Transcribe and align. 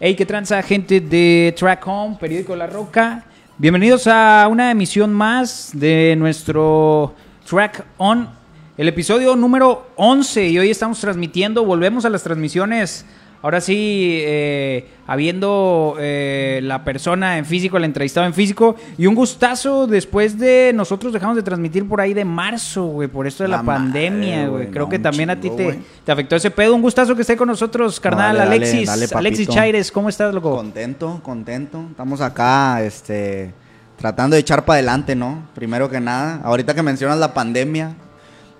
Hey, 0.00 0.14
¿qué 0.14 0.24
tranza, 0.24 0.62
gente 0.62 1.00
de 1.00 1.52
Track 1.58 1.84
Home, 1.88 2.18
periódico 2.20 2.54
La 2.54 2.68
Roca? 2.68 3.24
Bienvenidos 3.56 4.06
a 4.06 4.46
una 4.48 4.70
emisión 4.70 5.12
más 5.12 5.70
de 5.72 6.14
nuestro 6.16 7.16
Track 7.44 7.84
On, 7.96 8.28
el 8.76 8.86
episodio 8.86 9.34
número 9.34 9.90
11. 9.96 10.50
Y 10.50 10.58
hoy 10.60 10.70
estamos 10.70 11.00
transmitiendo, 11.00 11.64
volvemos 11.64 12.04
a 12.04 12.10
las 12.10 12.22
transmisiones 12.22 13.06
Ahora 13.40 13.60
sí, 13.60 14.18
eh, 14.22 14.88
habiendo 15.06 15.96
eh, 16.00 16.58
la 16.64 16.82
persona 16.82 17.38
en 17.38 17.44
físico, 17.44 17.76
el 17.76 17.84
entrevistado 17.84 18.26
en 18.26 18.34
físico, 18.34 18.74
y 18.96 19.06
un 19.06 19.14
gustazo 19.14 19.86
después 19.86 20.38
de 20.38 20.72
nosotros 20.74 21.12
dejamos 21.12 21.36
de 21.36 21.44
transmitir 21.44 21.86
por 21.88 22.00
ahí 22.00 22.14
de 22.14 22.24
marzo, 22.24 22.86
güey, 22.86 23.06
por 23.06 23.28
esto 23.28 23.44
de 23.44 23.48
la, 23.48 23.62
pandemia, 23.62 24.48
güey. 24.48 24.70
Creo 24.70 24.88
que 24.88 24.98
también 24.98 25.30
a 25.30 25.38
ti 25.38 25.50
te, 25.50 25.78
te, 26.04 26.12
afectó 26.12 26.34
ese 26.34 26.50
pedo. 26.50 26.74
Un 26.74 26.82
gustazo 26.82 27.14
que 27.14 27.22
esté 27.22 27.36
con 27.36 27.46
nosotros, 27.46 28.00
carnal, 28.00 28.40
Alexis. 28.40 28.88
Alexis 29.12 29.48
Chaires, 29.48 29.92
¿cómo 29.92 30.08
estás, 30.08 30.34
loco? 30.34 30.56
Contento, 30.56 31.20
contento. 31.22 31.84
Estamos 31.90 32.20
acá, 32.20 32.82
este, 32.82 33.54
tratando 33.96 34.34
de 34.34 34.40
echar 34.40 34.64
para 34.64 34.78
adelante, 34.78 35.14
¿no? 35.14 35.46
Primero 35.54 35.88
que 35.88 36.00
nada, 36.00 36.40
ahorita 36.42 36.74
que 36.74 36.82
mencionas 36.82 37.18
la 37.18 37.34
pandemia, 37.34 37.94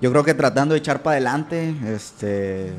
yo 0.01 0.13
creo 0.13 0.23
que 0.23 0.35
tratando 0.35 0.75
de 0.75 0.79
echar 0.79 1.03
para 1.03 1.17
adelante, 1.17 1.75
este 1.93 2.73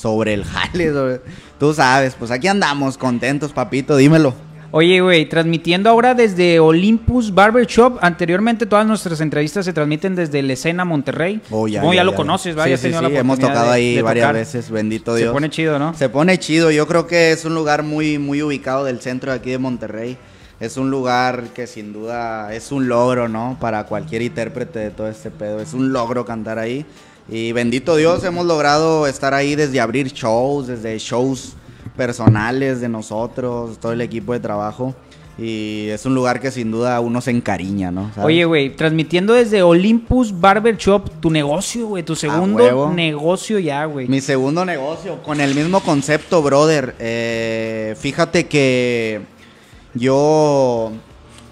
sobre 0.00 0.34
el 0.34 0.44
jale. 0.44 1.20
Tú 1.58 1.74
sabes, 1.74 2.14
pues 2.18 2.30
aquí 2.30 2.48
andamos 2.48 2.96
contentos, 2.96 3.52
papito, 3.52 3.96
dímelo. 3.96 4.34
Oye, 4.72 5.00
güey, 5.00 5.28
transmitiendo 5.28 5.90
ahora 5.90 6.14
desde 6.14 6.60
Olympus 6.60 7.34
Barber 7.34 7.66
Shop. 7.66 7.98
Anteriormente 8.00 8.66
todas 8.66 8.86
nuestras 8.86 9.20
entrevistas 9.20 9.64
se 9.64 9.72
transmiten 9.72 10.14
desde 10.14 10.42
la 10.42 10.52
escena 10.52 10.84
Monterrey. 10.84 11.40
Oh, 11.50 11.66
ya, 11.66 11.82
ya, 11.92 12.04
lo 12.04 12.14
conoces, 12.14 12.54
¿verdad? 12.54 12.76
Sí, 12.78 12.92
sí, 12.92 12.96
sí, 12.96 13.16
hemos 13.16 13.40
tocado 13.40 13.72
ahí 13.72 14.00
varias 14.00 14.32
veces, 14.32 14.70
bendito 14.70 15.16
Dios. 15.16 15.30
Se 15.30 15.32
pone 15.32 15.50
chido, 15.50 15.78
¿no? 15.80 15.92
Se 15.94 16.08
pone 16.08 16.38
chido. 16.38 16.70
Yo 16.70 16.86
creo 16.86 17.08
que 17.08 17.32
es 17.32 17.44
un 17.44 17.54
lugar 17.54 17.82
muy, 17.82 18.18
muy 18.18 18.42
ubicado 18.42 18.84
del 18.84 19.00
centro 19.00 19.32
de 19.32 19.38
aquí 19.38 19.50
de 19.50 19.58
Monterrey. 19.58 20.16
Es 20.60 20.76
un 20.76 20.90
lugar 20.90 21.48
que 21.54 21.66
sin 21.66 21.92
duda 21.92 22.54
es 22.54 22.70
un 22.70 22.86
logro, 22.86 23.28
¿no? 23.28 23.56
Para 23.60 23.84
cualquier 23.86 24.22
intérprete 24.22 24.78
de 24.78 24.90
todo 24.90 25.08
este 25.08 25.32
pedo. 25.32 25.60
Es 25.60 25.74
un 25.74 25.92
logro 25.92 26.24
cantar 26.24 26.60
ahí. 26.60 26.86
Y 27.30 27.52
bendito 27.52 27.94
Dios, 27.94 28.24
hemos 28.24 28.44
logrado 28.44 29.06
estar 29.06 29.34
ahí 29.34 29.54
desde 29.54 29.80
abrir 29.80 30.08
shows, 30.08 30.66
desde 30.66 30.98
shows 30.98 31.54
personales 31.96 32.80
de 32.80 32.88
nosotros, 32.88 33.78
todo 33.78 33.92
el 33.92 34.00
equipo 34.00 34.32
de 34.32 34.40
trabajo. 34.40 34.96
Y 35.38 35.86
es 35.88 36.04
un 36.04 36.14
lugar 36.14 36.40
que 36.40 36.50
sin 36.50 36.70
duda 36.72 37.00
uno 37.00 37.20
se 37.20 37.30
encariña, 37.30 37.90
¿no? 37.92 38.10
Oye, 38.22 38.44
güey, 38.44 38.74
transmitiendo 38.74 39.32
desde 39.32 39.62
Olympus 39.62 40.38
Barber 40.38 40.76
Shop, 40.76 41.08
tu 41.20 41.30
negocio, 41.30 41.86
güey, 41.86 42.02
tu 42.02 42.16
segundo 42.16 42.92
negocio 42.92 43.58
ya, 43.60 43.84
güey. 43.84 44.08
Mi 44.08 44.20
segundo 44.20 44.64
negocio, 44.64 45.22
con 45.22 45.40
el 45.40 45.54
mismo 45.54 45.80
concepto, 45.80 46.42
brother. 46.42 46.96
Eh, 46.98 47.94
fíjate 47.98 48.48
que 48.48 49.22
yo, 49.94 50.92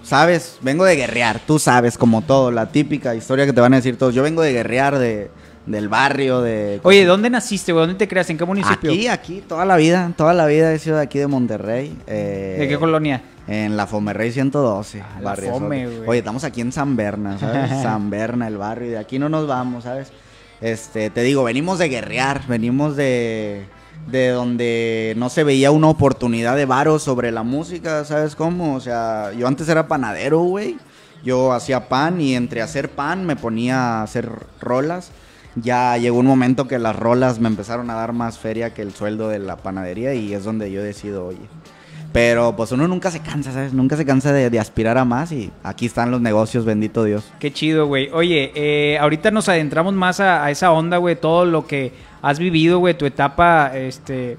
sabes, 0.03 0.59
vengo 0.61 0.85
de 0.85 0.97
guerrear, 0.97 1.41
tú 1.47 1.59
sabes, 1.59 1.97
como 1.97 2.23
todo, 2.23 2.51
la 2.51 2.71
típica 2.71 3.15
historia 3.15 3.47
que 3.47 3.53
te 3.53 3.61
van 3.61 3.73
a 3.73 3.77
decir 3.77 3.97
todos. 3.97 4.15
Yo 4.15 4.25
vengo 4.25 4.43
de 4.43 4.53
guerrear, 4.53 4.99
de 4.99 5.31
del 5.69 5.89
barrio, 5.89 6.41
de... 6.41 6.81
Oye, 6.83 7.05
¿dónde 7.05 7.31
naciste, 7.31 7.73
güey? 7.73 7.87
¿Dónde 7.87 7.99
te 7.99 8.09
creas? 8.09 8.29
¿En 8.31 8.39
qué 8.39 8.45
municipio? 8.45 8.91
Aquí, 8.91 9.09
aquí, 9.09 9.43
toda 9.47 9.65
la 9.65 9.77
vida, 9.77 10.13
toda 10.17 10.33
la 10.35 10.47
vida 10.47 10.73
he 10.73 10.79
sido 10.79 10.97
de 10.97 11.03
aquí 11.03 11.19
de 11.19 11.27
Monterrey. 11.27 11.97
Eh, 12.07 12.57
¿De 12.59 12.69
qué 12.69 12.79
colonia? 12.79 13.23
En 13.47 13.77
la 13.77 13.87
Fomerrey 13.87 14.33
112, 14.33 15.01
ah, 15.01 15.21
barrio. 15.23 15.51
Fome, 15.51 15.87
Oye, 16.07 16.19
estamos 16.19 16.45
aquí 16.45 16.61
en 16.61 16.73
San 16.73 16.97
Berna, 16.97 17.39
¿sabes? 17.39 17.71
San 17.83 18.11
Berna, 18.11 18.49
el 18.49 18.57
barrio, 18.57 18.89
y 18.89 18.91
de 18.91 18.99
aquí 18.99 19.19
no 19.19 19.29
nos 19.29 19.47
vamos, 19.47 19.85
¿sabes? 19.85 20.13
Este, 20.61 21.11
te 21.11 21.23
digo, 21.23 21.45
venimos 21.45 21.79
de 21.79 21.89
guerrear, 21.89 22.43
venimos 22.49 22.97
de 22.97 23.67
de 24.07 24.29
donde 24.29 25.13
no 25.19 25.29
se 25.29 25.45
veía 25.45 25.71
una 25.71 25.89
oportunidad 25.89 26.57
de 26.57 26.65
varo 26.65 26.99
sobre 26.99 27.31
la 27.31 27.43
música, 27.43 28.05
¿sabes 28.05 28.35
cómo? 28.35 28.75
O 28.75 28.81
sea, 28.81 29.33
yo 29.37 29.47
antes 29.47 29.69
era 29.69 29.87
panadero, 29.87 30.41
güey. 30.41 30.79
Yo 31.25 31.53
hacía 31.53 31.89
pan 31.89 32.21
y 32.21 32.35
entre 32.35 32.63
hacer 32.63 32.91
pan 32.91 33.27
me 33.27 33.37
ponía 33.37 33.99
a 33.99 34.03
hacer 34.03 34.31
rolas 34.61 35.11
ya 35.63 35.97
llegó 35.97 36.19
un 36.19 36.27
momento 36.27 36.69
que 36.69 36.79
las 36.79 36.97
rolas 36.97 37.41
me 37.41 37.49
empezaron 37.49 37.91
a 37.91 37.95
dar 37.95 38.13
más 38.13 38.39
feria 38.39 38.75
que 38.75 38.83
el 38.83 38.93
sueldo 38.93 39.29
de 39.29 39.39
la 39.39 39.57
panadería 39.57 40.15
y 40.15 40.35
es 40.35 40.45
donde 40.45 40.71
yo 40.71 40.83
decido, 40.83 41.27
oye. 41.27 41.39
Pero 42.13 42.57
pues 42.57 42.73
uno 42.73 42.89
nunca 42.89 43.11
se 43.11 43.21
cansa, 43.21 43.53
¿sabes? 43.53 43.75
Nunca 43.75 43.97
se 43.97 44.07
cansa 44.07 44.33
de, 44.33 44.59
aspirar 44.59 44.97
a 44.97 45.05
más 45.05 45.31
y 45.31 45.51
aquí 45.63 45.87
están 45.87 46.11
los 46.11 46.21
negocios, 46.21 46.65
bendito 46.65 47.05
Dios. 47.05 47.31
Qué 47.39 47.53
chido, 47.53 47.87
güey. 47.87 48.09
Oye, 48.13 48.51
eh, 48.55 48.99
ahorita 48.99 49.31
nos 49.31 49.49
adentramos 49.49 49.93
más 49.93 50.19
a, 50.21 50.45
a 50.45 50.51
esa 50.51 50.73
onda, 50.73 50.97
güey, 50.97 51.17
todo 51.17 51.45
lo 51.45 51.67
que 51.67 51.93
has 52.23 52.39
vivido, 52.39 52.79
güey, 52.79 52.97
tu 52.97 53.05
etapa, 53.05 53.77
este, 53.77 54.39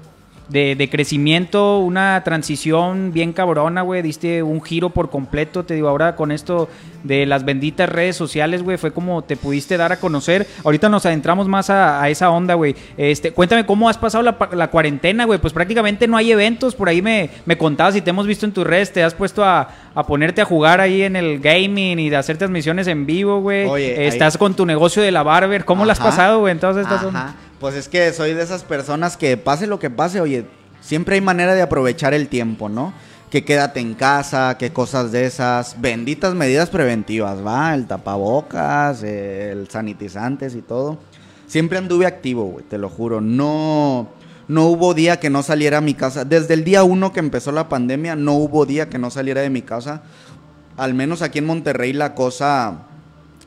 de, 0.50 0.88
crecimiento, 0.90 1.78
una 1.78 2.22
transición 2.24 3.12
bien 3.12 3.32
cabrona, 3.32 3.82
güey. 3.82 4.02
Diste 4.02 4.42
un 4.42 4.60
giro 4.62 4.90
por 4.90 5.10
completo. 5.10 5.64
Te 5.64 5.74
digo, 5.74 5.88
ahora 5.88 6.16
con 6.16 6.32
esto 6.32 6.68
de 7.04 7.24
las 7.24 7.44
benditas 7.44 7.88
redes 7.88 8.16
sociales, 8.16 8.62
güey, 8.62 8.76
fue 8.76 8.92
como 8.92 9.22
te 9.22 9.36
pudiste 9.36 9.76
dar 9.76 9.92
a 9.92 10.00
conocer. 10.00 10.46
Ahorita 10.64 10.88
nos 10.88 11.06
adentramos 11.06 11.46
más 11.46 11.70
a, 11.70 12.08
esa 12.08 12.30
onda, 12.30 12.54
güey. 12.54 12.74
Este, 12.96 13.32
cuéntame 13.32 13.64
cómo 13.64 13.88
has 13.88 13.98
pasado 13.98 14.24
la, 14.24 14.68
cuarentena, 14.68 15.24
güey. 15.24 15.38
Pues 15.38 15.52
prácticamente 15.52 16.08
no 16.08 16.16
hay 16.16 16.32
eventos. 16.32 16.74
Por 16.74 16.88
ahí 16.88 17.00
me, 17.00 17.30
me 17.46 17.56
contabas 17.56 17.94
y 17.96 18.00
te 18.00 18.10
hemos 18.10 18.26
visto 18.26 18.44
en 18.44 18.52
tus 18.52 18.66
redes. 18.66 18.92
Te 18.92 19.04
has 19.04 19.14
puesto 19.14 19.44
a, 19.44 19.68
ponerte 20.08 20.40
a 20.40 20.44
jugar 20.44 20.80
ahí 20.80 21.02
en 21.02 21.14
el 21.14 21.38
gaming 21.38 21.98
y 22.00 22.10
de 22.10 22.16
hacer 22.16 22.38
transmisiones 22.38 22.88
en 22.88 23.06
vivo, 23.06 23.40
güey. 23.40 23.68
Estás 23.82 24.36
con 24.36 24.54
tu 24.54 24.66
negocio 24.66 25.00
de 25.00 25.12
la 25.12 25.22
barber. 25.22 25.64
¿Cómo 25.64 25.84
lo 25.84 25.92
has 25.92 26.00
pasado, 26.00 26.40
güey, 26.40 26.52
en 26.52 26.58
todas 26.58 26.76
estas 26.76 27.04
pues 27.60 27.74
es 27.74 27.88
que 27.88 28.12
soy 28.14 28.32
de 28.32 28.42
esas 28.42 28.64
personas 28.64 29.18
que 29.18 29.36
pase 29.36 29.66
lo 29.66 29.78
que 29.78 29.90
pase, 29.90 30.20
oye, 30.20 30.46
siempre 30.80 31.16
hay 31.16 31.20
manera 31.20 31.54
de 31.54 31.60
aprovechar 31.60 32.14
el 32.14 32.28
tiempo, 32.28 32.70
¿no? 32.70 32.94
Que 33.30 33.44
quédate 33.44 33.80
en 33.80 33.94
casa, 33.94 34.56
que 34.58 34.72
cosas 34.72 35.12
de 35.12 35.26
esas, 35.26 35.78
benditas 35.78 36.34
medidas 36.34 36.70
preventivas, 36.70 37.46
¿va? 37.46 37.74
El 37.74 37.86
tapabocas, 37.86 39.02
el 39.02 39.68
sanitizantes 39.68 40.54
y 40.54 40.62
todo. 40.62 40.98
Siempre 41.46 41.76
anduve 41.76 42.06
activo, 42.06 42.44
güey, 42.46 42.64
te 42.64 42.78
lo 42.78 42.88
juro. 42.88 43.20
No, 43.20 44.08
no 44.48 44.66
hubo 44.66 44.94
día 44.94 45.20
que 45.20 45.28
no 45.28 45.42
saliera 45.42 45.78
a 45.78 45.82
mi 45.82 45.92
casa. 45.92 46.24
Desde 46.24 46.54
el 46.54 46.64
día 46.64 46.82
uno 46.82 47.12
que 47.12 47.20
empezó 47.20 47.52
la 47.52 47.68
pandemia, 47.68 48.16
no 48.16 48.34
hubo 48.34 48.64
día 48.64 48.88
que 48.88 48.98
no 48.98 49.10
saliera 49.10 49.42
de 49.42 49.50
mi 49.50 49.60
casa. 49.60 50.02
Al 50.78 50.94
menos 50.94 51.20
aquí 51.20 51.40
en 51.40 51.46
Monterrey 51.46 51.92
la 51.92 52.14
cosa 52.14 52.86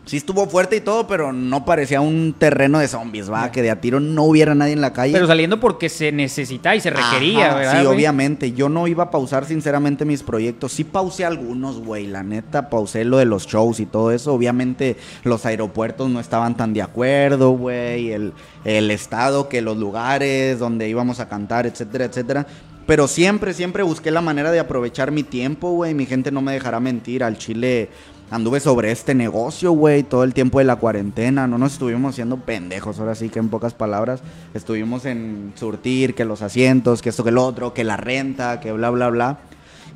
sí 0.05 0.17
estuvo 0.17 0.47
fuerte 0.47 0.75
y 0.75 0.81
todo, 0.81 1.07
pero 1.07 1.31
no 1.31 1.65
parecía 1.65 2.01
un 2.01 2.35
terreno 2.37 2.79
de 2.79 2.87
zombies, 2.87 3.31
va, 3.31 3.51
que 3.51 3.61
de 3.61 3.71
a 3.71 3.79
tiro 3.79 3.99
no 3.99 4.23
hubiera 4.23 4.53
nadie 4.53 4.73
en 4.73 4.81
la 4.81 4.93
calle. 4.93 5.13
Pero 5.13 5.27
saliendo 5.27 5.59
porque 5.59 5.89
se 5.89 6.11
necesita 6.11 6.75
y 6.75 6.81
se 6.81 6.89
requería, 6.89 7.53
¿verdad? 7.53 7.81
Sí, 7.81 7.85
obviamente. 7.85 8.51
Yo 8.51 8.69
no 8.69 8.87
iba 8.87 9.05
a 9.05 9.11
pausar 9.11 9.45
sinceramente 9.45 10.05
mis 10.05 10.23
proyectos. 10.23 10.73
Sí 10.73 10.83
pausé 10.83 11.25
algunos, 11.25 11.79
güey, 11.79 12.07
la 12.07 12.23
neta, 12.23 12.69
pausé 12.69 13.05
lo 13.05 13.17
de 13.17 13.25
los 13.25 13.47
shows 13.47 13.79
y 13.79 13.85
todo 13.85 14.11
eso. 14.11 14.33
Obviamente 14.33 14.97
los 15.23 15.45
aeropuertos 15.45 16.09
no 16.09 16.19
estaban 16.19 16.57
tan 16.57 16.73
de 16.73 16.81
acuerdo, 16.81 17.51
güey, 17.51 18.11
el, 18.11 18.33
el 18.65 18.91
estado, 18.91 19.49
que 19.49 19.61
los 19.61 19.77
lugares 19.77 20.59
donde 20.59 20.89
íbamos 20.89 21.19
a 21.19 21.29
cantar, 21.29 21.65
etcétera, 21.65 22.05
etcétera. 22.05 22.45
Pero 22.85 23.07
siempre, 23.07 23.53
siempre 23.53 23.81
busqué 23.83 24.11
la 24.11 24.19
manera 24.19 24.51
de 24.51 24.59
aprovechar 24.59 25.11
mi 25.11 25.23
tiempo, 25.23 25.71
güey. 25.71 25.93
Mi 25.93 26.05
gente 26.05 26.31
no 26.31 26.41
me 26.41 26.51
dejará 26.51 26.81
mentir. 26.81 27.23
Al 27.23 27.37
Chile 27.37 27.89
anduve 28.31 28.59
sobre 28.59 28.91
este 28.91 29.13
negocio, 29.15 29.71
güey, 29.71 30.03
todo 30.03 30.23
el 30.23 30.33
tiempo 30.33 30.59
de 30.59 30.65
la 30.65 30.75
cuarentena. 30.77 31.47
No 31.47 31.57
nos 31.57 31.73
estuvimos 31.73 32.13
haciendo 32.13 32.37
pendejos, 32.37 32.99
ahora 32.99 33.15
sí 33.15 33.29
que 33.29 33.39
en 33.39 33.49
pocas 33.49 33.73
palabras. 33.73 34.21
Estuvimos 34.53 35.05
en 35.05 35.53
surtir, 35.55 36.15
que 36.15 36.25
los 36.25 36.41
asientos, 36.41 37.01
que 37.01 37.09
esto, 37.09 37.23
que 37.23 37.29
el 37.29 37.37
otro, 37.37 37.73
que 37.73 37.83
la 37.83 37.97
renta, 37.97 38.59
que 38.59 38.71
bla, 38.71 38.89
bla, 38.89 39.09
bla. 39.09 39.39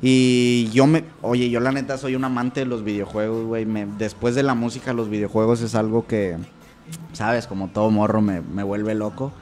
Y 0.00 0.68
yo 0.72 0.86
me, 0.86 1.04
oye, 1.22 1.50
yo 1.50 1.58
la 1.60 1.72
neta 1.72 1.98
soy 1.98 2.14
un 2.14 2.24
amante 2.24 2.60
de 2.60 2.66
los 2.66 2.84
videojuegos, 2.84 3.46
güey. 3.46 3.66
Después 3.98 4.34
de 4.34 4.42
la 4.42 4.54
música, 4.54 4.92
los 4.92 5.08
videojuegos 5.08 5.60
es 5.60 5.74
algo 5.74 6.06
que, 6.06 6.36
sabes, 7.12 7.46
como 7.46 7.68
todo 7.68 7.90
morro 7.90 8.20
me, 8.20 8.40
me 8.40 8.62
vuelve 8.62 8.94
loco. 8.94 9.32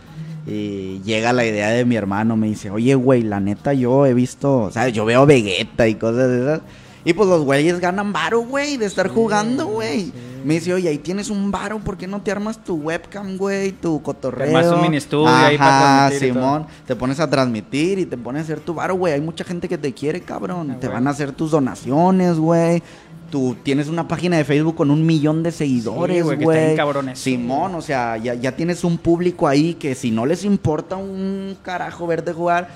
Y 0.46 1.00
llega 1.02 1.32
la 1.32 1.44
idea 1.44 1.70
de 1.70 1.84
mi 1.84 1.96
hermano, 1.96 2.36
me 2.36 2.46
dice, 2.46 2.70
oye, 2.70 2.94
güey, 2.94 3.22
la 3.22 3.40
neta 3.40 3.74
yo 3.74 4.06
he 4.06 4.14
visto, 4.14 4.70
sabes, 4.70 4.92
yo 4.92 5.04
veo 5.04 5.26
Vegeta 5.26 5.88
y 5.88 5.96
cosas 5.96 6.28
de 6.28 6.40
esas. 6.40 6.60
Y 7.06 7.12
pues 7.12 7.28
los 7.28 7.44
güeyes 7.44 7.78
ganan 7.78 8.12
varo, 8.12 8.40
güey, 8.40 8.76
de 8.78 8.86
estar 8.86 9.06
jugando, 9.06 9.66
güey. 9.68 10.12
Me 10.44 10.54
dice, 10.54 10.74
oye, 10.74 10.88
ahí 10.88 10.98
tienes 10.98 11.30
un 11.30 11.52
varo, 11.52 11.78
¿por 11.78 11.96
qué 11.96 12.08
no 12.08 12.20
te 12.20 12.32
armas 12.32 12.64
tu 12.64 12.74
webcam, 12.74 13.36
güey? 13.36 13.70
Tu 13.70 14.02
cotorreo. 14.02 14.60
Te 14.60 14.68
un 14.70 14.82
mini 14.82 14.96
estudio 14.96 15.28
ahí 15.28 15.56
para 15.56 16.10
Simón. 16.10 16.66
Te 16.84 16.96
pones 16.96 17.20
a 17.20 17.30
transmitir 17.30 18.00
y 18.00 18.06
te 18.06 18.16
pones 18.16 18.40
a 18.40 18.42
hacer 18.42 18.58
tu 18.58 18.74
varo, 18.74 18.96
güey. 18.96 19.12
Hay 19.12 19.20
mucha 19.20 19.44
gente 19.44 19.68
que 19.68 19.78
te 19.78 19.94
quiere, 19.94 20.20
cabrón. 20.20 20.72
Ah, 20.72 20.80
te 20.80 20.88
van 20.88 21.06
a 21.06 21.10
hacer 21.10 21.30
tus 21.30 21.52
donaciones, 21.52 22.38
güey. 22.38 22.82
Tú 23.30 23.56
tienes 23.62 23.86
una 23.86 24.08
página 24.08 24.38
de 24.38 24.44
Facebook 24.44 24.74
con 24.74 24.90
un 24.90 25.06
millón 25.06 25.44
de 25.44 25.52
seguidores, 25.52 26.24
güey. 26.24 26.76
Simón, 27.14 27.76
o 27.76 27.82
sea, 27.82 28.16
ya, 28.16 28.34
ya 28.34 28.50
tienes 28.56 28.82
un 28.82 28.98
público 28.98 29.46
ahí 29.46 29.74
que 29.74 29.94
si 29.94 30.10
no 30.10 30.26
les 30.26 30.44
importa 30.44 30.96
un 30.96 31.56
carajo 31.62 32.04
verte 32.08 32.32
jugar, 32.32 32.68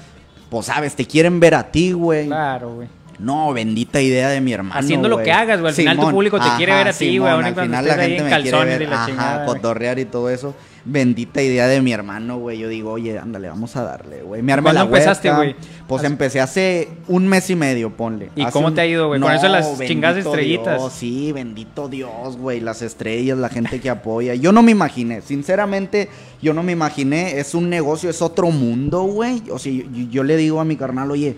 pues 0.51 0.67
sabes, 0.67 0.95
te 0.95 1.05
quieren 1.05 1.41
ver 1.41 1.57
a 1.57 1.73
ti, 1.73 1.91
güey. 1.91 2.27
Claro, 2.27 2.75
güey. 2.77 3.00
No, 3.21 3.53
bendita 3.53 4.01
idea 4.01 4.31
de 4.31 4.41
mi 4.41 4.53
hermano. 4.53 4.81
Haciendo 4.81 5.09
lo 5.09 5.23
que 5.23 5.31
hagas, 5.31 5.61
güey. 5.61 5.71
Al 5.71 5.75
final 5.75 5.99
tu 6.01 6.11
público 6.11 6.41
te 6.41 6.49
quiere 6.57 6.73
ver 6.75 6.89
a 6.89 6.93
ti, 6.93 7.19
güey, 7.19 7.31
Al 7.31 7.55
final 7.55 7.87
la 7.87 7.95
gente 7.95 8.17
en 8.17 8.25
me 8.25 8.43
quiere 8.43 8.65
ver, 8.65 8.83
y 8.83 8.87
la 8.87 8.97
ajá, 8.97 9.07
chingada, 9.07 9.47
cotorrear 9.47 9.99
y 9.99 10.07
todo 10.07 10.31
eso. 10.31 10.55
Bendita 10.83 11.43
idea 11.43 11.67
de 11.69 11.83
mi 11.83 11.93
hermano, 11.93 12.39
güey. 12.39 12.59
Yo 12.59 12.67
digo, 12.69 12.93
oye, 12.93 13.19
ándale, 13.19 13.49
vamos 13.49 13.77
a 13.77 13.83
darle, 13.83 14.23
güey. 14.23 14.41
Me 14.41 14.55
armé 14.55 14.73
¿Cuándo 14.73 14.83
empezaste, 14.85 15.31
güey? 15.31 15.55
Pues 15.87 16.05
empecé 16.05 16.41
hace 16.41 16.89
un 17.07 17.29
mes 17.29 17.51
y 17.51 17.57
medio, 17.57 17.91
ponle. 17.95 18.31
¿Y 18.35 18.43
Hace 18.43 18.53
cómo 18.53 18.69
un- 18.69 18.75
te 18.75 18.81
ha 18.81 18.87
ido, 18.87 19.09
güey? 19.09 19.21
Con 19.21 19.31
eso 19.31 19.49
las 19.49 19.79
chingadas 19.79 20.25
estrellitas. 20.25 20.79
Dios, 20.79 20.93
sí, 20.95 21.33
bendito 21.33 21.89
Dios, 21.89 22.39
güey. 22.39 22.61
Las 22.61 22.81
estrellas, 22.81 23.37
la 23.37 23.51
gente 23.51 23.79
que 23.81 23.91
apoya. 23.91 24.35
Yo 24.35 24.53
no 24.53 24.63
me 24.63 24.71
imaginé, 24.71 25.21
sinceramente, 25.21 26.09
yo 26.41 26.55
no 26.55 26.63
me 26.63 26.73
imaginé. 26.73 27.39
Es 27.39 27.55
un 27.55 27.69
negocio, 27.69 28.09
es 28.09 28.23
otro 28.23 28.51
mundo, 28.51 29.03
güey. 29.03 29.43
O 29.51 29.59
sea, 29.59 29.71
yo, 29.71 29.85
yo 30.11 30.25
le 30.25 30.39
digo 30.39 30.61
a 30.61 30.65
mi 30.65 30.77
carnal, 30.77 31.11
oye, 31.11 31.37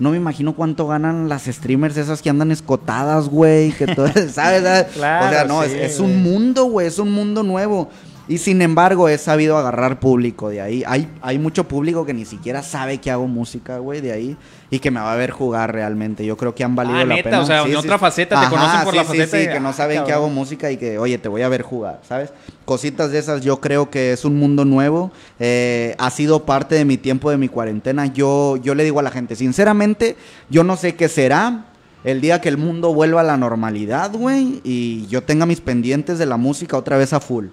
no 0.00 0.10
me 0.10 0.16
imagino 0.16 0.54
cuánto 0.54 0.86
ganan 0.86 1.28
las 1.28 1.44
streamers 1.44 1.96
esas 1.96 2.22
que 2.22 2.30
andan 2.30 2.50
escotadas, 2.50 3.28
güey. 3.28 3.70
Que 3.72 3.86
todo, 3.86 4.08
¿sabes? 4.32 4.32
¿sabes? 4.32 4.86
Claro, 4.94 5.26
o 5.26 5.30
sea, 5.30 5.44
no, 5.44 5.62
sí, 5.62 5.72
es, 5.74 5.92
es 5.92 6.00
un 6.00 6.22
mundo, 6.22 6.64
güey. 6.64 6.86
Es 6.86 6.98
un 6.98 7.12
mundo 7.12 7.42
nuevo. 7.42 7.90
Y 8.30 8.38
sin 8.38 8.62
embargo, 8.62 9.08
he 9.08 9.18
sabido 9.18 9.58
agarrar 9.58 9.98
público 9.98 10.50
de 10.50 10.60
ahí. 10.60 10.84
Hay, 10.86 11.08
hay 11.20 11.36
mucho 11.40 11.66
público 11.66 12.06
que 12.06 12.14
ni 12.14 12.24
siquiera 12.24 12.62
sabe 12.62 12.98
que 12.98 13.10
hago 13.10 13.26
música, 13.26 13.78
güey, 13.78 14.00
de 14.00 14.12
ahí. 14.12 14.36
Y 14.70 14.78
que 14.78 14.92
me 14.92 15.00
va 15.00 15.12
a 15.12 15.16
ver 15.16 15.32
jugar 15.32 15.72
realmente. 15.72 16.24
Yo 16.24 16.36
creo 16.36 16.54
que 16.54 16.62
han 16.62 16.76
valido 16.76 16.96
Ah, 16.96 17.04
la 17.04 17.16
neta, 17.16 17.28
pena. 17.30 17.40
o 17.42 17.44
sea, 17.44 17.62
en 17.64 17.74
otra 17.74 17.98
faceta, 17.98 18.40
te 18.40 18.48
conocen 18.48 18.84
por 18.84 18.94
la 18.94 19.02
sí, 19.02 19.08
faceta 19.08 19.36
Sí, 19.36 19.46
de- 19.46 19.52
que 19.52 19.58
no 19.58 19.72
saben 19.72 20.04
que 20.04 20.12
hago 20.12 20.28
música 20.28 20.70
y 20.70 20.76
que, 20.76 20.96
oye, 20.98 21.18
te 21.18 21.28
voy 21.28 21.42
a 21.42 21.48
ver 21.48 21.62
jugar, 21.62 22.02
¿sabes? 22.08 22.32
Cositas 22.64 23.10
de 23.10 23.18
esas, 23.18 23.40
yo 23.40 23.60
creo 23.60 23.90
que 23.90 24.12
es 24.12 24.24
un 24.24 24.36
mundo 24.38 24.64
nuevo. 24.64 25.10
eh, 25.40 25.96
ha 25.98 26.10
sido 26.10 26.44
parte 26.46 26.76
de 26.76 26.84
mi 26.84 26.98
tiempo, 26.98 27.32
de 27.32 27.36
mi 27.36 27.48
cuarentena. 27.48 28.06
Yo, 28.06 28.56
yo 28.58 28.76
le 28.76 28.84
digo 28.84 29.00
a 29.00 29.02
la 29.02 29.10
gente, 29.10 29.34
sinceramente, 29.34 30.16
yo 30.48 30.62
no 30.62 30.76
sé 30.76 30.94
qué 30.94 31.08
será. 31.08 31.64
El 32.04 32.20
día 32.20 32.40
que 32.40 32.48
el 32.48 32.56
mundo 32.58 32.94
vuelva 32.94 33.22
a 33.22 33.24
la 33.24 33.36
normalidad, 33.36 34.12
güey, 34.14 34.60
y 34.64 35.06
yo 35.08 35.22
tenga 35.24 35.44
mis 35.46 35.60
pendientes 35.60 36.18
de 36.18 36.26
la 36.26 36.36
música 36.38 36.76
otra 36.78 36.96
vez 36.96 37.12
a 37.12 37.18
full. 37.20 37.46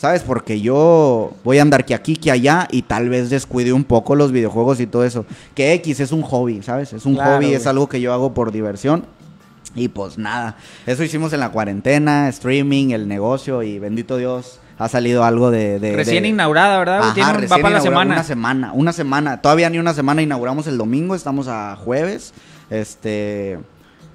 ¿Sabes? 0.00 0.22
Porque 0.22 0.62
yo 0.62 1.32
voy 1.44 1.58
a 1.58 1.62
andar 1.62 1.84
que 1.84 1.94
aquí, 1.94 2.16
que 2.16 2.30
allá 2.30 2.66
y 2.70 2.80
tal 2.80 3.10
vez 3.10 3.28
descuide 3.28 3.74
un 3.74 3.84
poco 3.84 4.14
los 4.16 4.32
videojuegos 4.32 4.80
y 4.80 4.86
todo 4.86 5.04
eso. 5.04 5.26
Que 5.54 5.74
X 5.74 6.00
es 6.00 6.10
un 6.10 6.22
hobby, 6.22 6.62
¿sabes? 6.62 6.94
Es 6.94 7.04
un 7.04 7.16
Claro, 7.16 7.36
hobby, 7.36 7.52
es 7.52 7.66
algo 7.66 7.86
que 7.86 8.00
yo 8.00 8.14
hago 8.14 8.32
por 8.32 8.50
diversión. 8.50 9.04
Y 9.74 9.88
pues 9.88 10.16
nada, 10.16 10.56
eso 10.86 11.04
hicimos 11.04 11.34
en 11.34 11.40
la 11.40 11.50
cuarentena, 11.50 12.30
streaming, 12.30 12.92
el 12.92 13.08
negocio 13.08 13.62
y 13.62 13.78
bendito 13.78 14.16
Dios, 14.16 14.58
ha 14.78 14.88
salido 14.88 15.22
algo 15.22 15.50
de... 15.50 15.78
de- 15.78 15.94
Recién 15.94 16.22
de- 16.22 16.30
inaugurada, 16.30 16.78
¿verdad? 16.78 17.00
Ajá, 17.00 17.12
Tiene 17.14 17.28
un- 17.28 17.36
va 17.36 17.40
recién 17.40 17.60
para 17.62 17.74
la 17.74 17.80
semana. 17.82 18.14
Una 18.14 18.24
semana, 18.24 18.72
una 18.72 18.92
semana. 18.94 19.42
Todavía 19.42 19.68
ni 19.68 19.78
una 19.78 19.92
semana 19.92 20.22
inauguramos 20.22 20.66
el 20.66 20.78
domingo, 20.78 21.14
estamos 21.14 21.46
a 21.46 21.76
jueves. 21.76 22.32
Este, 22.70 23.58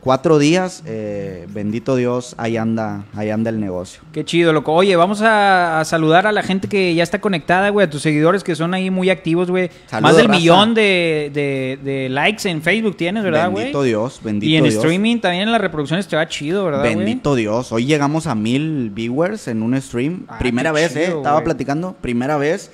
cuatro 0.05 0.37
días, 0.37 0.83
eh, 0.85 1.47
bendito 1.51 1.95
Dios, 1.95 2.35
ahí 2.37 2.57
anda, 2.57 3.03
ahí 3.15 3.31
anda 3.31 3.49
el 3.49 3.59
negocio. 3.59 4.01
Qué 4.13 4.23
chido, 4.23 4.53
loco. 4.53 4.71
Oye, 4.71 4.95
vamos 4.95 5.21
a, 5.23 5.79
a 5.79 5.85
saludar 5.85 6.27
a 6.27 6.31
la 6.31 6.43
gente 6.43 6.67
que 6.69 6.93
ya 6.93 7.01
está 7.01 7.19
conectada, 7.19 7.69
güey, 7.69 7.87
a 7.87 7.89
tus 7.89 8.03
seguidores 8.03 8.43
que 8.43 8.55
son 8.55 8.75
ahí 8.75 8.91
muy 8.91 9.09
activos, 9.09 9.49
güey. 9.49 9.71
Saludos, 9.87 10.01
Más 10.11 10.15
del 10.15 10.27
raza. 10.27 10.39
millón 10.39 10.73
de, 10.75 11.31
de- 11.33 11.79
de 11.83 12.09
likes 12.09 12.47
en 12.47 12.61
Facebook 12.61 12.95
tienes, 12.95 13.23
¿verdad, 13.23 13.49
güey? 13.49 13.63
Bendito 13.65 13.81
Dios, 13.81 14.21
bendito 14.23 14.49
Y 14.49 14.55
en 14.57 14.63
Dios. 14.65 14.75
streaming 14.75 15.17
también 15.19 15.43
en 15.43 15.51
las 15.51 15.59
reproducciones 15.59 16.07
te 16.07 16.15
va 16.15 16.27
chido, 16.27 16.63
¿verdad? 16.65 16.83
Bendito 16.83 17.33
Dios. 17.33 17.71
Hoy 17.71 17.85
llegamos 17.85 18.27
a 18.27 18.35
mil 18.35 18.91
viewers 18.91 19.47
en 19.47 19.63
un 19.63 19.75
stream. 19.81 20.25
Ah, 20.27 20.37
primera 20.37 20.71
vez, 20.71 20.93
chido, 20.93 21.01
¿eh? 21.01 21.17
Estaba 21.17 21.43
platicando. 21.43 21.95
Primera 21.99 22.37
vez. 22.37 22.69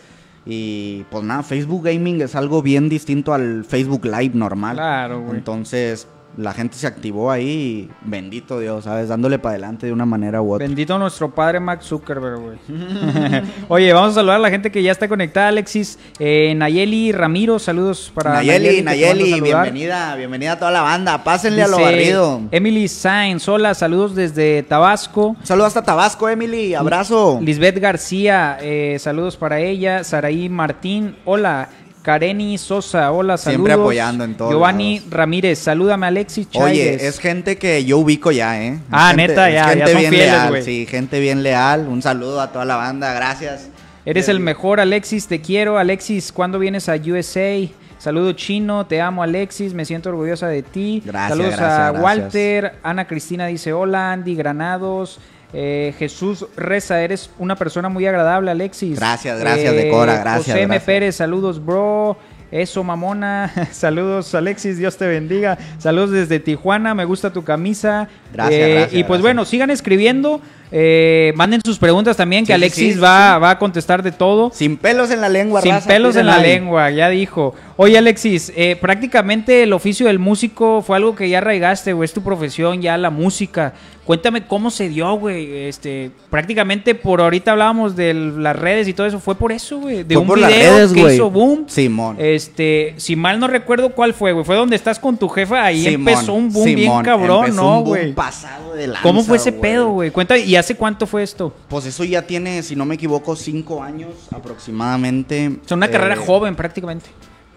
Y 0.46 1.04
pues 1.12 1.24
nada, 1.24 1.44
Facebook 1.44 1.86
Gaming 1.86 2.20
es 2.22 2.36
algo 2.36 2.62
bien 2.62 2.90
distinto 2.90 3.34
al 3.34 3.64
Facebook 3.64 4.06
Live 4.06 4.32
normal. 4.34 4.76
Claro, 4.76 5.22
güey. 5.22 5.38
Entonces, 5.38 6.08
la 6.38 6.54
gente 6.54 6.78
se 6.78 6.88
activó 6.88 7.30
ahí. 7.32 7.90
y 7.90 7.90
Bendito 8.04 8.60
Dios, 8.60 8.86
¿sabes? 8.86 9.10
Dándole 9.10 9.40
para 9.40 9.52
adelante 9.54 9.86
de 9.88 9.94
una 9.94 10.06
manera 10.06 10.42
u 10.42 10.54
otra. 10.54 10.66
Bendito 10.66 10.98
nuestro 10.98 11.34
padre 11.34 11.60
Max 11.60 11.86
Zuckerberg, 11.86 12.40
güey. 12.40 12.58
Oye, 13.68 13.92
vamos 13.94 14.12
a 14.12 14.16
saludar 14.16 14.38
a 14.38 14.40
la 14.40 14.50
gente 14.50 14.72
que 14.72 14.82
ya 14.82 14.92
está 14.92 15.08
conectada, 15.08 15.50
Alexis. 15.50 16.00
Eh, 16.20 16.54
Nayeli 16.56 17.12
Ramiro, 17.12 17.60
saludos 17.60 18.12
para 18.14 18.34
Nayeli, 18.34 18.82
Nayeli, 18.82 19.32
saludar. 19.32 19.64
bienvenida, 19.64 20.16
bienvenida 20.16 20.52
a 20.54 20.60
toda 20.60 20.72
la 20.72 20.82
banda. 20.82 21.24
Pásenle 21.24 21.64
a 21.64 21.68
lo 21.68 21.80
barrido. 21.80 22.42
Emily 22.52 22.88
Sainz, 22.88 23.48
hola, 23.48 23.74
saludos 23.74 24.16
desde 24.16 24.64
Tabasco. 24.64 25.30
Un 25.40 25.46
saludo 25.46 25.66
hasta 25.68 25.84
Tabasco, 25.84 26.30
Emily. 26.30 26.74
Abrazo. 26.74 27.40
Lisbeth 27.42 27.80
García, 27.80 28.58
eh, 28.62 28.98
saludos 29.00 29.38
para 29.38 29.60
ella. 29.60 30.04
Saraí 30.04 30.50
Martín, 30.50 31.16
hola. 31.26 31.70
Kareni 32.02 32.58
Sosa, 32.58 33.12
hola, 33.12 33.38
saludos. 33.38 33.58
Siempre 33.58 33.74
apoyando 33.74 34.24
en 34.24 34.36
todos 34.36 34.52
Giovanni 34.52 34.98
lados. 35.00 35.14
Ramírez, 35.14 35.60
salúdame 35.60 36.08
Alexis 36.08 36.50
Chávez. 36.50 36.72
Oye, 36.72 37.08
es 37.08 37.20
gente 37.20 37.58
que 37.58 37.86
yo 37.86 38.00
ubico 38.00 38.32
ya, 38.32 38.60
¿eh? 38.62 38.70
Es 38.74 38.80
Ah, 38.92 39.10
gente- 39.10 39.28
neta, 39.28 39.50
es 39.50 39.56
ya, 39.56 39.64
gente 39.66 39.80
ya 39.80 39.88
son 39.88 39.98
bien 40.00 40.10
fieles, 40.12 40.32
leal. 40.32 40.64
Sí, 40.64 40.86
gente 40.90 41.20
bien 41.20 41.44
leal. 41.44 41.88
Un 41.88 42.02
saludo 42.02 42.42
a 42.42 42.52
toda 42.52 42.66
la 42.66 42.76
banda, 42.76 43.14
gracias. 43.14 43.70
Eres 44.04 44.30
el 44.30 44.40
mejor, 44.40 44.80
Alexis, 44.80 45.28
te 45.28 45.42
quiero. 45.42 45.78
Alexis, 45.78 46.32
¿cuándo 46.32 46.58
vienes 46.58 46.90
a 46.90 46.96
USA? 46.96 47.70
Saludo 48.00 48.32
chino, 48.32 48.88
te 48.88 49.00
amo 49.00 49.22
Alexis, 49.22 49.76
me 49.76 49.86
siento 49.86 50.10
orgullosa 50.10 50.48
de 50.48 50.64
ti. 50.64 51.04
Gracias, 51.06 51.30
Saludos 51.30 51.56
gracias, 51.56 51.70
a 51.80 51.92
gracias. 51.92 52.04
Walter, 52.04 52.74
Ana 52.82 53.06
Cristina 53.06 53.46
dice 53.46 53.74
hola, 53.74 54.12
Andy 54.12 54.34
Granados, 54.36 55.20
eh, 55.54 55.94
Jesús 56.00 56.46
Reza, 56.56 57.02
eres 57.02 57.30
una 57.38 57.56
persona 57.56 57.90
muy 57.90 58.06
agradable 58.06 58.52
Alexis. 58.52 58.98
Gracias, 58.98 59.40
gracias, 59.40 59.74
Decora, 59.76 60.18
gracias, 60.18 60.46
José 60.48 60.62
M. 60.62 60.66
gracias. 60.68 60.84
Pérez, 60.84 61.16
saludos 61.16 61.64
bro. 61.64 62.18
Eso, 62.52 62.84
mamona. 62.84 63.50
Saludos, 63.72 64.36
Alexis. 64.36 64.78
Dios 64.78 64.98
te 64.98 65.08
bendiga. 65.08 65.58
Saludos 65.78 66.12
desde 66.12 66.38
Tijuana. 66.42 66.94
Me 66.94 67.06
gusta 67.06 67.32
tu 67.32 67.46
camisa. 67.46 68.10
Gracias, 68.34 68.60
Eh, 68.62 68.74
gracias, 68.74 68.92
Y 68.94 68.96
pues 69.06 69.08
gracias. 69.08 69.22
bueno, 69.22 69.46
sigan 69.46 69.70
escribiendo. 69.70 70.42
Eh, 70.70 71.32
manden 71.38 71.62
sus 71.64 71.80
preguntas 71.80 72.18
también, 72.18 72.44
que 72.44 72.48
Sí, 72.48 72.54
Alexis 72.54 72.94
sí, 72.96 73.00
va, 73.00 73.38
va 73.40 73.52
a 73.52 73.58
contestar 73.58 74.04
de 74.04 74.12
todo. 74.12 74.52
Sin 74.54 74.76
pelos 74.76 75.12
en 75.12 75.22
la 75.22 75.30
lengua, 75.30 75.62
Sin 75.62 75.72
raza, 75.72 75.88
pelos 75.88 76.18
en 76.18 76.26
la 76.26 76.36
ahí. 76.36 76.44
lengua, 76.44 76.90
ya 76.92 77.08
dijo. 77.08 77.56
Oye, 77.78 77.98
Alexis, 77.98 78.52
eh, 78.58 78.76
prácticamente 78.80 79.64
el 79.64 79.72
oficio 79.72 80.08
del 80.08 80.20
músico 80.20 80.82
fue 80.82 80.98
algo 80.98 81.16
que 81.16 81.30
ya 81.30 81.38
arraigaste, 81.38 81.94
güey. 81.94 82.04
Es 82.06 82.14
tu 82.14 82.22
profesión, 82.22 82.82
ya 82.82 82.98
la 82.98 83.10
música. 83.12 83.74
Cuéntame 84.12 84.46
cómo 84.46 84.70
se 84.72 84.90
dio, 84.90 85.10
güey. 85.14 85.68
Este, 85.70 86.12
prácticamente 86.30 86.96
por 86.96 87.22
ahorita 87.22 87.54
hablábamos 87.54 87.96
de 87.96 88.14
las 88.14 88.54
redes 88.58 88.90
y 88.90 88.94
todo 88.94 89.08
eso. 89.08 89.22
Fue 89.22 89.36
por 89.36 89.54
eso, 89.54 89.80
güey. 89.80 90.04
De 90.04 90.16
Fue 90.16 90.22
un 90.24 90.28
por 90.28 90.38
video 90.38 90.50
las 90.50 90.60
redes, 90.60 90.92
que 90.92 91.02
güey. 91.02 91.16
hizo 91.16 91.30
boom. 91.32 91.64
Simón. 91.70 92.18
Este, 92.20 92.94
si 92.98 93.16
mal 93.16 93.40
no 93.40 93.48
recuerdo 93.48 93.92
cuál 93.94 94.14
fue, 94.14 94.34
güey. 94.34 94.44
Fue 94.44 94.58
donde 94.58 94.76
estás 94.76 95.00
con 95.00 95.16
tu 95.16 95.30
jefa. 95.30 95.64
Ahí 95.64 95.86
Simón, 95.86 96.10
empezó 96.10 96.34
un 96.34 96.52
boom 96.52 96.66
bien 96.76 96.92
cabrón, 97.04 97.46
empezó 97.46 97.62
¿no, 97.64 97.82
güey? 97.84 98.14
pasado 98.14 98.74
de 98.74 98.88
lanza, 98.88 99.02
¿Cómo 99.02 99.24
fue 99.24 99.38
ese 99.38 99.54
pedo, 99.54 99.92
güey? 99.92 100.12
Cuéntame, 100.12 100.42
¿y 100.42 100.58
hace 100.58 100.76
cuánto 100.76 101.08
fue 101.08 101.24
esto? 101.24 101.54
Pues 101.70 101.86
eso 101.86 102.04
ya 102.04 102.22
tiene, 102.24 102.64
si 102.64 102.76
no 102.76 102.84
me 102.86 102.96
equivoco, 102.96 103.38
cinco 103.38 103.82
años 103.82 104.10
aproximadamente. 104.36 105.58
Sea, 105.66 105.78
una 105.78 105.86
Eh, 105.86 105.90
carrera 105.90 106.18
joven 106.18 106.58
prácticamente. 106.58 107.10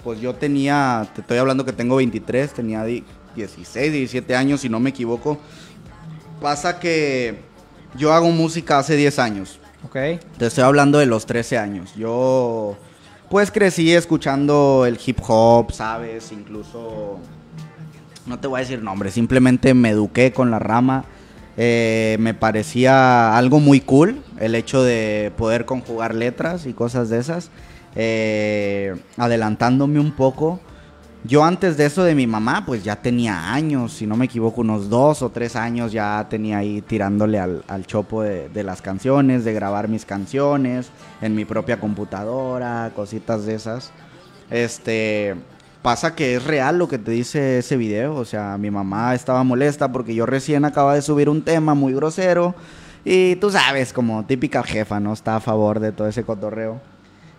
Pues 0.04 0.20
yo 0.20 0.32
tenía, 0.36 1.04
te 1.16 1.20
estoy 1.22 1.38
hablando 1.38 1.64
que 1.64 1.72
tengo 1.72 1.96
23, 1.96 2.52
tenía 2.54 2.84
di- 2.84 3.02
16, 3.34 3.92
17 3.92 4.36
años, 4.36 4.60
si 4.60 4.68
no 4.68 4.78
me 4.78 4.90
equivoco. 4.90 5.38
Pasa 6.44 6.78
que 6.78 7.36
yo 7.96 8.12
hago 8.12 8.30
música 8.30 8.76
hace 8.76 8.96
10 8.96 9.18
años. 9.18 9.58
Ok. 9.82 9.94
Te 10.36 10.44
estoy 10.44 10.62
hablando 10.62 10.98
de 10.98 11.06
los 11.06 11.24
13 11.24 11.56
años. 11.56 11.94
Yo, 11.96 12.76
pues 13.30 13.50
crecí 13.50 13.94
escuchando 13.94 14.84
el 14.86 15.00
hip 15.02 15.20
hop, 15.26 15.72
¿sabes? 15.72 16.32
Incluso, 16.32 17.18
no 18.26 18.38
te 18.40 18.46
voy 18.46 18.58
a 18.58 18.60
decir 18.60 18.82
nombre, 18.82 19.10
simplemente 19.10 19.72
me 19.72 19.88
eduqué 19.88 20.34
con 20.34 20.50
la 20.50 20.58
rama. 20.58 21.06
Eh, 21.56 22.18
me 22.20 22.34
parecía 22.34 23.38
algo 23.38 23.58
muy 23.58 23.80
cool 23.80 24.22
el 24.38 24.54
hecho 24.54 24.82
de 24.82 25.32
poder 25.38 25.64
conjugar 25.64 26.14
letras 26.14 26.66
y 26.66 26.74
cosas 26.74 27.08
de 27.08 27.20
esas. 27.20 27.50
Eh, 27.96 28.94
adelantándome 29.16 29.98
un 29.98 30.12
poco. 30.12 30.60
Yo 31.26 31.42
antes 31.42 31.78
de 31.78 31.86
eso 31.86 32.04
de 32.04 32.14
mi 32.14 32.26
mamá, 32.26 32.64
pues 32.66 32.84
ya 32.84 32.96
tenía 32.96 33.54
años, 33.54 33.94
si 33.94 34.06
no 34.06 34.14
me 34.14 34.26
equivoco, 34.26 34.60
unos 34.60 34.90
dos 34.90 35.22
o 35.22 35.30
tres 35.30 35.56
años 35.56 35.90
ya 35.90 36.26
tenía 36.28 36.58
ahí 36.58 36.82
tirándole 36.82 37.38
al, 37.38 37.86
chopo 37.86 38.22
de, 38.22 38.50
de 38.50 38.62
las 38.62 38.82
canciones, 38.82 39.42
de 39.42 39.54
grabar 39.54 39.88
mis 39.88 40.04
canciones 40.04 40.90
en 41.22 41.34
mi 41.34 41.46
propia 41.46 41.80
computadora, 41.80 42.92
cositas 42.94 43.46
de 43.46 43.54
esas. 43.54 43.90
Este, 44.50 45.34
pasa 45.80 46.14
que 46.14 46.34
es 46.34 46.44
real 46.44 46.76
lo 46.76 46.88
que 46.88 46.98
te 46.98 47.10
dice 47.10 47.58
ese 47.58 47.78
video, 47.78 48.16
o 48.16 48.26
sea, 48.26 48.58
mi 48.58 48.70
mamá 48.70 49.14
estaba 49.14 49.42
molesta 49.44 49.92
porque 49.92 50.14
yo 50.14 50.26
recién 50.26 50.66
acaba 50.66 50.94
de 50.94 51.00
subir 51.00 51.30
un 51.30 51.42
tema 51.42 51.72
muy 51.72 51.94
grosero 51.94 52.54
y 53.02 53.36
tú 53.36 53.50
sabes, 53.50 53.94
como 53.94 54.24
típica 54.26 54.62
jefa, 54.62 55.00
¿no? 55.00 55.14
Está 55.14 55.36
a 55.36 55.40
favor 55.40 55.80
de 55.80 55.92
todo 55.92 56.06
ese 56.06 56.24
cotorreo. 56.24 56.93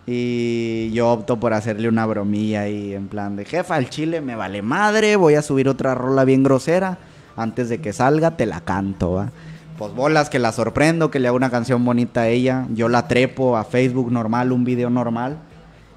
Y 0.08 0.92
yo 0.92 1.10
opto 1.12 1.40
por 1.40 1.54
hacerle 1.54 1.90
una 1.90 2.06
bromilla 2.06 2.62
ahí 2.62 2.94
en 2.94 3.08
plan 3.08 3.36
de 3.36 3.46
jefa, 3.46 3.76
al 3.76 3.90
chile 3.90 4.22
me 4.22 4.36
vale 4.36 4.62
madre, 4.62 5.16
voy 5.16 5.34
a 5.34 5.42
subir 5.42 5.68
otra 5.68 5.96
rola 5.96 6.26
bien 6.26 6.44
grosera. 6.44 6.98
Antes 7.36 7.70
de 7.70 7.82
que 7.82 7.92
salga 7.92 8.38
te 8.38 8.46
la 8.46 8.62
canto, 8.62 9.14
¿va? 9.14 9.32
Pues 9.78 9.94
bolas 9.94 10.30
que 10.30 10.40
la 10.40 10.54
sorprendo, 10.54 11.12
que 11.12 11.20
le 11.20 11.28
hago 11.28 11.36
una 11.36 11.50
canción 11.50 11.84
bonita 11.84 12.22
a 12.22 12.28
ella. 12.30 12.66
Yo 12.74 12.88
la 12.88 13.08
trepo 13.10 13.58
a 13.58 13.66
Facebook 13.66 14.10
normal, 14.10 14.54
un 14.54 14.64
video 14.64 14.90
normal. 14.90 15.38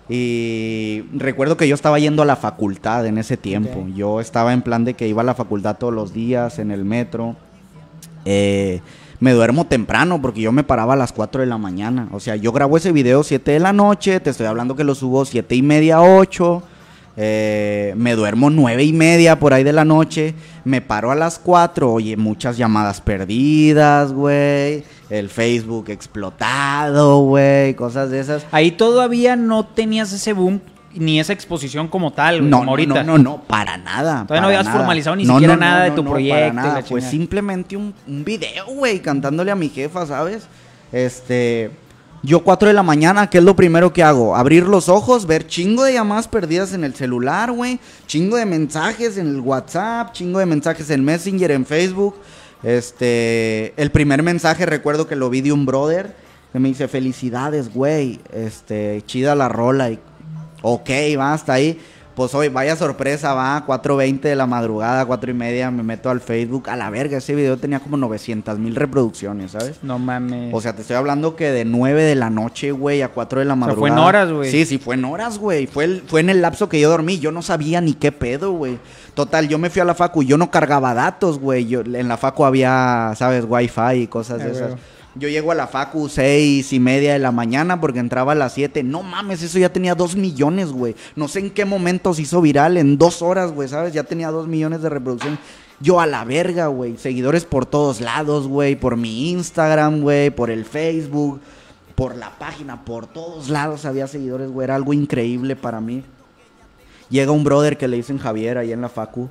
Y 0.09 1.05
recuerdo 1.13 1.57
que 1.57 1.69
yo 1.69 1.75
estaba 1.75 1.99
yendo 1.99 2.23
a 2.23 2.27
la 2.27 2.35
facultad 2.35 3.07
en 3.07 3.19
ese 3.19 3.37
tiempo. 3.37 3.87
Yo 3.95 4.21
estaba 4.21 4.53
en 4.53 4.63
plan 4.63 4.85
de 4.85 4.95
que 4.95 5.07
iba 5.07 5.23
a 5.23 5.25
la 5.25 5.35
facultad 5.35 5.77
todos 5.77 5.95
los 5.95 6.13
días 6.13 6.59
en 6.59 6.73
el 6.73 6.85
metro. 6.85 7.37
Eh, 8.25 8.81
me 9.21 9.33
duermo 9.33 9.67
temprano 9.67 10.21
porque 10.23 10.41
yo 10.41 10.53
me 10.53 10.65
paraba 10.65 10.95
a 10.95 10.97
las 10.97 11.13
4 11.13 11.41
de 11.41 11.47
la 11.47 11.59
mañana. 11.59 12.09
O 12.13 12.21
sea, 12.21 12.37
yo 12.37 12.53
grabo 12.53 12.77
ese 12.77 12.93
video 12.93 13.23
7 13.23 13.51
de 13.51 13.59
la 13.59 13.73
noche. 13.73 14.21
Te 14.21 14.31
estoy 14.31 14.47
hablando 14.47 14.77
que 14.77 14.85
lo 14.85 14.95
subo 14.95 15.25
7 15.25 15.55
y 15.55 15.63
media, 15.63 16.01
8. 16.01 16.63
Eh, 17.21 17.95
me 17.97 18.15
duermo 18.15 18.49
nueve 18.49 18.85
y 18.85 18.93
media 18.93 19.41
por 19.41 19.53
ahí 19.53 19.65
de 19.65 19.73
la 19.73 19.85
noche. 19.85 20.35
Me 20.65 20.81
paro 20.81 21.11
a 21.11 21.17
las 21.17 21.41
4. 21.41 21.93
Oye, 21.93 22.17
muchas 22.17 22.57
llamadas 22.57 23.01
perdidas, 23.01 24.13
güey. 24.13 24.85
El 25.11 25.29
Facebook 25.29 25.91
explotado, 25.91 27.23
güey. 27.23 27.75
Cosas 27.75 28.11
de 28.11 28.21
esas. 28.21 28.47
Ahí 28.53 28.71
todavía 28.71 29.35
no 29.35 29.67
tenías 29.67 30.13
ese 30.13 30.33
boom 30.33 30.61
ni 30.99 31.21
esa 31.21 31.33
exposición 31.33 31.89
como 31.89 32.13
tal, 32.13 32.39
güey, 32.39 32.51
No, 32.51 32.59
como 32.59 32.65
no, 32.67 32.71
ahorita. 32.73 33.03
no, 33.05 33.19
no, 33.19 33.23
no, 33.31 33.43
para 33.43 33.77
nada. 33.77 34.25
Todavía 34.25 34.25
no 34.25 34.29
para 34.29 34.47
habías 34.47 34.65
nada. 34.67 34.77
formalizado 34.79 35.17
ni 35.17 35.27
siquiera 35.27 35.57
nada 35.57 35.85
de 35.85 35.91
tu 35.93 36.03
para 36.03 36.11
proyecto 36.11 36.53
y 36.53 36.57
nada. 36.57 36.75
Pues 36.75 36.87
chingada. 36.89 37.11
simplemente 37.11 37.77
un, 37.77 37.95
un 38.07 38.25
video, 38.25 38.67
güey, 38.67 39.01
cantándole 39.01 39.51
a 39.51 39.55
mi 39.55 39.69
jefa, 39.69 40.07
¿sabes? 40.07 40.47
Este. 40.93 41.71
Yo 42.25 42.43
4 42.43 42.67
de 42.67 42.75
la 42.75 42.83
mañana, 42.83 43.31
¿qué 43.31 43.39
es 43.39 43.45
lo 43.45 43.55
primero 43.55 43.93
que 43.93 44.03
hago? 44.03 44.35
Abrir 44.35 44.65
los 44.65 44.89
ojos, 44.89 45.25
ver 45.25 45.47
chingo 45.47 45.85
de 45.85 45.93
llamadas 45.93 46.27
perdidas 46.27 46.73
en 46.75 46.83
el 46.83 46.93
celular, 46.97 47.53
güey. 47.53 47.79
Chingo 48.09 48.37
de 48.37 48.45
mensajes 48.45 49.17
en 49.19 49.29
el 49.29 49.41
WhatsApp, 49.41 50.13
chingo 50.13 50.41
de 50.41 50.47
mensajes 50.47 50.91
en 50.91 51.05
Messenger, 51.05 51.53
en 51.53 51.65
Facebook. 51.65 52.17
Este, 52.65 53.73
el 53.81 53.91
primer 53.93 54.23
mensaje 54.25 54.67
recuerdo 54.67 55.07
que 55.07 55.15
lo 55.17 55.31
vi 55.31 55.41
de 55.43 55.53
un 55.53 55.65
brother 55.65 56.15
que 56.53 56.59
me 56.59 56.69
dice, 56.69 56.89
felicidades, 56.89 57.73
güey. 57.73 58.19
Este, 58.33 59.03
chida 59.07 59.35
la 59.35 59.49
rola. 59.49 59.91
Y, 59.91 60.01
ok, 60.63 60.91
va 61.19 61.33
hasta 61.35 61.53
ahí. 61.55 61.79
Pues 62.15 62.35
hoy, 62.35 62.49
vaya 62.49 62.75
sorpresa, 62.75 63.33
va, 63.33 63.65
4.20 63.65 64.23
de 64.23 64.35
la 64.35 64.45
madrugada, 64.45 65.07
4 65.07 65.31
y 65.31 65.35
media, 65.35 65.71
me 65.71 65.85
meto 65.85 66.11
al 66.11 66.21
Facebook. 66.21 66.69
A 66.69 66.75
la 66.75 66.91
verga, 66.91 67.19
ese 67.19 67.33
video 67.33 67.57
tenía 67.59 67.79
como 67.79 67.97
900 67.97 68.59
mil 68.59 68.75
reproducciones, 68.75 69.53
¿sabes? 69.53 69.77
No 69.85 70.01
mames. 70.01 70.53
O 70.53 70.61
sea, 70.61 70.73
te 70.75 70.83
estoy 70.83 70.97
hablando 70.97 71.37
que 71.37 71.53
de 71.53 71.65
9 71.65 72.03
de 72.03 72.17
la 72.17 72.29
noche, 72.29 72.73
güey, 72.73 73.03
a 73.03 73.11
4 73.13 73.39
de 73.39 73.45
la 73.45 73.53
sea, 73.53 73.57
madrugada. 73.61 73.79
fue 73.79 73.91
en 73.91 73.99
horas, 73.99 74.33
güey. 74.33 74.51
Sí, 74.51 74.67
sí, 74.67 74.79
fue 74.79 74.97
en 74.97 75.05
horas, 75.05 75.39
güey. 75.39 75.69
Fue, 75.69 75.85
el- 75.85 76.03
fue 76.09 76.19
en 76.19 76.31
el 76.31 76.43
lapso 76.43 76.69
que 76.69 76.81
yo 76.81 76.91
dormí. 76.91 77.21
Yo 77.21 77.31
no 77.31 77.41
sabía 77.41 77.81
ni 77.81 77.95
qué 77.95 78.11
pedo, 78.11 78.51
güey. 78.51 78.81
Total, 79.15 79.47
yo 79.47 79.59
me 79.59 79.71
fui 79.71 79.81
a 79.81 79.85
la 79.85 79.95
facu. 79.95 80.25
Yo 80.25 80.37
no 80.39 80.51
cargaba 80.51 80.95
datos, 80.95 81.39
güey. 81.39 81.67
Yo, 81.67 81.83
en 81.83 82.09
la 82.09 82.17
facu 82.17 82.45
había, 82.45 83.13
¿sabes? 83.15 83.45
Wi-Fi 83.49 83.95
y 83.95 84.07
cosas 84.09 84.39
de 84.43 84.51
esas. 84.51 84.71
güey. 84.71 84.81
Yo 85.19 85.29
llego 85.29 85.51
a 85.51 85.57
la 85.57 85.67
facu 85.67 86.09
seis 86.09 86.73
y 86.73 86.79
media 86.79 87.15
de 87.15 87.19
la 87.19 87.33
mañana 87.33 87.81
porque 87.81 87.99
entraba 87.99 88.33
a 88.33 88.35
las 88.37 88.53
7. 88.53 88.85
No 88.85 89.03
mames, 89.03 89.43
eso 89.43 89.59
ya 89.59 89.73
tenía 89.73 89.97
dos 89.97 90.15
millones, 90.15 90.71
güey. 90.71 90.95
No 91.17 91.27
sé 91.27 91.41
en 91.41 91.51
qué 91.51 91.65
momento 91.65 92.15
se 92.15 92.23
hizo 92.23 92.41
viral. 92.41 92.77
En 92.77 92.99
dos 92.99 93.21
horas, 93.21 93.51
güey, 93.51 93.69
¿sabes? 93.69 93.93
Ya 93.93 94.05
tenía 94.05 94.31
dos 94.31 94.47
millones 94.47 94.81
de 94.81 94.89
reproducciones. 94.89 95.41
Yo 95.81 96.01
a 96.01 96.07
la 96.07 96.25
verga, 96.25 96.69
güey. 96.69 96.97
Seguidores 96.99 97.45
por 97.45 97.67
todos 97.67 98.01
lados, 98.01 98.47
güey. 98.47 98.77
Por 98.77 98.97
mi 98.97 99.31
Instagram, 99.31 100.03
güey. 100.03 100.31
Por 100.31 100.51
el 100.51 100.65
Facebook. 100.65 101.41
Por 101.97 102.17
la 102.17 102.39
página. 102.39 102.85
Por 102.85 103.09
todos 103.09 103.49
lados 103.49 103.87
había 103.87 104.07
seguidores, 104.07 104.51
güey. 104.51 104.65
Era 104.65 104.77
algo 104.77 104.93
increíble 104.93 105.57
para 105.57 105.81
mí. 105.81 106.05
Llega 107.11 107.33
un 107.33 107.43
brother 107.43 107.77
que 107.77 107.89
le 107.89 107.97
dicen 107.97 108.19
Javier 108.19 108.59
ahí 108.59 108.71
en 108.71 108.83
la 108.83 108.89
facu. 108.89 109.31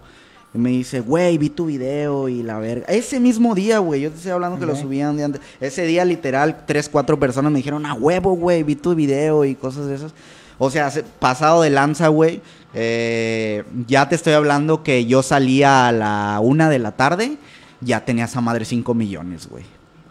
Y 0.54 0.58
me 0.58 0.70
dice, 0.70 1.02
güey, 1.02 1.38
vi 1.38 1.50
tu 1.50 1.66
video 1.68 2.30
y 2.30 2.42
la 2.42 2.58
verga. 2.58 2.86
Ese 2.88 3.20
mismo 3.20 3.54
día, 3.54 3.80
güey. 3.80 4.02
Yo 4.02 4.10
te 4.10 4.18
estoy 4.18 4.32
hablando 4.32 4.58
que 4.58 4.66
lo 4.66 4.76
subían 4.76 5.18
de 5.18 5.24
antes. 5.26 5.42
Ese 5.60 5.86
día, 5.86 6.04
literal, 6.06 6.64
tres, 6.66 6.90
cuatro 6.90 7.20
personas 7.20 7.52
me 7.52 7.58
dijeron, 7.60 7.86
a 7.86 7.94
huevo, 7.94 8.34
güey, 8.36 8.64
vi 8.64 8.76
tu 8.76 8.96
video 8.96 9.46
y 9.46 9.56
cosas 9.56 9.88
de 9.88 9.96
esas. 9.96 10.14
O 10.58 10.72
sea, 10.72 10.90
se- 10.90 11.04
pasado 11.04 11.62
de 11.62 11.70
lanza, 11.70 12.08
güey. 12.08 12.42
eh, 12.74 13.64
ya 13.88 14.08
te 14.10 14.16
estoy 14.16 14.34
hablando 14.34 14.84
que 14.84 15.06
yo 15.06 15.22
salía 15.24 15.88
a 15.88 15.92
la 15.92 16.40
una 16.42 16.70
de 16.70 16.80
la 16.80 16.92
tarde. 16.94 17.38
Ya 17.82 18.04
tenía 18.06 18.26
esa 18.26 18.42
madre 18.42 18.66
5 18.66 18.94
millones, 18.94 19.48
güey. 19.48 19.64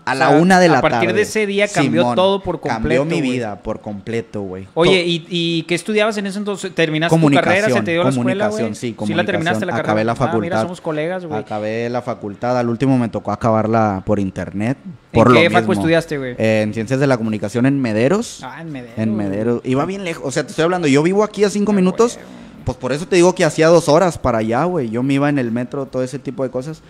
A 0.08 0.12
O 0.12 0.14
la 0.14 0.28
sea, 0.28 0.38
una 0.38 0.60
de 0.60 0.66
a 0.66 0.68
la 0.68 0.80
tarde. 0.80 0.90
partir 0.94 1.12
de 1.14 1.22
ese 1.22 1.46
día 1.46 1.66
cambió 1.66 2.14
todo 2.14 2.40
por 2.40 2.60
Cambió 2.60 3.00
completo, 3.00 3.04
mi 3.06 3.18
güey. 3.18 3.32
vida 3.32 3.56
por 3.60 3.80
completo, 3.80 4.40
güey. 4.42 4.68
Oye, 4.75 5.02
¿y, 5.04 5.26
¿y 5.28 5.62
qué 5.64 5.75
estudiabas 5.75 6.16
en 6.16 6.26
ese 6.26 6.38
entonces? 6.38 6.72
¿Terminaste 6.72 7.10
tu 7.14 7.20
Comunicación, 7.20 7.54
carrera? 7.62 7.75
¿Se 7.80 7.82
te 7.84 7.90
dio 7.90 8.04
la 8.04 8.10
escuela, 8.10 8.44
comunicación, 8.46 8.68
güey? 8.68 8.75
sí, 8.76 8.80
¿Sí 8.80 8.90
la 8.92 8.96
comunicación. 8.96 9.26
terminaste 9.26 9.66
la 9.66 9.72
carrera? 9.72 9.88
Acabé 9.88 10.04
la 10.04 10.12
Ah, 10.12 10.14
mira, 10.14 10.26
facultad. 10.32 10.62
somos 10.62 10.80
colegas, 10.80 11.25
güey. 11.26 11.40
Acabé 11.40 11.90
la 11.90 12.02
facultad, 12.02 12.56
al 12.56 12.68
último 12.68 12.96
me 12.98 13.08
tocó 13.08 13.32
acabarla 13.32 14.02
por 14.06 14.20
internet. 14.20 14.78
Por 15.10 15.26
¿En 15.26 15.34
lo 15.34 15.40
qué 15.40 15.50
facu 15.50 15.72
estudiaste, 15.72 16.18
güey? 16.18 16.36
Eh, 16.38 16.62
en 16.62 16.72
Ciencias 16.72 17.00
de 17.00 17.06
la 17.08 17.16
Comunicación 17.16 17.66
en 17.66 17.80
Mederos. 17.82 18.40
Ah, 18.44 18.60
en 18.62 18.70
Medero. 18.70 18.92
en. 18.96 19.16
Mederos. 19.16 19.60
Iba 19.64 19.84
bien 19.86 20.04
lejos. 20.04 20.25
O 20.25 20.30
sea, 20.30 20.44
te 20.44 20.50
estoy 20.50 20.62
hablando, 20.62 20.86
yo 20.86 21.02
vivo 21.02 21.25
aquí 21.25 21.42
a 21.42 21.50
cinco 21.50 21.72
Ah, 21.72 21.75
minutos. 21.75 22.14
güey. 22.14 22.26
Pues 22.64 22.78
por 22.78 22.92
eso 22.92 23.06
te 23.08 23.16
digo 23.16 23.34
que 23.34 23.44
hacía 23.44 23.66
dos 23.68 23.88
horas 23.88 24.18
para 24.18 24.38
allá, 24.38 24.62
güey. 24.64 24.88
Yo 24.88 25.02
me 25.02 25.14
iba 25.14 25.28
en 25.28 25.38
el 25.40 25.50
metro, 25.50 25.86
todo 25.86 26.02
ese 26.04 26.18
tipo 26.20 26.44
de 26.44 26.50
cosas. 26.50 26.80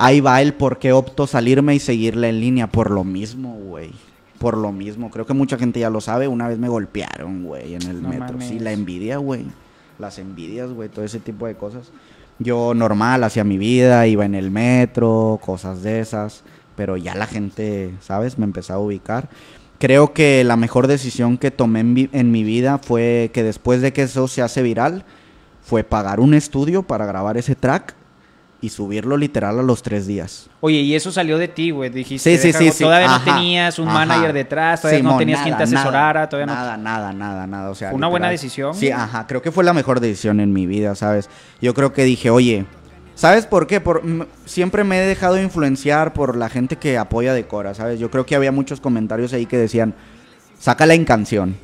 Ahí 0.00 0.20
va 0.20 0.40
el 0.40 0.54
por 0.54 0.78
qué 0.78 0.92
opto 0.92 1.26
salirme 1.26 1.74
y 1.74 1.80
seguirla 1.80 2.28
en 2.28 2.40
línea. 2.40 2.68
Por 2.68 2.92
lo 2.92 3.02
mismo, 3.02 3.54
güey. 3.54 3.90
Por 4.38 4.56
lo 4.56 4.70
mismo. 4.70 5.10
Creo 5.10 5.26
que 5.26 5.34
mucha 5.34 5.58
gente 5.58 5.80
ya 5.80 5.90
lo 5.90 6.00
sabe. 6.00 6.28
Una 6.28 6.46
vez 6.46 6.56
me 6.56 6.68
golpearon, 6.68 7.42
güey, 7.42 7.74
en 7.74 7.82
el 7.82 8.00
No 8.00 8.10
metro. 8.10 8.40
Sí, 8.40 8.60
la 8.60 8.70
envidia, 8.70 9.16
güey. 9.16 9.46
Las 9.98 10.20
envidias, 10.20 10.70
güey. 10.70 10.88
Todo 10.88 11.04
ese 11.04 11.18
tipo 11.18 11.48
de 11.48 11.56
cosas. 11.56 11.90
Yo 12.38 12.74
normal, 12.74 13.24
hacía 13.24 13.42
mi 13.42 13.58
vida, 13.58 14.06
iba 14.06 14.24
en 14.24 14.36
el 14.36 14.52
metro, 14.52 15.40
cosas 15.44 15.82
de 15.82 15.98
esas. 15.98 16.44
Pero 16.76 16.96
ya 16.96 17.16
la 17.16 17.26
gente, 17.26 17.92
¿sabes? 18.00 18.38
Me 18.38 18.44
empezaba 18.44 18.78
a 18.78 18.84
ubicar. 18.84 19.28
Creo 19.80 20.12
que 20.12 20.44
la 20.44 20.56
mejor 20.56 20.86
decisión 20.86 21.38
que 21.38 21.50
tomé 21.50 21.80
en, 21.80 22.08
en 22.12 22.30
mi 22.30 22.44
vida 22.44 22.78
fue 22.78 23.32
que 23.34 23.42
después 23.42 23.82
de 23.82 23.92
que 23.92 24.02
eso 24.02 24.28
se 24.28 24.42
hace 24.42 24.62
viral, 24.62 25.04
fue 25.60 25.82
pagar 25.82 26.20
un 26.20 26.34
estudio 26.34 26.84
para 26.84 27.04
grabar 27.04 27.36
ese 27.36 27.56
track 27.56 27.97
y 28.60 28.70
subirlo 28.70 29.16
literal 29.16 29.58
a 29.60 29.62
los 29.62 29.82
tres 29.82 30.06
días. 30.08 30.50
Oye, 30.60 30.78
y 30.80 30.94
eso 30.96 31.12
salió 31.12 31.38
de 31.38 31.46
ti, 31.46 31.70
güey. 31.70 31.90
Dijiste, 31.90 32.36
Sí, 32.36 32.42
sí, 32.42 32.48
deja- 32.48 32.58
sí, 32.58 32.70
sí. 32.72 32.84
todavía 32.84 33.06
no 33.08 33.22
tenías 33.22 33.78
un 33.78 33.88
ajá. 33.88 33.98
manager 34.06 34.32
detrás, 34.32 34.80
todavía 34.80 35.02
no 35.02 35.16
tenías 35.16 35.42
quien 35.42 35.56
te 35.56 35.64
nada, 35.66 35.78
asesorara, 35.80 36.12
nada, 36.20 36.28
todavía 36.28 36.46
no... 36.46 36.54
nada, 36.54 36.76
nada, 36.76 37.12
nada, 37.12 37.46
nada. 37.46 37.70
O 37.70 37.74
sea, 37.76 37.92
una 37.92 38.08
buena 38.08 38.28
decisión, 38.28 38.74
Sí, 38.74 38.90
ajá. 38.90 39.26
Creo 39.28 39.42
que 39.42 39.52
fue 39.52 39.62
la 39.62 39.72
mejor 39.72 40.00
decisión 40.00 40.40
en 40.40 40.52
mi 40.52 40.66
vida, 40.66 40.94
¿sabes? 40.96 41.30
Yo 41.62 41.72
creo 41.74 41.92
que 41.92 42.02
dije, 42.02 42.30
oye, 42.30 42.66
¿sabes 43.14 43.46
por 43.46 43.68
qué? 43.68 43.80
Por, 43.80 44.02
siempre 44.44 44.82
me 44.82 45.00
he 45.02 45.06
dejado 45.06 45.40
influenciar 45.40 46.12
por 46.12 46.36
la 46.36 46.48
gente 46.48 46.74
que 46.76 46.98
apoya 46.98 47.32
de 47.34 47.46
Cora, 47.46 47.74
¿sabes? 47.74 48.00
Yo 48.00 48.10
creo 48.10 48.26
que 48.26 48.34
había 48.34 48.50
muchos 48.50 48.80
comentarios 48.80 49.32
ahí 49.32 49.46
que 49.46 49.56
decían, 49.56 49.94
sácala 50.58 50.94
en 50.94 51.04
canción. 51.04 51.56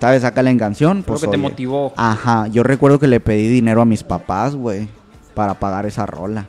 ¿Sabes? 0.00 0.22
Sácala 0.22 0.50
en 0.50 0.58
canción. 0.58 1.02
Creo 1.02 1.14
Pues, 1.14 1.22
que 1.22 1.28
te 1.28 1.36
motivó. 1.36 1.94
Ajá, 1.96 2.48
yo 2.48 2.62
recuerdo 2.64 2.98
que 2.98 3.06
le 3.06 3.20
pedí 3.20 3.46
dinero 3.48 3.80
a 3.80 3.84
mis 3.84 4.02
papás, 4.02 4.54
güey, 4.56 4.88
para 5.34 5.54
pagar 5.54 5.86
esa 5.86 6.06
rola. 6.06 6.46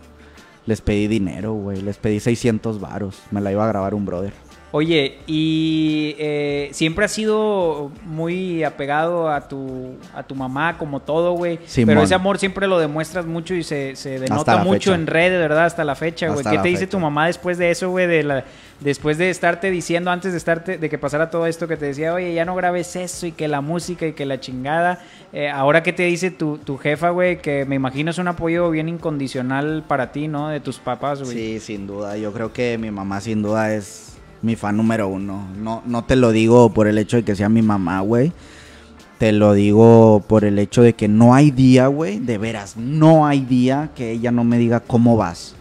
Les 0.66 0.82
pedí 0.82 1.08
dinero, 1.08 1.54
güey, 1.54 1.82
les 1.82 1.98
pedí 1.98 2.20
600 2.20 2.80
varos. 2.80 3.22
Me 3.32 3.42
la 3.42 3.52
iba 3.52 3.66
a 3.66 3.68
grabar 3.68 3.94
un 3.94 4.06
brother. 4.06 4.34
Oye, 4.78 5.20
y 5.26 6.18
eh, 6.20 6.68
siempre 6.74 7.06
has 7.06 7.14
sido 7.14 7.94
muy 8.04 8.62
apegado 8.66 9.30
a 9.30 9.48
tu, 9.48 9.96
a 10.14 10.22
tu 10.24 10.36
mamá, 10.36 10.78
como 10.78 11.00
todo, 11.00 11.32
güey. 11.32 11.62
Pero 11.86 12.02
ese 12.02 12.14
amor 12.14 12.40
siempre 12.40 12.68
lo 12.68 12.78
demuestras 12.78 13.26
mucho 13.26 13.56
y 13.56 13.64
se, 13.64 13.96
se 13.96 14.20
denota 14.20 14.58
mucho 14.58 14.92
fecha. 14.92 14.96
en 14.96 15.08
redes, 15.08 15.40
¿verdad? 15.40 15.64
Hasta 15.64 15.86
la 15.86 15.96
fecha, 15.96 16.28
güey. 16.28 16.44
¿Qué 16.44 16.58
te 16.58 16.68
dice 16.68 16.88
tu 16.88 17.00
mamá 17.00 17.28
después 17.28 17.58
de 17.58 17.72
eso, 17.72 17.90
güey? 17.90 18.06
De 18.06 18.24
la, 18.24 18.44
después 18.82 19.18
de 19.18 19.30
estarte 19.30 19.72
diciendo, 19.72 20.12
antes 20.12 20.34
de 20.34 20.38
estarte, 20.38 20.78
de 20.78 20.90
que 20.90 20.98
pasara 20.98 21.30
todo 21.30 21.46
esto, 21.46 21.70
que 21.70 21.78
te 21.78 21.86
decía, 21.86 22.14
oye, 22.14 22.34
ya 22.34 22.44
no 22.44 22.54
grabes 22.54 22.98
eso 22.98 23.28
y 23.28 23.32
que 23.32 23.48
la 23.48 23.62
música 23.62 24.06
y 24.06 24.12
que 24.12 24.26
la 24.26 24.42
chingada. 24.42 25.00
Eh, 25.32 25.50
ahora, 25.50 25.84
¿qué 25.84 25.94
te 25.94 26.04
dice 26.04 26.32
tu, 26.32 26.58
tu 26.58 26.78
jefa, 26.78 27.12
güey? 27.12 27.38
Que 27.38 27.64
me 27.64 27.76
imagino 27.76 28.12
es 28.12 28.18
un 28.18 28.28
apoyo 28.28 28.70
bien 28.72 28.90
incondicional 28.90 29.86
para 29.88 30.12
ti, 30.12 30.28
¿no? 30.28 30.50
De 30.50 30.60
tus 30.60 30.80
papás, 30.80 31.24
güey. 31.24 31.34
Sí, 31.34 31.60
sin 31.62 31.88
duda. 31.88 32.18
Yo 32.18 32.34
creo 32.34 32.52
que 32.52 32.78
mi 32.78 32.92
mamá 32.92 33.22
sin 33.22 33.42
duda 33.42 33.74
es 33.74 34.15
mi 34.46 34.56
fan 34.56 34.78
número 34.78 35.08
uno. 35.08 35.48
No, 35.58 35.82
no 35.86 36.04
te 36.06 36.16
lo 36.16 36.32
digo 36.32 36.70
por 36.70 36.88
el 36.88 36.98
hecho 36.98 37.18
de 37.18 37.24
que 37.24 37.36
sea 37.36 37.50
mi 37.50 37.62
mamá, 37.62 38.00
güey. 38.02 38.32
Te 39.18 39.32
lo 39.32 39.54
digo 39.54 40.24
por 40.28 40.46
el 40.46 40.60
hecho 40.60 40.82
de 40.82 40.94
que 40.94 41.08
no 41.08 41.34
hay 41.34 41.50
día, 41.52 41.88
güey. 41.88 42.20
De 42.20 42.38
veras, 42.38 42.78
no 42.78 43.26
hay 43.26 43.42
día 43.42 43.90
que 43.96 44.12
ella 44.12 44.32
no 44.32 44.44
me 44.44 44.58
diga 44.58 44.80
cómo 44.82 45.18
vas. 45.18 45.56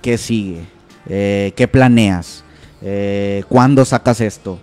¿Qué 0.00 0.16
sigue? 0.16 0.62
Eh, 1.08 1.52
¿Qué 1.56 1.68
planeas? 1.68 2.44
Eh, 2.80 3.44
¿Cuándo 3.48 3.84
sacas 3.84 4.20
esto? 4.20 4.58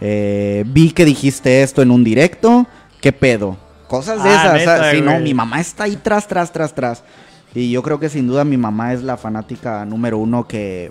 Eh, 0.00 0.64
vi 0.66 0.90
que 0.92 1.04
dijiste 1.04 1.62
esto 1.62 1.82
en 1.82 1.90
un 1.90 2.04
directo. 2.04 2.66
¿Qué 3.00 3.12
pedo? 3.12 3.56
Cosas 3.88 4.22
de 4.22 4.30
Ah, 4.30 4.56
esas. 4.58 4.90
Sí, 4.92 5.00
no, 5.00 5.18
mi 5.20 5.34
mamá 5.34 5.60
está 5.60 5.84
ahí 5.84 5.96
tras, 5.96 6.28
tras, 6.28 6.52
tras, 6.52 6.74
tras. 6.74 7.02
Y 7.54 7.70
yo 7.70 7.82
creo 7.82 7.98
que 7.98 8.08
sin 8.08 8.26
duda 8.26 8.44
mi 8.44 8.56
mamá 8.56 8.92
es 8.92 9.02
la 9.02 9.16
fanática 9.16 9.84
número 9.84 10.18
uno 10.18 10.46
que 10.46 10.90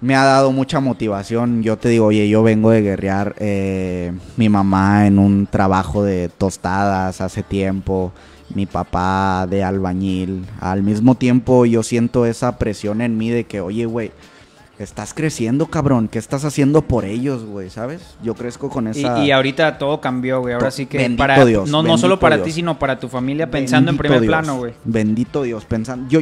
me 0.00 0.14
ha 0.14 0.24
dado 0.24 0.52
mucha 0.52 0.80
motivación. 0.80 1.62
Yo 1.62 1.76
te 1.76 1.88
digo, 1.88 2.06
oye, 2.06 2.28
yo 2.28 2.42
vengo 2.42 2.70
de 2.70 2.82
guerrear 2.82 3.34
eh, 3.38 4.12
mi 4.36 4.48
mamá 4.48 5.06
en 5.06 5.18
un 5.18 5.46
trabajo 5.46 6.02
de 6.02 6.28
tostadas 6.28 7.20
hace 7.20 7.42
tiempo, 7.42 8.12
mi 8.54 8.66
papá 8.66 9.46
de 9.48 9.64
albañil. 9.64 10.46
Al 10.60 10.82
mismo 10.82 11.14
tiempo 11.14 11.66
yo 11.66 11.82
siento 11.82 12.26
esa 12.26 12.58
presión 12.58 13.00
en 13.00 13.16
mí 13.16 13.30
de 13.30 13.44
que, 13.44 13.60
oye, 13.60 13.86
güey, 13.86 14.12
estás 14.78 15.14
creciendo, 15.14 15.66
cabrón. 15.66 16.08
¿Qué 16.08 16.18
estás 16.18 16.44
haciendo 16.44 16.82
por 16.82 17.04
ellos, 17.04 17.44
güey? 17.44 17.70
¿Sabes? 17.70 18.16
Yo 18.22 18.34
crezco 18.34 18.68
con 18.68 18.88
esa. 18.88 19.22
Y, 19.22 19.26
y 19.26 19.30
ahorita 19.30 19.78
todo 19.78 20.00
cambió, 20.00 20.40
güey. 20.40 20.54
Ahora 20.54 20.70
sí 20.70 20.86
que 20.86 20.98
bendito 20.98 21.18
para 21.18 21.44
Dios, 21.44 21.70
no, 21.70 21.82
no 21.82 21.98
solo 21.98 22.18
para 22.18 22.36
Dios. 22.36 22.46
ti, 22.46 22.52
sino 22.52 22.78
para 22.78 22.98
tu 22.98 23.08
familia, 23.08 23.50
pensando 23.50 23.90
en 23.90 23.96
primer 23.96 24.20
Dios, 24.20 24.30
plano, 24.30 24.58
güey. 24.58 24.74
Bendito 24.84 25.42
Dios, 25.42 25.64
pensando. 25.64 26.08
Yo 26.08 26.20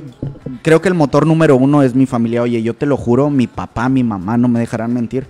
creo 0.63 0.81
que 0.81 0.89
el 0.89 0.95
motor 0.95 1.27
número 1.27 1.57
uno 1.57 1.83
es 1.83 1.95
mi 1.95 2.07
familia. 2.07 2.43
Oye, 2.43 2.63
yo 2.63 2.75
te 2.75 2.87
lo 2.87 2.97
juro, 2.97 3.31
mi 3.31 3.47
papá, 3.47 3.89
mi 3.89 4.05
mamá 4.05 4.37
no 4.37 4.49
me 4.49 4.61
dejarán 4.61 4.93
mentir. 4.93 5.27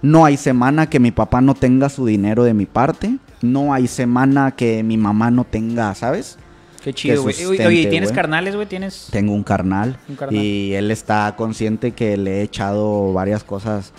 No 0.00 0.24
hay 0.24 0.36
semana 0.36 0.88
que 0.88 1.00
mi 1.00 1.10
papá 1.10 1.40
no 1.40 1.54
tenga 1.54 1.88
su 1.88 2.06
dinero 2.06 2.44
de 2.44 2.54
mi 2.54 2.66
parte. 2.66 3.16
No 3.42 3.72
hay 3.72 3.88
semana 3.88 4.52
que 4.52 4.82
mi 4.82 4.96
mamá 4.96 5.30
no 5.30 5.44
tenga, 5.44 5.94
¿sabes? 5.94 6.38
Qué 6.82 6.92
chido, 6.94 7.22
güey. 7.22 7.34
Oye, 7.44 7.80
¿y 7.82 7.86
¿tienes 7.86 8.12
carnales, 8.12 8.54
güey? 8.54 8.66
¿Tienes...? 8.66 9.08
Tengo 9.10 9.32
un 9.34 9.42
carnal, 9.42 9.96
Un 10.08 10.16
carnal. 10.16 10.42
y 10.42 10.74
él 10.74 10.90
está 10.90 11.34
consciente 11.36 11.92
que 11.92 12.16
le 12.16 12.38
he 12.38 12.42
echado 12.42 13.12
varias 13.12 13.44
cosas 13.44 13.92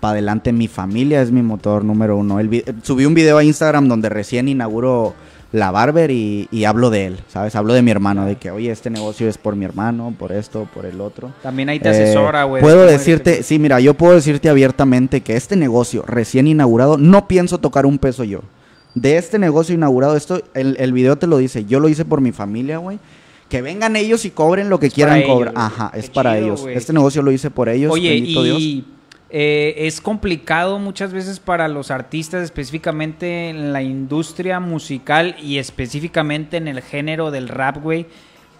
para 0.00 0.12
adelante. 0.12 0.52
Mi 0.52 0.68
familia 0.68 1.22
es 1.22 1.30
mi 1.30 1.42
motor 1.42 1.84
número 1.84 2.16
uno. 2.16 2.40
El 2.40 2.64
subí 2.82 3.06
un 3.06 3.14
video 3.14 3.38
a 3.38 3.44
Instagram 3.44 3.88
donde 3.88 4.08
recién 4.08 4.48
inauguro 4.48 5.14
la 5.52 5.70
barber 5.70 6.10
y, 6.10 6.48
y 6.50 6.64
hablo 6.64 6.90
de 6.90 7.06
él, 7.06 7.20
¿sabes? 7.28 7.54
Hablo 7.54 7.74
de 7.74 7.82
mi 7.82 7.92
hermano, 7.92 8.26
de 8.26 8.34
que, 8.34 8.50
oye, 8.50 8.72
este 8.72 8.90
negocio 8.90 9.28
es 9.28 9.38
por 9.38 9.54
mi 9.54 9.64
hermano, 9.64 10.12
por 10.18 10.32
esto, 10.32 10.68
por 10.74 10.84
el 10.84 11.00
otro. 11.00 11.32
También 11.44 11.68
ahí 11.68 11.78
te 11.78 11.86
Eh, 11.88 11.92
asesora, 11.92 12.42
güey. 12.42 12.60
Puedo 12.60 12.78
¿Cómo 12.80 12.90
decirte, 12.90 13.34
eres? 13.34 13.46
sí, 13.46 13.60
mira, 13.60 13.78
yo 13.78 13.94
puedo 13.94 14.14
decirte 14.16 14.48
abiertamente 14.48 15.20
que 15.20 15.36
este 15.36 15.54
negocio 15.54 16.02
recién 16.08 16.48
inaugurado, 16.48 16.98
no 16.98 17.28
pienso 17.28 17.58
tocar 17.58 17.86
un 17.86 17.98
peso 17.98 18.24
yo. 18.24 18.40
De 18.94 19.16
este 19.16 19.38
negocio 19.38 19.74
inaugurado, 19.74 20.16
esto, 20.16 20.42
el, 20.54 20.76
el 20.78 20.92
video 20.92 21.16
te 21.16 21.26
lo 21.26 21.38
dice, 21.38 21.64
yo 21.64 21.80
lo 21.80 21.88
hice 21.88 22.04
por 22.04 22.20
mi 22.20 22.32
familia, 22.32 22.78
güey. 22.78 22.98
Que 23.48 23.60
vengan 23.60 23.96
ellos 23.96 24.24
y 24.24 24.30
cobren 24.30 24.68
lo 24.70 24.78
que 24.78 24.86
Es 24.86 24.94
quieran 24.94 25.22
cobrar. 25.22 25.52
Ajá, 25.56 25.90
es 25.94 26.06
Qué 26.06 26.14
para 26.14 26.34
chido, 26.34 26.46
ellos. 26.46 26.66
Este 26.68 26.92
negocio 26.92 27.22
lo 27.22 27.30
hice 27.30 27.50
por 27.50 27.68
ellos. 27.68 27.92
Oye, 27.92 28.10
bendito 28.10 28.42
Dios. 28.42 28.60
y 28.60 28.84
eh, 29.30 29.86
es 29.86 30.00
complicado 30.00 30.78
muchas 30.78 31.12
veces 31.12 31.40
para 31.40 31.66
los 31.66 31.90
artistas, 31.90 32.44
específicamente 32.44 33.50
en 33.50 33.72
la 33.72 33.82
industria 33.82 34.60
musical 34.60 35.34
y 35.42 35.58
específicamente 35.58 36.56
en 36.56 36.68
el 36.68 36.80
género 36.82 37.32
del 37.32 37.48
rap, 37.48 37.82
güey. 37.82 38.06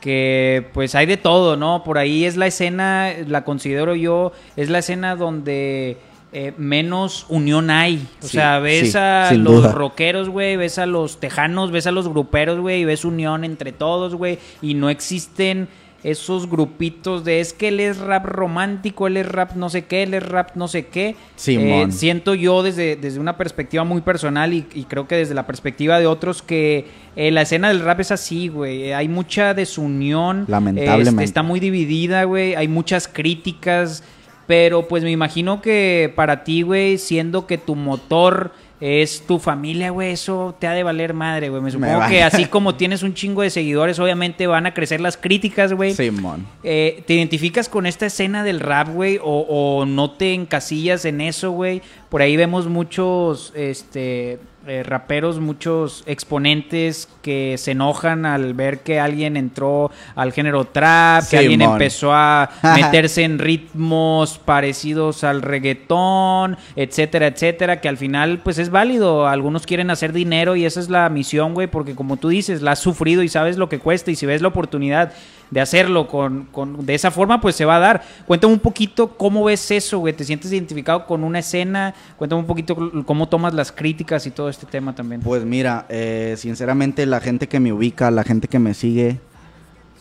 Que 0.01 0.67
pues 0.75 0.95
hay 0.97 1.07
de 1.07 1.17
todo, 1.17 1.57
¿no? 1.57 1.83
Por 1.85 1.97
ahí 1.97 2.25
es 2.25 2.37
la 2.37 2.47
escena, 2.49 3.13
la 3.27 3.45
considero 3.45 3.95
yo, 3.95 4.33
es 4.57 4.69
la 4.69 4.81
escena 4.81 5.17
donde 5.17 5.97
eh, 6.35 6.53
menos 6.59 7.25
unión 7.29 7.71
hay. 7.71 8.07
O 8.23 8.27
Sí, 8.27 8.33
sea, 8.37 8.59
ves 8.59 8.93
sí, 8.93 8.99
a 8.99 9.33
los 9.33 9.63
duda. 9.63 9.73
rockeros, 9.73 10.29
güey, 10.29 10.57
ves 10.57 10.79
a 10.79 10.87
los 10.87 11.21
tejanos, 11.21 11.71
ves 11.71 11.87
a 11.87 11.93
los 11.93 12.09
gruperos, 12.09 12.59
güey, 12.61 12.83
y 12.83 12.85
ves 12.85 13.05
unión 13.05 13.45
entre 13.45 13.73
todos, 13.73 14.15
güey, 14.15 14.39
y 14.61 14.75
no 14.75 14.91
existen 14.91 15.69
esos 16.03 16.51
grupitos 16.51 17.25
de 17.25 17.41
es 17.41 17.55
que 17.55 17.69
él 17.69 17.81
es 17.81 17.97
rap 17.97 18.27
romántico, 18.27 19.07
él 19.07 19.17
es 19.17 19.27
rap 19.27 19.53
no 19.55 19.71
sé 19.71 19.87
qué, 19.87 20.03
él 20.03 20.13
es 20.13 20.23
rap 20.23 20.51
no 20.55 20.69
sé 20.69 20.89
qué. 20.89 21.17
Eh, 21.47 21.87
siento 21.93 22.35
yo 22.35 22.63
desde, 22.63 22.97
desde 22.97 23.19
una 23.21 23.39
perspectiva 23.39 23.85
muy 23.85 24.03
personal 24.03 24.53
y, 24.53 24.67
y 24.75 24.85
creo 24.85 25.09
que 25.09 25.17
desde 25.17 25.33
la 25.33 25.47
perspectiva 25.47 25.99
de 25.99 26.07
otros 26.07 26.43
que 26.43 26.89
eh, 27.17 27.31
la 27.31 27.41
escena 27.41 27.69
del 27.69 27.81
rap 27.81 28.01
es 28.01 28.11
así, 28.11 28.49
güey. 28.49 28.93
Hay 28.93 29.09
mucha 29.09 29.55
desunión. 29.55 30.45
Lamentablemente. 30.47 31.11
Este, 31.11 31.25
está 31.25 31.43
muy 31.43 31.59
dividida, 31.59 32.25
güey. 32.25 32.55
Hay 32.55 32.69
muchas 32.69 33.09
críticas. 33.09 34.03
Pero 34.47 34.89
pues 34.89 35.03
me 35.03 35.11
imagino 35.11 35.63
que 35.63 36.13
para 36.15 36.45
ti, 36.45 36.63
güey, 36.63 36.99
siendo 36.99 37.47
que 37.47 37.59
tu 37.59 37.75
motor 37.75 38.53
es 38.81 39.23
tu 39.27 39.39
familia, 39.39 39.91
güey, 39.91 40.13
eso 40.13 40.55
te 40.59 40.67
ha 40.67 40.73
de 40.73 40.83
valer 40.83 41.15
madre, 41.15 41.49
güey. 41.49 41.63
Me 41.63 41.71
supongo 41.71 42.01
que 42.09 42.23
así 42.23 42.45
como 42.47 42.75
tienes 42.75 43.03
un 43.03 43.15
chingo 43.15 43.41
de 43.41 43.49
seguidores, 43.49 43.99
obviamente 43.99 44.47
van 44.47 44.67
a 44.67 44.75
crecer 44.75 45.01
las 45.01 45.17
críticas, 45.17 45.73
güey. 45.73 45.95
Simón. 45.95 46.47
Eh, 46.63 47.03
¿Te 47.07 47.15
identificas 47.15 47.71
con 47.71 47.87
esta 47.87 48.07
escena 48.07 48.45
del 48.45 48.61
rap, 48.61 48.89
güey? 48.89 49.19
O, 49.23 49.47
o 49.49 49.87
no 49.87 50.11
te 50.11 50.35
encasillas 50.35 51.07
en 51.07 51.23
eso, 51.23 51.53
güey? 51.53 51.81
Por 52.11 52.21
ahí 52.21 52.37
vemos 52.37 52.67
muchos 52.67 53.53
este, 53.57 54.39
eh, 54.67 54.83
raperos, 54.83 55.41
muchos 55.41 56.03
exponentes 56.07 57.09
que 57.23 57.57
se 57.59 57.73
enojan 57.73 58.25
al 58.27 58.55
ver 58.55 58.81
que 58.81 58.99
alguien 58.99 59.37
entró 59.37 59.91
al 60.15 60.33
género 60.33 60.65
trap, 60.65 61.29
que 61.29 61.39
alguien 61.39 61.63
empezó 61.63 62.13
a 62.13 62.51
meterse 62.75 63.25
en 63.25 63.39
ritmos 63.39 64.39
parecidos 64.39 65.25
al 65.25 65.43
reggaetón, 65.43 66.57
etcétera, 66.77 67.27
etcétera, 67.27 67.81
que 67.81 67.89
al 67.89 67.97
final 67.97 68.41
pues 68.43 68.59
es 68.59 68.71
válido. 68.71 69.29
Algunos 69.29 69.67
quieren 69.67 69.91
hacer 69.91 70.13
dinero 70.13 70.57
y 70.57 70.65
esa 70.65 70.81
es 70.81 70.89
la 70.89 71.09
misión, 71.09 71.55
güey, 71.55 71.67
porque 71.67 71.95
como 71.95 72.17
tú 72.17 72.29
dices, 72.29 72.63
la 72.63 72.73
has 72.73 72.79
sufrido 72.79 73.23
y 73.23 73.29
sabes 73.29 73.57
lo 73.57 73.69
que 73.69 73.79
cuesta 73.79 74.11
y 74.11 74.17
si 74.17 74.27
ves 74.27 74.43
la 74.43 74.49
oportunidad 74.49 75.13
de 75.51 75.61
hacerlo 75.61 76.09
con, 76.09 76.45
con- 76.51 76.85
de 76.85 76.95
esa 76.95 77.11
forma, 77.11 77.41
pues 77.41 77.55
se 77.57 77.65
va 77.65 77.77
a 77.77 77.81
dar. 77.81 78.03
Cuéntame 78.27 78.53
un 78.53 78.59
poquito 78.61 79.17
cómo 79.17 79.45
ves 79.45 79.71
eso, 79.71 79.99
güey. 80.01 80.15
¿Te 80.15 80.25
sientes 80.25 80.53
identificado 80.53 81.07
con 81.07 81.23
una 81.25 81.39
escena? 81.39 81.95
Cuéntame 82.17 82.41
un 82.41 82.47
poquito 82.47 82.77
cómo 83.07 83.29
tomas 83.29 83.55
las 83.55 83.71
críticas 83.71 84.27
y 84.27 84.31
todo 84.31 84.49
este 84.49 84.67
tema 84.67 84.95
también. 84.95 85.21
Pues 85.21 85.45
mira, 85.45 85.87
eh, 85.89 86.35
sinceramente 86.39 87.07
la 87.07 87.21
gente 87.21 87.47
que 87.49 87.61
me 87.61 87.73
ubica, 87.73 88.11
la 88.11 88.25
gente 88.25 88.49
que 88.49 88.59
me 88.59 88.75
sigue, 88.75 89.21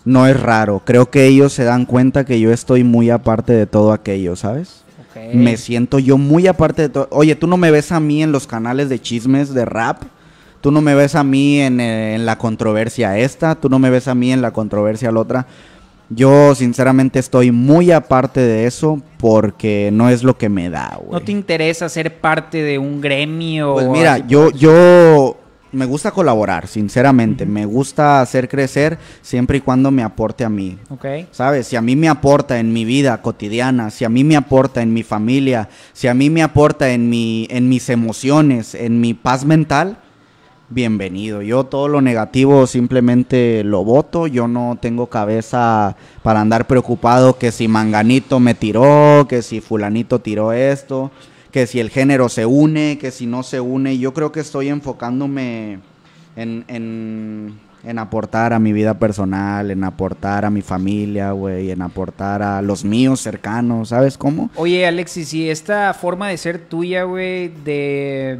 no 0.05 0.27
es 0.27 0.39
raro. 0.39 0.81
Creo 0.85 1.09
que 1.09 1.25
ellos 1.27 1.53
se 1.53 1.63
dan 1.63 1.85
cuenta 1.85 2.25
que 2.25 2.39
yo 2.39 2.51
estoy 2.51 2.83
muy 2.83 3.09
aparte 3.09 3.53
de 3.53 3.65
todo 3.67 3.93
aquello, 3.93 4.35
¿sabes? 4.35 4.83
Me 5.33 5.57
siento 5.57 5.99
yo 5.99 6.17
muy 6.17 6.47
aparte 6.47 6.81
de 6.81 6.89
todo. 6.89 7.07
Oye, 7.11 7.35
tú 7.35 7.45
no 7.47 7.55
me 7.55 7.69
ves 7.71 7.91
a 7.91 7.99
mí 7.99 8.23
en 8.23 8.31
los 8.31 8.47
canales 8.47 8.89
de 8.89 8.99
chismes 8.99 9.53
de 9.53 9.63
rap. 9.63 10.01
Tú 10.63 10.71
no 10.71 10.79
me 10.79 10.95
ves 10.95 11.13
a 11.15 11.25
mí 11.25 11.59
en, 11.59 11.81
eh, 11.81 12.15
en 12.15 12.25
la 12.25 12.37
controversia 12.37 13.17
esta. 13.17 13.55
Tú 13.55 13.67
no 13.67 13.79
me 13.79 13.89
ves 13.89 14.07
a 14.07 14.15
mí 14.15 14.31
en 14.31 14.41
la 14.41 14.51
controversia 14.51 15.11
la 15.11 15.19
otra. 15.19 15.45
Yo 16.07 16.55
sinceramente 16.55 17.19
estoy 17.19 17.51
muy 17.51 17.91
aparte 17.91 18.39
de 18.39 18.65
eso 18.65 19.01
porque 19.17 19.89
no 19.91 20.07
es 20.07 20.23
lo 20.23 20.37
que 20.37 20.47
me 20.47 20.69
da, 20.69 20.99
güey. 21.01 21.11
¿No 21.11 21.19
te 21.19 21.33
interesa 21.33 21.89
ser 21.89 22.17
parte 22.21 22.63
de 22.63 22.77
un 22.77 23.01
gremio? 23.01 23.73
Pues 23.73 23.89
mira, 23.89 24.19
yo, 24.19 24.51
yo 24.51 25.35
me 25.73 25.85
gusta 25.85 26.11
colaborar, 26.11 26.67
sinceramente. 26.67 27.45
Me 27.45 27.65
gusta 27.65 28.21
hacer 28.21 28.47
crecer 28.47 28.97
siempre 29.21 29.57
y 29.57 29.61
cuando 29.61 29.91
me 29.91 30.01
aporte 30.01 30.45
a 30.45 30.49
mí. 30.49 30.77
Ok. 30.89 31.05
¿Sabes? 31.31 31.67
Si 31.67 31.75
a 31.75 31.81
mí 31.81 31.97
me 31.97 32.07
aporta 32.07 32.57
en 32.57 32.71
mi 32.71 32.85
vida 32.85 33.21
cotidiana, 33.21 33.89
si 33.89 34.05
a 34.05 34.09
mí 34.09 34.23
me 34.23 34.37
aporta 34.37 34.81
en 34.81 34.93
mi 34.93 35.03
familia, 35.03 35.67
si 35.91 36.07
a 36.07 36.13
mí 36.13 36.29
me 36.29 36.41
aporta 36.41 36.89
en, 36.91 37.09
mi, 37.09 37.47
en 37.49 37.67
mis 37.67 37.89
emociones, 37.89 38.75
en 38.75 39.01
mi 39.01 39.13
paz 39.13 39.43
mental, 39.43 39.97
bienvenido. 40.73 41.41
Yo 41.41 41.65
todo 41.65 41.87
lo 41.87 42.01
negativo 42.01 42.65
simplemente 42.67 43.63
lo 43.63 43.83
voto. 43.83 44.27
Yo 44.27 44.47
no 44.47 44.77
tengo 44.81 45.07
cabeza 45.07 45.95
para 46.23 46.41
andar 46.41 46.67
preocupado 46.67 47.37
que 47.37 47.51
si 47.51 47.67
Manganito 47.67 48.39
me 48.39 48.55
tiró, 48.55 49.27
que 49.29 49.41
si 49.41 49.61
Fulanito 49.61 50.19
tiró 50.19 50.51
esto, 50.51 51.11
que 51.51 51.67
si 51.67 51.79
el 51.79 51.89
género 51.89 52.29
se 52.29 52.45
une, 52.45 52.97
que 52.97 53.11
si 53.11 53.27
no 53.27 53.43
se 53.43 53.59
une. 53.59 53.97
Yo 53.97 54.13
creo 54.13 54.31
que 54.31 54.39
estoy 54.39 54.69
enfocándome 54.69 55.79
en, 56.35 56.65
en, 56.67 57.99
aportar 57.99 58.53
a 58.53 58.59
mi 58.59 58.73
vida 58.73 58.97
personal, 58.97 59.69
en 59.69 59.83
aportar 59.83 60.45
a 60.45 60.49
mi 60.49 60.61
familia, 60.61 61.31
güey, 61.31 61.69
en 61.69 61.81
aportar 61.81 62.41
a 62.41 62.61
los 62.61 62.83
míos 62.83 63.21
cercanos, 63.21 63.89
¿sabes 63.89 64.17
cómo? 64.17 64.49
Oye, 64.55 64.87
Alexis, 64.87 65.27
si 65.29 65.49
esta 65.49 65.93
forma 65.93 66.29
de 66.29 66.37
ser 66.37 66.57
tuya, 66.57 67.03
güey, 67.03 67.49
de... 67.63 68.39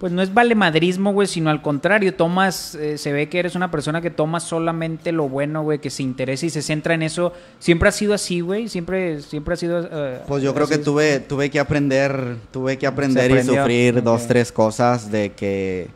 Pues 0.00 0.14
no 0.14 0.22
es 0.22 0.32
valemadrismo, 0.32 1.12
güey, 1.12 1.28
sino 1.28 1.50
al 1.50 1.60
contrario, 1.60 2.14
tomas, 2.14 2.74
eh, 2.74 2.96
se 2.96 3.12
ve 3.12 3.28
que 3.28 3.38
eres 3.38 3.54
una 3.54 3.70
persona 3.70 4.00
que 4.00 4.08
toma 4.10 4.40
solamente 4.40 5.12
lo 5.12 5.28
bueno, 5.28 5.62
güey, 5.62 5.78
que 5.78 5.90
se 5.90 6.02
interesa 6.02 6.46
y 6.46 6.50
se 6.50 6.62
centra 6.62 6.94
en 6.94 7.02
eso. 7.02 7.34
¿Siempre 7.58 7.90
ha 7.90 7.92
sido 7.92 8.14
así, 8.14 8.40
güey? 8.40 8.68
¿Siempre, 8.70 9.20
siempre 9.20 9.52
ha 9.52 9.56
sido... 9.58 9.86
eh, 9.92 10.20
Pues 10.26 10.42
yo 10.42 10.54
creo 10.54 10.64
así? 10.64 10.76
que 10.76 10.78
tuve, 10.80 11.20
tuve 11.20 11.50
que 11.50 11.60
aprender, 11.60 12.38
tuve 12.50 12.78
que 12.78 12.86
aprender 12.86 13.30
y 13.30 13.42
sufrir 13.44 14.02
dos, 14.02 14.26
tres 14.26 14.52
cosas 14.52 15.10
de 15.12 15.32
que 15.32 15.88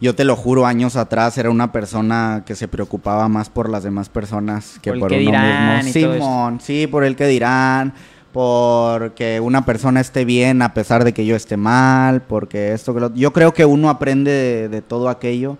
yo 0.00 0.14
te 0.14 0.24
lo 0.24 0.34
juro, 0.34 0.64
años 0.66 0.96
atrás 0.96 1.36
era 1.36 1.50
una 1.50 1.72
persona 1.72 2.42
que 2.46 2.54
se 2.54 2.68
preocupaba 2.68 3.28
más 3.28 3.50
por 3.50 3.68
las 3.68 3.84
demás 3.84 4.08
personas 4.08 4.78
que 4.80 4.94
Por 4.94 5.12
uno 5.12 5.20
dirán 5.20 5.84
mismo. 5.84 6.12
Simón, 6.14 6.60
sí, 6.60 6.86
por 6.86 7.04
el 7.04 7.16
que 7.16 7.26
dirán, 7.26 7.92
porque 8.34 9.38
una 9.40 9.64
persona 9.64 10.00
esté 10.00 10.24
bien 10.24 10.60
a 10.60 10.74
pesar 10.74 11.04
de 11.04 11.14
que 11.14 11.24
yo 11.24 11.36
esté 11.36 11.56
mal, 11.56 12.20
porque 12.22 12.72
esto 12.72 12.92
que 12.92 13.00
lo... 13.00 13.14
Yo 13.14 13.32
creo 13.32 13.54
que 13.54 13.64
uno 13.64 13.88
aprende 13.88 14.30
de, 14.32 14.68
de 14.68 14.82
todo 14.82 15.08
aquello. 15.08 15.56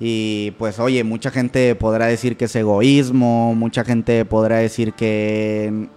Y 0.00 0.50
pues 0.58 0.80
oye, 0.80 1.04
mucha 1.04 1.30
gente 1.30 1.74
podrá 1.76 2.06
decir 2.06 2.36
que 2.36 2.46
es 2.46 2.56
egoísmo, 2.56 3.54
mucha 3.54 3.84
gente 3.84 4.24
podrá 4.24 4.56
decir 4.56 4.92
que 4.92 5.88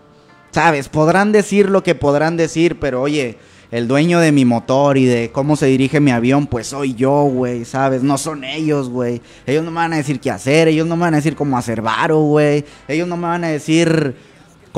¿Sabes? 0.51 0.89
Podrán 0.89 1.31
decir 1.31 1.69
lo 1.69 1.83
que 1.83 1.95
podrán 1.95 2.35
decir, 2.35 2.79
pero 2.79 3.01
oye, 3.01 3.37
el 3.71 3.87
dueño 3.87 4.19
de 4.19 4.31
mi 4.31 4.45
motor 4.45 4.97
y 4.97 5.05
de 5.05 5.31
cómo 5.31 5.55
se 5.55 5.67
dirige 5.67 5.99
mi 5.99 6.09
avión, 6.09 6.47
pues 6.47 6.67
soy 6.67 6.95
yo, 6.95 7.23
güey, 7.23 7.65
¿sabes? 7.65 8.01
No 8.01 8.17
son 8.17 8.43
ellos, 8.43 8.89
güey. 8.89 9.21
Ellos 9.45 9.63
no 9.63 9.69
me 9.69 9.77
van 9.77 9.93
a 9.93 9.97
decir 9.97 10.19
qué 10.19 10.31
hacer, 10.31 10.67
ellos 10.67 10.87
no 10.87 10.95
me 10.95 11.01
van 11.01 11.13
a 11.13 11.17
decir 11.17 11.35
cómo 11.35 11.55
hacer 11.55 11.83
varo, 11.83 12.21
güey. 12.21 12.65
Ellos 12.87 13.07
no 13.07 13.15
me 13.15 13.27
van 13.27 13.43
a 13.43 13.49
decir 13.49 14.15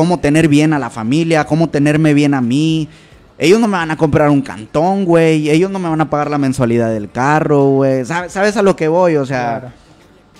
cómo 0.01 0.19
tener 0.19 0.47
bien 0.47 0.73
a 0.73 0.79
la 0.79 0.89
familia, 0.89 1.45
cómo 1.45 1.69
tenerme 1.69 2.15
bien 2.15 2.33
a 2.33 2.41
mí. 2.41 2.89
Ellos 3.37 3.59
no 3.59 3.67
me 3.67 3.77
van 3.77 3.91
a 3.91 3.97
comprar 3.97 4.31
un 4.31 4.41
cantón, 4.41 5.05
güey. 5.05 5.47
Ellos 5.47 5.69
no 5.69 5.77
me 5.77 5.87
van 5.87 6.01
a 6.01 6.09
pagar 6.09 6.31
la 6.31 6.39
mensualidad 6.39 6.89
del 6.89 7.11
carro, 7.11 7.65
güey. 7.65 8.03
¿Sabes, 8.03 8.31
¿Sabes 8.31 8.57
a 8.57 8.63
lo 8.63 8.75
que 8.75 8.87
voy? 8.87 9.17
O 9.17 9.27
sea, 9.27 9.59
Claro. 9.59 9.73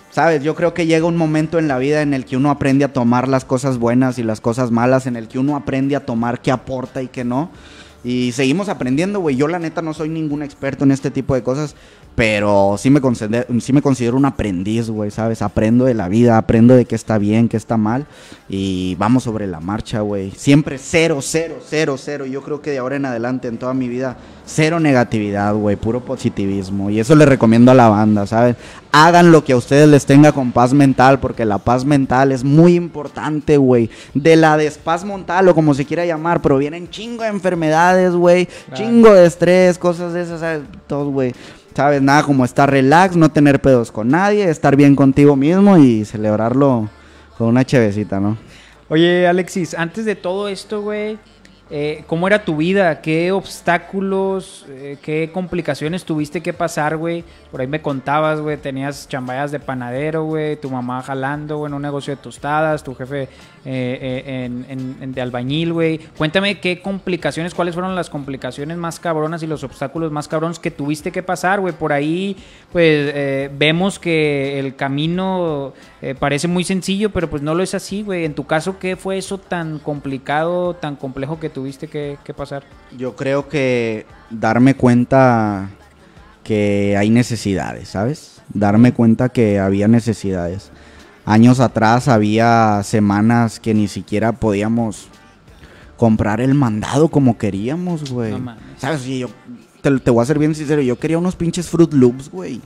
Sabes, 0.10 0.42
yo 0.42 0.56
creo 0.56 0.74
que 0.74 0.88
llega 0.88 1.06
un 1.06 1.16
momento 1.16 1.60
en 1.60 1.68
la 1.68 1.78
vida 1.78 2.02
en 2.02 2.16
el 2.16 2.26
que 2.26 2.38
uno 2.38 2.50
aprende 2.50 2.86
a 2.86 2.92
tomar 2.92 3.28
las 3.28 3.46
cosas 3.46 3.78
buenas 3.78 4.18
y 4.18 4.24
las 4.24 4.42
cosas 4.42 4.72
malas, 4.72 5.06
en 5.06 5.16
el 5.16 5.28
que 5.28 5.38
uno 5.38 5.56
aprende 5.56 5.96
a 5.96 6.08
tomar 6.08 6.42
qué 6.42 6.50
aporta 6.50 7.04
y 7.04 7.08
qué 7.08 7.24
no. 7.24 7.52
Y 8.04 8.32
seguimos 8.32 8.68
aprendiendo, 8.68 9.20
güey. 9.20 9.36
Yo 9.36 9.48
la 9.48 9.60
neta 9.60 9.84
no 9.84 9.94
soy 9.94 10.10
ningún 10.10 10.42
experto 10.42 10.86
en 10.86 10.92
este 10.92 11.12
tipo 11.12 11.36
de 11.36 11.44
cosas, 11.44 11.76
pero 12.16 12.76
sí 12.78 12.90
me 12.90 13.00
considero, 13.00 13.46
sí 13.62 13.72
me 13.72 13.82
considero 13.82 14.18
un 14.18 14.26
aprendiz, 14.26 14.90
güey, 14.90 15.12
¿sabes? 15.12 15.42
Aprendo 15.42 15.86
de 15.86 15.94
la 15.94 16.10
vida, 16.10 16.38
aprendo 16.38 16.76
de 16.76 16.86
qué 16.86 16.96
está 16.96 17.18
bien, 17.18 17.48
qué 17.48 17.58
está 17.58 17.78
mal. 17.78 18.06
Y 18.50 18.96
vamos 18.96 19.24
sobre 19.24 19.48
la 19.48 19.62
marcha, 19.62 20.02
güey. 20.02 20.32
Siempre 20.32 20.78
cero, 20.78 21.20
cero, 21.22 21.56
cero, 21.66 21.96
cero. 21.98 22.26
Yo 22.26 22.42
creo 22.42 22.62
que 22.62 22.72
de 22.72 22.80
ahora 22.80 22.98
en 22.98 23.06
adelante, 23.06 23.48
en 23.48 23.58
toda 23.58 23.74
mi 23.74 23.88
vida, 23.88 24.18
cero 24.46 24.82
negatividad, 24.82 25.56
güey. 25.56 25.78
Puro 25.78 26.04
positivismo. 26.04 26.90
Y 26.90 27.00
eso 27.00 27.16
le 27.16 27.26
recomiendo 27.26 27.72
a 27.72 27.76
la 27.76 27.88
banda, 27.88 28.28
¿sabes? 28.28 28.58
Hagan 28.92 29.32
lo 29.32 29.46
que 29.46 29.54
a 29.54 29.58
ustedes 29.58 29.88
les 29.88 30.06
tenga 30.06 30.34
con 30.34 30.52
paz 30.52 30.74
mental, 30.74 31.22
porque 31.22 31.46
la 31.46 31.60
paz 31.60 31.86
mental 31.86 32.34
es 32.34 32.44
muy 32.44 32.76
importante, 32.76 33.56
güey. 33.56 33.90
De 34.14 34.36
la 34.36 34.58
despaz 34.58 35.06
mental 35.06 35.48
o 35.48 35.56
como 35.56 35.74
se 35.74 35.86
quiera 35.86 36.06
llamar, 36.06 36.42
pero 36.42 36.58
vienen 36.58 36.90
chingo 36.90 37.24
de 37.24 37.30
enfermedades, 37.30 38.12
güey. 38.12 38.50
Chingo 38.74 39.14
de 39.14 39.28
estrés, 39.28 39.78
cosas 39.78 40.12
de 40.12 40.24
esas, 40.24 40.42
¿sabes? 40.42 40.64
Todo, 40.88 41.10
güey. 41.10 41.34
¿Sabes? 41.76 42.02
Nada 42.02 42.24
como 42.24 42.44
estar 42.46 42.70
relax, 42.70 43.16
no 43.16 43.30
tener 43.30 43.62
pedos 43.62 43.92
con 43.92 44.10
nadie, 44.10 44.50
estar 44.50 44.76
bien 44.76 44.96
contigo 44.96 45.36
mismo 45.36 45.78
y 45.78 46.06
celebrarlo 46.06 46.90
con 47.38 47.48
una 47.48 47.66
chevecita, 47.66 48.20
¿no? 48.20 48.38
Oye, 48.90 49.26
Alexis, 49.26 49.74
antes 49.74 50.04
de 50.04 50.16
todo 50.16 50.50
esto, 50.50 50.82
güey, 50.82 51.18
eh, 51.74 52.04
¿cómo 52.06 52.28
era 52.28 52.44
tu 52.44 52.58
vida? 52.58 53.00
¿Qué 53.00 53.32
obstáculos, 53.32 54.66
eh, 54.68 54.98
qué 55.02 55.30
complicaciones 55.34 56.04
tuviste 56.04 56.42
que 56.42 56.52
pasar, 56.52 56.98
güey? 56.98 57.24
Por 57.50 57.62
ahí 57.62 57.68
me 57.68 57.82
contabas, 57.82 58.42
güey, 58.42 58.58
tenías 58.58 59.08
chambayas 59.08 59.54
de 59.54 59.60
panadero, 59.62 60.26
güey, 60.26 60.58
tu 60.58 60.70
mamá 60.70 61.02
jalando, 61.02 61.60
güey, 61.60 61.70
en 61.70 61.76
un 61.76 61.82
negocio 61.82 62.14
de 62.14 62.22
tostadas, 62.22 62.84
tu 62.84 62.94
jefe 62.94 63.30
eh, 63.64 64.50
de 65.02 65.22
albañil, 65.22 65.72
güey. 65.72 66.00
Cuéntame 66.18 66.60
qué 66.60 66.82
complicaciones, 66.82 67.54
cuáles 67.54 67.74
fueron 67.74 67.96
las 67.96 68.10
complicaciones 68.10 68.76
más 68.76 69.00
cabronas 69.00 69.42
y 69.42 69.48
los 69.48 69.64
obstáculos 69.64 70.12
más 70.12 70.28
cabrones 70.28 70.60
que 70.60 70.72
tuviste 70.72 71.14
que 71.14 71.24
pasar, 71.24 71.62
güey. 71.62 71.74
Por 71.74 71.94
ahí, 71.94 72.36
pues, 72.74 73.50
vemos 73.58 73.98
que 73.98 74.60
el 74.60 74.76
camino 74.76 75.72
parece 76.20 76.50
muy 76.50 76.66
sencillo, 76.66 77.12
pero 77.12 77.30
pues 77.30 77.42
no 77.42 77.56
lo 77.56 77.64
es 77.64 77.76
así, 77.76 78.04
güey. 78.04 78.26
En 78.26 78.34
tu 78.34 78.46
caso, 78.46 78.78
¿qué 78.78 78.98
fue 78.98 79.18
eso 79.18 79.38
tan 79.38 79.80
complicado, 79.80 80.74
tan 80.74 80.98
complejo 80.98 81.40
que 81.40 81.50
tuviste? 81.50 81.61
Tuviste 81.62 81.88
que, 81.88 82.18
pasar? 82.36 82.64
Yo 82.98 83.16
creo 83.16 83.48
que 83.48 84.08
darme 84.32 84.74
cuenta 84.74 85.70
que 86.44 86.98
hay 86.98 87.12
necesidades, 87.12 87.90
¿sabes? 87.90 88.42
Darme 88.52 88.94
cuenta 88.94 89.30
que 89.30 89.60
había 89.60 89.88
necesidades. 89.88 90.72
Años 91.24 91.60
atrás 91.60 92.08
había 92.08 92.82
semanas 92.84 93.60
que 93.60 93.76
ni 93.76 93.88
siquiera 93.88 94.32
podíamos 94.32 95.08
comprar 95.98 96.42
el 96.42 96.56
mandado 96.56 97.10
como 97.10 97.38
queríamos, 97.38 98.10
güey. 98.12 98.34
¿Sabes? 98.80 99.06
yo 99.06 99.30
te, 99.84 100.00
te, 100.00 100.10
voy 100.10 100.24
a 100.24 100.26
ser 100.26 100.40
bien 100.40 100.56
sincero, 100.56 100.82
yo 100.82 100.98
quería 100.98 101.20
unos 101.20 101.36
pinches 101.36 101.70
Fruit 101.70 101.94
Loops, 101.94 102.32
güey. 102.32 102.60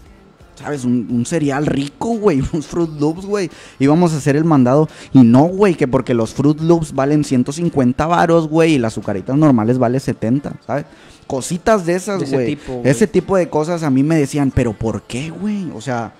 ¿Sabes? 0.55 0.85
Un, 0.85 1.25
cereal 1.25 1.65
rico, 1.65 2.17
güey, 2.17 2.41
unos 2.53 2.67
Fruit 2.67 2.99
Loops, 2.99 3.25
güey. 3.25 3.49
Íbamos 3.79 4.13
a 4.13 4.17
hacer 4.17 4.35
el 4.35 4.45
mandado 4.45 4.87
y 5.13 5.23
no, 5.23 5.43
güey, 5.43 5.75
que 5.75 5.87
porque 5.87 6.13
los 6.13 6.33
Fruit 6.33 6.59
Loops 6.59 6.93
valen 6.93 7.23
150 7.23 8.05
varos, 8.05 8.47
güey, 8.47 8.73
y 8.73 8.79
las 8.79 8.93
azucaritas 8.93 9.37
normales 9.37 9.77
valen 9.77 9.99
70, 9.99 10.53
¿sabes? 10.65 10.85
Cositas 11.27 11.85
de 11.85 11.95
esas, 11.95 12.29
güey. 12.31 12.57
Ese 12.83 13.07
tipo 13.07 13.35
de 13.35 13.49
cosas 13.49 13.83
a 13.83 13.89
mí 13.89 14.03
me 14.03 14.15
decían, 14.15 14.51
pero 14.53 14.73
¿por 14.73 15.03
qué, 15.03 15.31
güey? 15.31 15.71
O 15.73 15.81
sea, 15.81 16.13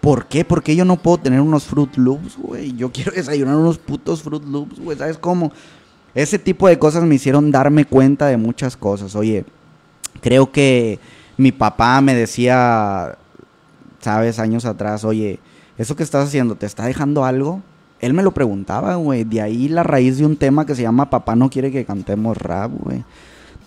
¿por 0.00 0.26
qué? 0.26 0.44
¿Por 0.44 0.62
qué 0.62 0.76
yo 0.76 0.84
no 0.84 0.96
puedo 0.96 1.18
tener 1.18 1.40
unos 1.40 1.64
Fruit 1.64 1.96
Loops, 1.96 2.36
güey? 2.36 2.74
Yo 2.76 2.92
quiero 2.92 3.12
desayunar 3.12 3.56
unos 3.56 3.78
putos 3.78 4.22
Fruit 4.22 4.44
Loops, 4.44 4.78
güey, 4.78 4.96
¿sabes 4.96 5.18
cómo? 5.18 5.52
Ese 6.14 6.38
tipo 6.38 6.68
de 6.68 6.78
cosas 6.78 7.04
me 7.04 7.14
hicieron 7.14 7.50
darme 7.50 7.84
cuenta 7.84 8.26
de 8.26 8.36
muchas 8.36 8.76
cosas. 8.76 9.14
Oye, 9.14 9.44
creo 10.20 10.50
que 10.50 10.98
mi 11.36 11.52
papá 11.52 12.00
me 12.00 12.14
decía, 12.14 13.16
sabes, 14.00 14.38
años 14.38 14.64
atrás, 14.64 15.04
oye, 15.04 15.38
¿eso 15.76 15.96
que 15.96 16.02
estás 16.02 16.28
haciendo 16.28 16.54
te 16.54 16.66
está 16.66 16.86
dejando 16.86 17.24
algo? 17.24 17.62
Él 18.00 18.14
me 18.14 18.22
lo 18.22 18.32
preguntaba, 18.32 18.94
güey. 18.96 19.24
De 19.24 19.40
ahí 19.40 19.68
la 19.68 19.82
raíz 19.82 20.18
de 20.18 20.26
un 20.26 20.36
tema 20.36 20.66
que 20.66 20.74
se 20.74 20.82
llama 20.82 21.10
Papá 21.10 21.34
no 21.34 21.50
quiere 21.50 21.72
que 21.72 21.84
cantemos 21.84 22.36
rap, 22.36 22.70
güey. 22.72 23.04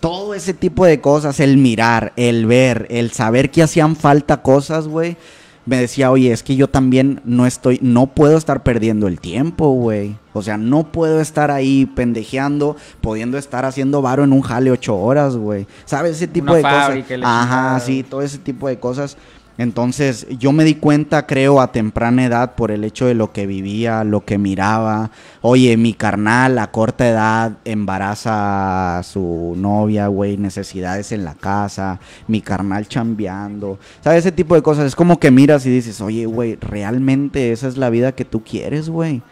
Todo 0.00 0.34
ese 0.34 0.54
tipo 0.54 0.84
de 0.84 1.00
cosas, 1.00 1.38
el 1.38 1.58
mirar, 1.58 2.12
el 2.16 2.46
ver, 2.46 2.86
el 2.90 3.12
saber 3.12 3.50
que 3.50 3.62
hacían 3.62 3.94
falta 3.94 4.42
cosas, 4.42 4.88
güey. 4.88 5.16
Me 5.64 5.76
decía, 5.76 6.10
oye, 6.10 6.32
es 6.32 6.42
que 6.42 6.56
yo 6.56 6.68
también 6.68 7.20
no 7.24 7.46
estoy, 7.46 7.78
no 7.82 8.08
puedo 8.08 8.36
estar 8.36 8.64
perdiendo 8.64 9.06
el 9.06 9.20
tiempo, 9.20 9.70
güey. 9.74 10.16
O 10.32 10.42
sea, 10.42 10.56
no 10.56 10.90
puedo 10.90 11.20
estar 11.20 11.52
ahí 11.52 11.86
pendejeando, 11.86 12.76
pudiendo 13.00 13.38
estar 13.38 13.64
haciendo 13.64 14.02
varo 14.02 14.24
en 14.24 14.32
un 14.32 14.40
jale 14.40 14.72
ocho 14.72 14.96
horas, 14.96 15.36
güey. 15.36 15.68
¿Sabes? 15.84 16.16
Ese 16.16 16.26
tipo 16.26 16.52
de 16.52 16.62
cosas. 16.62 16.98
Ajá, 17.22 17.78
sí, 17.78 18.02
todo 18.02 18.22
ese 18.22 18.38
tipo 18.38 18.66
de 18.66 18.80
cosas 18.80 19.16
entonces 19.58 20.26
yo 20.38 20.52
me 20.52 20.64
di 20.64 20.76
cuenta, 20.76 21.26
creo, 21.26 21.60
a 21.60 21.72
temprana 21.72 22.24
edad 22.24 22.54
por 22.54 22.70
el 22.70 22.84
hecho 22.84 23.06
de 23.06 23.14
lo 23.14 23.32
que 23.32 23.46
vivía, 23.46 24.02
lo 24.02 24.24
que 24.24 24.38
miraba. 24.38 25.10
Oye, 25.42 25.76
mi 25.76 25.92
carnal 25.92 26.58
a 26.58 26.70
corta 26.70 27.08
edad 27.08 27.52
embaraza 27.64 28.98
a 28.98 29.02
su 29.02 29.54
novia, 29.56 30.06
güey, 30.06 30.38
necesidades 30.38 31.12
en 31.12 31.24
la 31.24 31.34
casa, 31.34 32.00
mi 32.28 32.40
carnal 32.40 32.88
chambeando. 32.88 33.78
¿Sabes? 34.02 34.20
Ese 34.20 34.32
tipo 34.32 34.54
de 34.54 34.62
cosas. 34.62 34.86
Es 34.86 34.96
como 34.96 35.20
que 35.20 35.30
miras 35.30 35.66
y 35.66 35.70
dices, 35.70 36.00
oye, 36.00 36.24
güey, 36.24 36.56
realmente 36.56 37.52
esa 37.52 37.68
es 37.68 37.76
la 37.76 37.90
vida 37.90 38.12
que 38.12 38.24
tú 38.24 38.42
quieres, 38.42 38.88
güey. 38.88 39.22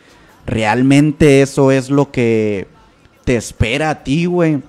Realmente 0.47 1.41
eso 1.41 1.71
es 1.71 1.89
lo 1.89 2.11
que 2.11 2.67
te 3.25 3.37
espera 3.37 3.91
a 3.91 4.05
ti, 4.05 4.27
güey. 4.27 4.63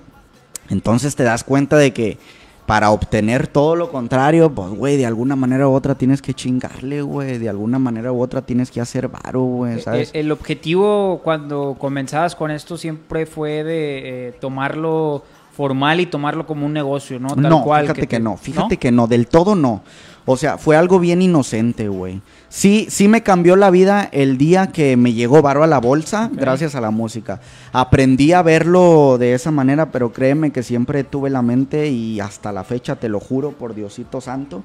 Entonces 0.70 1.14
te 1.14 1.24
das 1.24 1.44
cuenta 1.44 1.76
de 1.76 1.92
que 1.92 2.16
para 2.66 2.90
obtener 2.90 3.48
todo 3.48 3.76
lo 3.76 3.90
contrario, 3.90 4.50
pues, 4.50 4.70
güey, 4.70 4.96
de 4.96 5.06
alguna 5.06 5.36
manera 5.36 5.68
u 5.68 5.72
otra 5.72 5.94
tienes 5.94 6.22
que 6.22 6.32
chingarle, 6.32 7.02
güey. 7.02 7.38
De 7.38 7.48
alguna 7.48 7.78
manera 7.78 8.12
u 8.12 8.20
otra 8.20 8.42
tienes 8.42 8.70
que 8.70 8.80
hacer 8.80 9.08
varo, 9.08 9.42
güey, 9.42 9.78
eh, 9.78 9.82
¿sabes? 9.82 10.10
Eh, 10.14 10.20
el, 10.20 10.30
objetivo 10.30 11.20
cuando 11.24 11.76
comenzabas 11.78 12.36
con 12.36 12.50
esto 12.50 12.76
siempre 12.76 13.26
fue 13.26 13.64
de 13.64 14.28
eh, 14.28 14.32
tomarlo 14.40 15.24
formal 15.52 16.00
y 16.00 16.06
tomarlo 16.06 16.46
como 16.46 16.64
un 16.64 16.72
negocio, 16.72 17.18
¿no? 17.18 17.28
Tal 17.28 17.42
no, 17.42 17.64
fíjate 17.64 18.06
que, 18.06 18.20
no, 18.20 18.36
fíjate 18.36 18.76
que 18.76 18.90
no, 18.90 19.06
del 19.06 19.26
todo 19.26 19.54
no. 19.54 19.82
O 20.24 20.36
sea, 20.36 20.56
fue 20.56 20.76
algo 20.76 20.98
bien 21.00 21.20
inocente, 21.20 21.88
güey. 21.88 22.20
Sí, 22.52 22.86
sí 22.90 23.08
me 23.08 23.22
cambió 23.22 23.56
la 23.56 23.70
vida 23.70 24.10
el 24.12 24.36
día 24.36 24.66
que 24.66 24.98
me 24.98 25.14
llegó 25.14 25.40
varo 25.40 25.62
a 25.62 25.66
la 25.66 25.80
bolsa, 25.80 26.28
gracias 26.30 26.74
a 26.74 26.82
la 26.82 26.90
música. 26.90 27.40
Aprendí 27.72 28.34
a 28.34 28.42
verlo 28.42 29.16
de 29.18 29.32
esa 29.32 29.50
manera, 29.50 29.90
pero 29.90 30.12
créeme 30.12 30.50
que 30.50 30.62
siempre 30.62 31.02
tuve 31.02 31.30
la 31.30 31.40
mente 31.40 31.88
y 31.88 32.20
hasta 32.20 32.52
la 32.52 32.62
fecha, 32.62 32.96
te 32.96 33.08
lo 33.08 33.20
juro, 33.20 33.52
por 33.52 33.74
Diosito 33.74 34.20
Santo, 34.20 34.62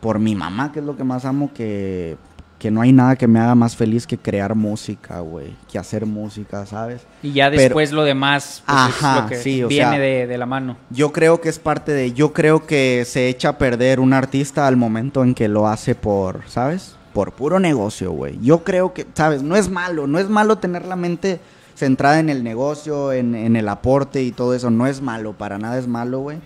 por 0.00 0.20
mi 0.20 0.34
mamá, 0.34 0.72
que 0.72 0.78
es 0.78 0.86
lo 0.86 0.96
que 0.96 1.04
más 1.04 1.26
amo, 1.26 1.50
que 1.52 2.16
que 2.58 2.70
no 2.70 2.80
hay 2.80 2.92
nada 2.92 3.16
que 3.16 3.26
me 3.26 3.40
haga 3.40 3.56
más 3.56 3.74
feliz 3.74 4.06
que 4.06 4.16
crear 4.16 4.54
música, 4.54 5.18
güey, 5.18 5.52
que 5.68 5.80
hacer 5.80 6.06
música, 6.06 6.64
¿sabes? 6.64 7.02
Y 7.20 7.32
ya 7.32 7.50
después 7.50 7.90
lo 7.90 8.04
demás 8.04 8.62
pues, 8.64 8.78
es 8.96 9.02
lo 9.02 9.66
que 9.66 9.66
viene 9.66 9.98
de, 9.98 10.38
la 10.38 10.46
mano. 10.46 10.76
Yo 10.88 11.12
creo 11.12 11.40
que 11.40 11.48
es 11.48 11.58
parte 11.58 11.90
de, 11.90 12.12
yo 12.12 12.32
creo 12.32 12.64
que 12.64 13.04
se 13.04 13.28
echa 13.28 13.48
a 13.48 13.58
perder 13.58 13.98
un 13.98 14.12
artista 14.12 14.68
al 14.68 14.76
momento 14.76 15.24
en 15.24 15.34
que 15.34 15.48
lo 15.48 15.66
hace 15.66 15.96
por, 15.96 16.42
¿sabes? 16.46 16.96
Por 17.12 17.32
puro 17.32 17.60
negocio, 17.60 18.12
güey. 18.12 18.38
Yo 18.40 18.64
creo 18.64 18.92
que, 18.94 19.06
¿sabes? 19.14 19.42
No 19.42 19.56
es 19.56 19.68
malo, 19.68 20.06
no 20.06 20.18
es 20.18 20.28
malo 20.28 20.56
tener 20.58 20.86
la 20.86 20.96
mente 20.96 21.40
centrada 21.74 22.20
en 22.20 22.30
el 22.30 22.44
negocio, 22.44 23.12
en, 23.12 23.34
en 23.34 23.56
el 23.56 23.68
aporte 23.68 24.22
y 24.22 24.32
todo 24.32 24.54
eso, 24.54 24.70
no 24.70 24.86
es 24.86 25.00
malo, 25.00 25.32
para 25.32 25.58
nada 25.58 25.78
es 25.78 25.88
malo, 25.88 26.20
güey 26.20 26.38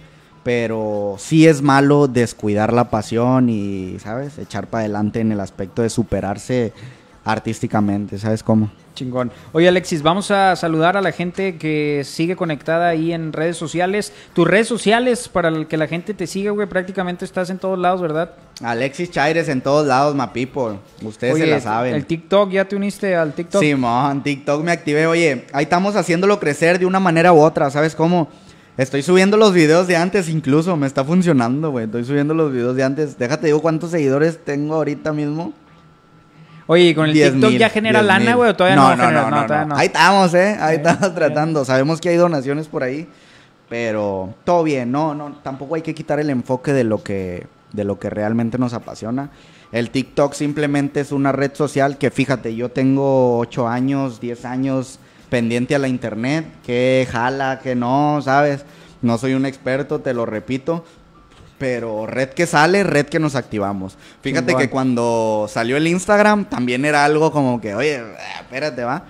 pero 0.47 1.17
sí 1.19 1.45
es 1.45 1.61
malo 1.61 2.07
descuidar 2.07 2.73
la 2.73 2.89
pasión 2.89 3.51
y, 3.51 3.99
¿sabes? 3.99 4.39
Echar 4.39 4.69
para 4.69 4.83
adelante 4.83 5.19
en 5.19 5.33
el 5.33 5.41
aspecto 5.41 5.83
de 5.83 5.91
superarse 5.91 6.73
artísticamente, 7.25 8.17
¿sabes 8.17 8.45
cómo? 8.45 8.71
Chingón. 8.97 9.31
Oye 9.53 9.69
Alexis, 9.69 10.03
vamos 10.03 10.33
a 10.33 10.57
saludar 10.57 10.97
a 10.97 11.01
la 11.01 11.13
gente 11.13 11.57
que 11.57 12.03
sigue 12.05 12.35
conectada 12.35 12.89
ahí 12.89 13.13
en 13.13 13.33
redes 13.33 13.57
sociales. 13.57 14.13
Tus 14.33 14.49
redes 14.49 14.67
sociales 14.67 15.29
para 15.29 15.65
que 15.67 15.77
la 15.77 15.87
gente 15.87 16.15
te 16.15 16.27
siga, 16.27 16.51
güey, 16.51 16.69
prácticamente 16.69 17.25
estás 17.25 17.51
en 17.51 17.59
todos 17.59 17.79
lados, 17.79 18.01
¿verdad? 18.01 18.33
Alexis 18.63 19.11
Chaires 19.11 19.49
en 19.49 19.61
todos 19.61 19.87
lados, 19.87 20.17
my 20.17 20.27
people. 20.33 20.79
Ustedes 21.03 21.37
se 21.37 21.47
la 21.47 21.61
saben. 21.61 21.95
El 21.95 22.07
TikTok, 22.07 22.51
¿ya 22.51 22.65
te 22.65 22.75
uniste 22.75 23.15
al 23.15 23.35
TikTok? 23.35 23.63
Sí, 23.63 23.75
man, 23.77 24.23
TikTok 24.25 24.65
me 24.65 24.73
activé. 24.73 25.07
Oye, 25.07 25.45
ahí 25.53 25.65
estamos 25.65 25.95
haciéndolo 25.95 26.41
crecer 26.41 26.81
de 26.81 26.87
una 26.87 26.99
manera 26.99 27.33
u 27.33 27.39
otra, 27.39 27.71
¿sabes 27.71 27.95
cómo? 27.95 28.29
Estoy 28.77 29.03
subiendo 29.03 29.39
los 29.39 29.55
videos 29.55 29.87
de 29.87 29.97
antes 29.97 30.29
incluso, 30.29 30.77
me 30.77 30.87
está 30.87 31.03
funcionando, 31.05 31.71
güey. 31.71 31.87
Estoy 31.87 32.05
subiendo 32.05 32.35
los 32.35 32.53
videos 32.53 32.77
de 32.77 32.85
antes. 32.85 33.19
Déjate 33.19 33.47
digo 33.47 33.63
cuántos 33.63 33.91
seguidores 33.91 34.39
tengo 34.45 34.75
ahorita 34.75 35.13
mismo. 35.13 35.55
Oye, 36.69 36.95
¿con 36.95 37.09
el 37.09 37.13
TikTok 37.13 37.53
ya 37.53 37.71
genera 37.71 38.03
lana, 38.03 38.35
güey? 38.35 38.51
¿O 38.51 38.57
todavía 38.57 38.77
no, 38.77 38.97
no, 38.97 39.11
no, 39.11 39.31
no, 39.31 39.65
no, 39.67 39.77
Ahí 39.77 39.87
estamos, 39.87 40.35
¿eh? 40.35 40.57
Ahí 40.59 40.77
estamos 40.77 41.15
tratando. 41.15 41.65
Sabemos 41.65 42.01
que 42.01 42.09
hay 42.09 42.17
donaciones 42.17 42.67
por 42.67 42.83
ahí, 42.83 43.09
pero 43.69 44.35
todo 44.45 44.65
bien. 44.65 44.91
No, 44.91 45.15
no, 45.15 45.37
tampoco 45.43 45.77
hay 45.77 45.83
que 45.83 45.95
quitar 45.95 46.19
el 46.19 46.29
enfoque 46.29 46.73
de 46.73 46.83
lo 46.83 47.03
que, 47.03 47.47
de 47.73 47.85
lo 47.85 47.99
que 48.01 48.11
realmente 48.11 48.59
nos 48.59 48.73
apasiona. 48.73 49.31
El 49.71 49.91
TikTok 49.91 50.33
simplemente 50.33 51.01
es 51.01 51.13
una 51.13 51.33
red 51.33 51.55
social 51.55 51.99
que, 51.99 52.11
fíjate, 52.11 52.55
yo 52.57 52.71
tengo 52.71 53.39
8 53.39 53.69
años, 53.69 54.21
10 54.21 54.45
años 54.45 54.99
pendiente 55.29 55.75
a 55.75 55.79
la 55.79 55.89
internet, 55.89 56.47
que 56.65 57.07
jala, 57.11 57.61
que 57.63 57.75
no, 57.75 58.21
¿sabes? 58.23 58.65
No 59.03 59.19
soy 59.19 59.35
un 59.35 59.47
experto, 59.47 60.01
te 60.01 60.15
lo 60.15 60.27
repito, 60.27 60.85
pero 61.59 62.07
red 62.07 62.31
que 62.31 62.47
sale, 62.47 62.83
red 62.85 63.07
que 63.07 63.19
nos 63.19 63.35
activamos. 63.35 63.97
Fíjate 64.23 64.49
Chingón. 64.49 64.62
que 64.62 64.71
cuando 64.71 65.47
salió 65.51 65.77
el 65.77 65.87
Instagram 65.87 66.45
también 66.47 66.85
era 66.85 67.05
algo 67.05 67.31
como 67.33 67.61
que, 67.61 67.75
oye, 67.75 68.03
espérate, 68.40 68.85
va. 68.85 69.05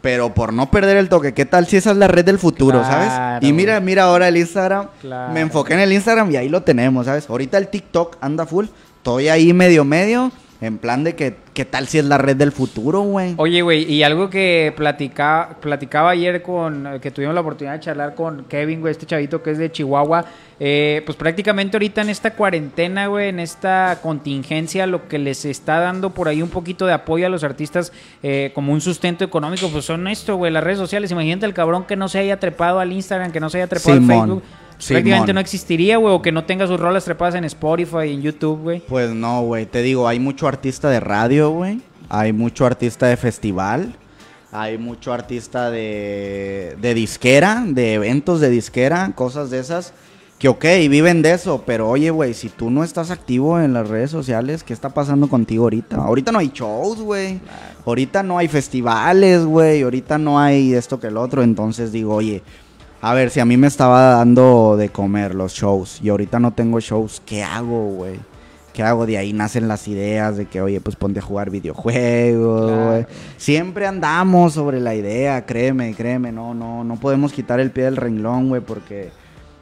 Pero 0.00 0.32
por 0.32 0.54
no 0.54 0.70
perder 0.70 0.96
el 0.96 1.10
toque, 1.10 1.34
¿qué 1.34 1.44
tal 1.44 1.66
si 1.66 1.76
esa 1.76 1.90
es 1.90 1.96
la 1.98 2.08
red 2.08 2.24
del 2.24 2.38
futuro, 2.38 2.80
Claro. 2.80 2.90
sabes? 3.10 3.42
Y 3.46 3.52
mira, 3.52 3.78
mira 3.80 4.04
ahora 4.04 4.28
el 4.28 4.36
Instagram. 4.38 4.86
Claro. 5.02 5.32
Me 5.34 5.40
enfoqué 5.40 5.74
en 5.74 5.80
el 5.80 5.92
Instagram 5.92 6.30
y 6.30 6.36
ahí 6.36 6.48
lo 6.48 6.62
tenemos, 6.62 7.04
¿sabes? 7.04 7.28
Ahorita 7.28 7.58
el 7.58 7.68
TikTok 7.68 8.16
anda 8.22 8.46
full. 8.46 8.64
Estoy 8.96 9.28
ahí 9.28 9.52
medio 9.52 9.84
medio. 9.84 10.32
En 10.60 10.76
plan 10.76 11.04
de 11.04 11.14
que, 11.14 11.36
¿qué 11.54 11.64
tal 11.64 11.86
si 11.86 11.98
es 11.98 12.04
la 12.04 12.18
red 12.18 12.36
del 12.36 12.52
futuro, 12.52 13.00
güey? 13.00 13.34
Oye, 13.38 13.62
güey, 13.62 13.90
y 13.90 14.02
algo 14.02 14.28
que 14.28 14.74
platicaba, 14.76 15.56
platicaba 15.58 16.10
ayer 16.10 16.42
con, 16.42 16.86
eh, 16.86 17.00
que 17.00 17.10
tuvimos 17.10 17.34
la 17.34 17.40
oportunidad 17.40 17.74
de 17.74 17.80
charlar 17.80 18.14
con 18.14 18.44
Kevin, 18.44 18.80
güey, 18.80 18.90
este 18.90 19.06
chavito 19.06 19.42
que 19.42 19.52
es 19.52 19.58
de 19.58 19.72
Chihuahua, 19.72 20.26
eh, 20.58 21.02
pues 21.06 21.16
prácticamente 21.16 21.78
ahorita 21.78 22.02
en 22.02 22.10
esta 22.10 22.34
cuarentena, 22.34 23.06
güey, 23.06 23.30
en 23.30 23.40
esta 23.40 24.00
contingencia, 24.02 24.86
lo 24.86 25.08
que 25.08 25.18
les 25.18 25.46
está 25.46 25.80
dando 25.80 26.10
por 26.10 26.28
ahí 26.28 26.42
un 26.42 26.50
poquito 26.50 26.84
de 26.84 26.92
apoyo 26.92 27.24
a 27.24 27.30
los 27.30 27.42
artistas 27.42 27.90
eh, 28.22 28.50
como 28.54 28.74
un 28.74 28.82
sustento 28.82 29.24
económico, 29.24 29.70
pues 29.70 29.86
son 29.86 30.08
esto, 30.08 30.36
güey, 30.36 30.52
las 30.52 30.62
redes 30.62 30.78
sociales. 30.78 31.10
Imagínate 31.10 31.46
el 31.46 31.54
cabrón 31.54 31.86
que 31.86 31.96
no 31.96 32.08
se 32.08 32.18
haya 32.18 32.38
trepado 32.38 32.80
al 32.80 32.92
Instagram, 32.92 33.32
que 33.32 33.40
no 33.40 33.48
se 33.48 33.56
haya 33.56 33.66
trepado 33.66 33.94
Simón, 33.94 34.10
al 34.10 34.18
Facebook. 34.18 34.42
Prácticamente 34.88 35.32
no 35.32 35.40
existiría, 35.40 35.96
güey, 35.98 36.14
o 36.14 36.22
que 36.22 36.32
no 36.32 36.44
tenga 36.44 36.66
sus 36.66 36.80
rolas 36.80 37.04
trepadas 37.04 37.34
en 37.34 37.44
Spotify 37.44 38.06
y 38.06 38.14
en 38.14 38.22
YouTube, 38.22 38.60
güey. 38.60 38.80
Pues 38.80 39.10
no, 39.10 39.42
güey. 39.42 39.66
Te 39.66 39.82
digo, 39.82 40.08
hay 40.08 40.18
mucho 40.18 40.48
artista 40.48 40.88
de 40.88 41.00
radio, 41.00 41.50
güey. 41.50 41.80
Hay 42.08 42.32
mucho 42.32 42.66
artista 42.66 43.06
de 43.06 43.16
festival. 43.16 43.94
Hay 44.52 44.78
mucho 44.78 45.12
artista 45.12 45.70
de, 45.70 46.76
de 46.80 46.94
disquera, 46.94 47.62
de 47.66 47.94
eventos 47.94 48.40
de 48.40 48.50
disquera, 48.50 49.12
cosas 49.14 49.50
de 49.50 49.60
esas. 49.60 49.92
Que 50.40 50.48
ok, 50.48 50.64
viven 50.88 51.20
de 51.20 51.32
eso, 51.32 51.62
pero 51.66 51.88
oye, 51.88 52.08
güey, 52.08 52.32
si 52.32 52.48
tú 52.48 52.70
no 52.70 52.82
estás 52.82 53.10
activo 53.10 53.60
en 53.60 53.74
las 53.74 53.88
redes 53.88 54.10
sociales, 54.10 54.64
¿qué 54.64 54.72
está 54.72 54.88
pasando 54.88 55.28
contigo 55.28 55.64
ahorita? 55.64 55.96
Ahorita 55.96 56.32
no 56.32 56.38
hay 56.38 56.50
shows, 56.52 57.02
güey. 57.02 57.38
Ahorita 57.84 58.22
no 58.22 58.38
hay 58.38 58.48
festivales, 58.48 59.44
güey. 59.44 59.82
Ahorita 59.82 60.16
no 60.16 60.40
hay 60.40 60.72
esto 60.72 60.98
que 60.98 61.08
el 61.08 61.18
otro. 61.18 61.42
Entonces 61.42 61.92
digo, 61.92 62.14
oye, 62.14 62.42
a 63.02 63.14
ver, 63.14 63.30
si 63.30 63.40
a 63.40 63.44
mí 63.44 63.56
me 63.56 63.66
estaba 63.66 64.16
dando 64.16 64.76
de 64.76 64.88
comer 64.90 65.34
los 65.34 65.52
shows 65.54 66.00
y 66.02 66.08
ahorita 66.10 66.38
no 66.38 66.52
tengo 66.52 66.80
shows, 66.80 67.22
¿qué 67.24 67.42
hago, 67.42 67.86
güey? 67.86 68.18
¿Qué 68.72 68.82
hago? 68.84 69.04
De 69.06 69.18
ahí 69.18 69.32
nacen 69.32 69.66
las 69.68 69.88
ideas 69.88 70.36
de 70.36 70.46
que, 70.46 70.60
oye, 70.62 70.80
pues 70.80 70.94
ponte 70.96 71.18
a 71.18 71.22
jugar 71.22 71.50
videojuegos, 71.50 72.70
Claro. 72.70 72.90
güey. 72.90 73.06
Siempre 73.36 73.86
andamos 73.86 74.52
sobre 74.54 74.80
la 74.80 74.94
idea, 74.94 75.44
créeme, 75.44 75.92
créeme. 75.94 76.30
No, 76.30 76.54
no, 76.54 76.84
no 76.84 76.96
podemos 76.96 77.32
quitar 77.32 77.58
el 77.58 77.70
pie 77.72 77.84
del 77.84 77.96
renglón, 77.96 78.48
güey, 78.48 78.60
porque 78.62 79.10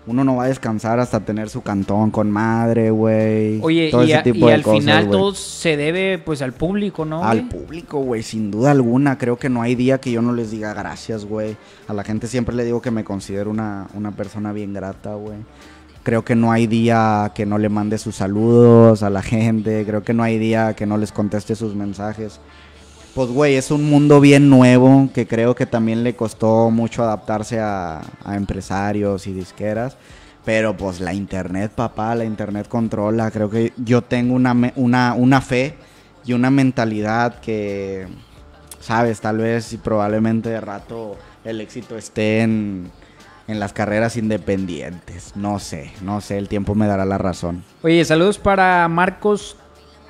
uno 0.09 0.25
no 0.25 0.37
va 0.37 0.45
a 0.45 0.49
descansar 0.49 0.99
hasta 0.99 1.21
tener 1.21 1.49
su 1.51 1.61
cantón 1.63 2.11
con 2.11 2.31
madre, 2.31 2.91
güey. 2.91 3.61
Oye, 3.63 3.91
Todo 3.91 4.03
y, 4.03 4.07
ese 4.07 4.17
a- 4.17 4.23
tipo 4.23 4.39
y 4.39 4.49
de 4.49 4.55
al 4.55 4.63
cosas, 4.63 4.81
final 4.81 5.11
todo 5.11 5.35
se 5.35 5.77
debe 5.77 6.19
pues 6.19 6.43
al 6.43 6.53
público, 6.53 7.05
¿no? 7.05 7.23
Al 7.25 7.43
güey? 7.47 7.49
público, 7.63 7.99
güey, 8.01 8.23
sin 8.23 8.51
duda 8.51 8.71
alguna. 8.73 9.19
Creo 9.19 9.37
que 9.39 9.49
no 9.49 9.63
hay 9.63 9.75
día 9.75 9.99
que 9.99 10.11
yo 10.11 10.23
no 10.23 10.33
les 10.33 10.51
diga 10.51 10.75
gracias, 10.75 11.25
güey. 11.25 11.57
A 11.87 11.93
la 11.95 12.03
gente 12.05 12.27
siempre 12.27 12.57
le 12.57 12.65
digo 12.65 12.81
que 12.83 12.91
me 12.91 13.05
considero 13.05 13.51
una, 13.51 13.87
una 13.95 14.13
persona 14.13 14.53
bien 14.53 14.73
grata, 14.73 15.15
güey. 15.15 15.37
Creo 16.03 16.25
que 16.25 16.35
no 16.35 16.51
hay 16.53 16.67
día 16.67 17.33
que 17.35 17.45
no 17.45 17.59
le 17.59 17.69
mande 17.69 17.99
sus 17.99 18.17
saludos 18.17 19.03
a 19.03 19.11
la 19.11 19.21
gente. 19.35 19.85
Creo 19.87 20.03
que 20.03 20.15
no 20.15 20.23
hay 20.23 20.39
día 20.39 20.75
que 20.75 20.87
no 20.87 20.97
les 20.97 21.13
conteste 21.13 21.55
sus 21.55 21.75
mensajes. 21.75 22.41
Pues, 23.19 23.31
güey, 23.31 23.57
es 23.57 23.73
un 23.73 23.91
mundo 23.91 24.21
bien 24.21 24.49
nuevo 24.49 25.11
que 25.13 25.27
creo 25.27 25.57
que 25.57 25.67
también 25.67 26.05
le 26.05 26.15
costó 26.15 26.71
mucho 26.71 27.03
adaptarse 27.03 27.59
a, 27.59 28.01
empresarios 28.27 29.27
y 29.27 29.33
disqueras. 29.33 29.97
Pero 30.45 30.77
pues 30.77 31.01
la 31.01 31.13
internet, 31.13 31.73
papá, 31.75 32.15
la 32.15 32.25
internet 32.25 32.69
controla. 32.69 33.33
Creo 33.33 33.51
que 33.51 33.73
yo 33.77 34.03
tengo 34.03 34.37
una, 34.37 34.55
una, 34.77 35.15
una 35.15 35.41
fe 35.41 35.75
y 36.25 36.33
una 36.33 36.53
mentalidad 36.53 37.41
que, 37.41 38.07
sabes, 38.79 39.21
tal 39.21 39.39
vez 39.39 39.73
y 39.73 39.79
probablemente 39.79 40.51
de 40.51 40.61
rato 40.61 41.17
el 41.43 41.61
éxito 41.61 41.99
esté 41.99 42.43
en, 42.43 42.89
en 43.49 43.59
las 43.59 43.73
carreras 43.73 44.17
independientes. 44.17 45.33
No 45.35 45.59
sé, 45.59 45.91
no 46.03 46.21
sé, 46.21 46.39
el 46.39 46.47
tiempo 46.47 46.77
me 46.77 46.87
dará 46.87 47.05
la 47.05 47.19
razón. 47.19 47.65
Oye, 47.83 48.05
saludos 48.05 48.39
para 48.39 48.87
Marcos 48.87 49.57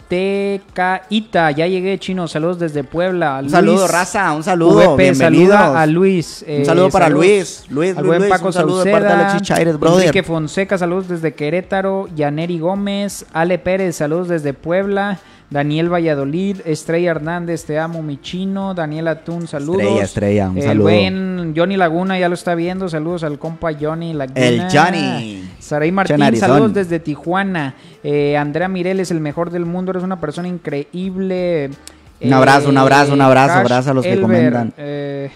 TKITA, 0.09 1.51
ya 1.53 1.67
llegué 1.67 1.99
chino, 1.99 2.29
saludos 2.29 2.59
desde 2.59 2.85
Puebla. 2.85 3.41
Un 3.43 3.51
saludo, 3.51 3.87
raza, 3.89 4.33
un 4.33 4.43
saludo, 4.43 4.95
VP, 4.97 5.15
saluda 5.15 5.81
a 5.81 5.87
Luis. 5.87 6.45
eh, 6.47 6.59
Un 6.61 6.65
saludo 6.67 6.91
para 6.91 7.09
Luis, 7.09 7.65
Luis, 7.69 7.91
al 7.91 7.97
Luis, 7.97 8.07
buen 8.07 8.19
Luis, 8.23 8.31
Paco 8.31 8.47
un 8.49 8.53
saludo 8.53 8.85
de 8.85 8.91
Sauceda, 8.91 8.93
parte 9.01 9.09
de 9.09 9.23
Alexis 9.23 9.43
Chaires, 9.49 9.79
brother. 9.79 10.01
Enrique 10.07 10.23
Fonseca, 10.23 10.79
saludos 10.79 11.09
desde 11.09 11.35
Querétaro, 11.35 12.09
Yaneri 12.15 12.59
Gómez, 12.59 13.25
Ale 13.33 13.59
Pérez, 13.59 13.97
saludos 13.97 14.29
desde 14.29 14.53
Puebla, 14.55 15.19
Daniel 15.51 15.91
Valladolid, 15.91 16.59
Estrella 16.67 17.13
Hernández, 17.13 17.65
te 17.65 17.79
amo 17.79 18.03
mi 18.03 18.21
chino, 18.21 18.75
Daniel 18.75 19.09
Atún, 19.09 19.49
saludos. 19.49 19.81
Estrella, 19.81 20.03
Estrella, 20.03 20.51
un 20.51 20.59
El 20.59 20.65
saludo. 20.65 20.83
buen 20.83 21.55
Johnny 21.57 21.77
Laguna 21.79 22.19
ya 22.19 22.29
lo 22.29 22.35
está 22.35 22.55
viendo, 22.55 22.89
saludos 22.91 23.25
al 23.25 23.39
compa 23.39 23.71
Johnny 23.73 24.13
Laguna. 24.13 24.41
El 24.41 24.67
Johnny. 24.71 25.49
Saray 25.59 25.91
Martín, 25.91 26.37
saludos 26.37 26.75
desde 26.75 27.01
Tijuana. 27.01 27.75
Eh, 28.05 28.37
Andrea 28.37 28.69
Mireles, 28.69 29.11
el 29.11 29.21
mejor 29.21 29.51
del 29.51 29.65
mundo, 29.65 29.93
eres 29.93 30.03
una 30.03 30.21
persona 30.21 30.49
increíble. 30.49 31.71
Un 32.21 32.33
abrazo, 32.33 32.69
un 32.69 32.77
abrazo, 32.77 33.15
un 33.15 33.21
abrazo, 33.23 33.55
abrazo 33.55 33.91
a 33.91 33.95
los 33.95 34.05
que 34.05 34.21
comentan. 34.21 34.75
Eh, 34.77 35.31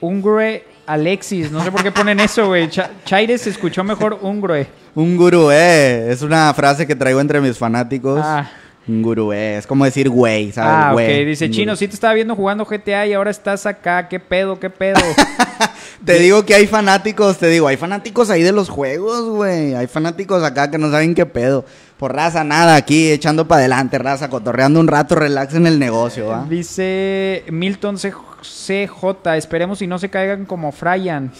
Ungre 0.00 0.64
Alexis, 0.86 1.50
no 1.50 1.64
sé 1.64 1.72
por 1.72 1.82
qué 1.82 1.90
ponen 1.90 2.20
eso, 2.20 2.46
güey. 2.46 2.68
Chaires 3.04 3.40
se 3.40 3.50
escuchó 3.50 3.82
mejor 3.82 4.20
Ungre. 4.22 4.68
Un 4.94 5.16
gurú, 5.16 5.50
eh. 5.50 6.10
Es 6.10 6.22
una 6.22 6.54
frase 6.54 6.86
que 6.86 6.94
traigo 6.94 7.20
entre 7.20 7.40
mis 7.40 7.58
fanáticos. 7.58 8.20
Ah. 8.22 8.48
Un 8.88 9.02
gurú, 9.02 9.32
eh. 9.32 9.56
Es 9.58 9.66
como 9.66 9.84
decir 9.84 10.08
güey, 10.08 10.52
¿sabes? 10.52 10.72
Ah, 10.74 10.86
ok. 10.88 10.92
Güey, 10.94 11.24
Dice 11.24 11.50
Chino, 11.50 11.74
sí 11.76 11.88
te 11.88 11.94
estaba 11.94 12.14
viendo 12.14 12.36
jugando 12.36 12.64
GTA 12.64 13.06
y 13.06 13.12
ahora 13.14 13.30
estás 13.30 13.66
acá. 13.66 14.08
¿Qué 14.08 14.20
pedo? 14.20 14.60
¿Qué 14.60 14.70
pedo? 14.70 15.00
Te 16.04 16.18
digo 16.20 16.44
que 16.44 16.54
hay 16.54 16.66
fanáticos, 16.68 17.38
te 17.38 17.48
digo, 17.48 17.66
hay 17.66 17.76
fanáticos 17.76 18.30
ahí 18.30 18.42
de 18.42 18.52
los 18.52 18.68
juegos, 18.68 19.24
güey. 19.28 19.74
Hay 19.74 19.86
fanáticos 19.88 20.44
acá 20.44 20.70
que 20.70 20.78
no 20.78 20.90
saben 20.90 21.14
qué 21.16 21.26
pedo. 21.26 21.64
Por 21.96 22.14
raza, 22.14 22.44
nada, 22.44 22.76
aquí 22.76 23.10
echando 23.10 23.48
para 23.48 23.60
adelante, 23.60 23.98
raza, 23.98 24.28
cotorreando 24.28 24.78
un 24.78 24.86
rato, 24.86 25.14
relax 25.16 25.54
en 25.54 25.66
el 25.66 25.78
negocio, 25.80 26.26
¿va? 26.28 26.46
Dice 26.48 27.42
Milton 27.50 27.98
C- 27.98 28.12
CJ, 28.42 29.36
esperemos 29.36 29.80
y 29.82 29.86
no 29.86 29.98
se 29.98 30.08
caigan 30.10 30.44
como 30.44 30.70
Fryan. 30.72 31.32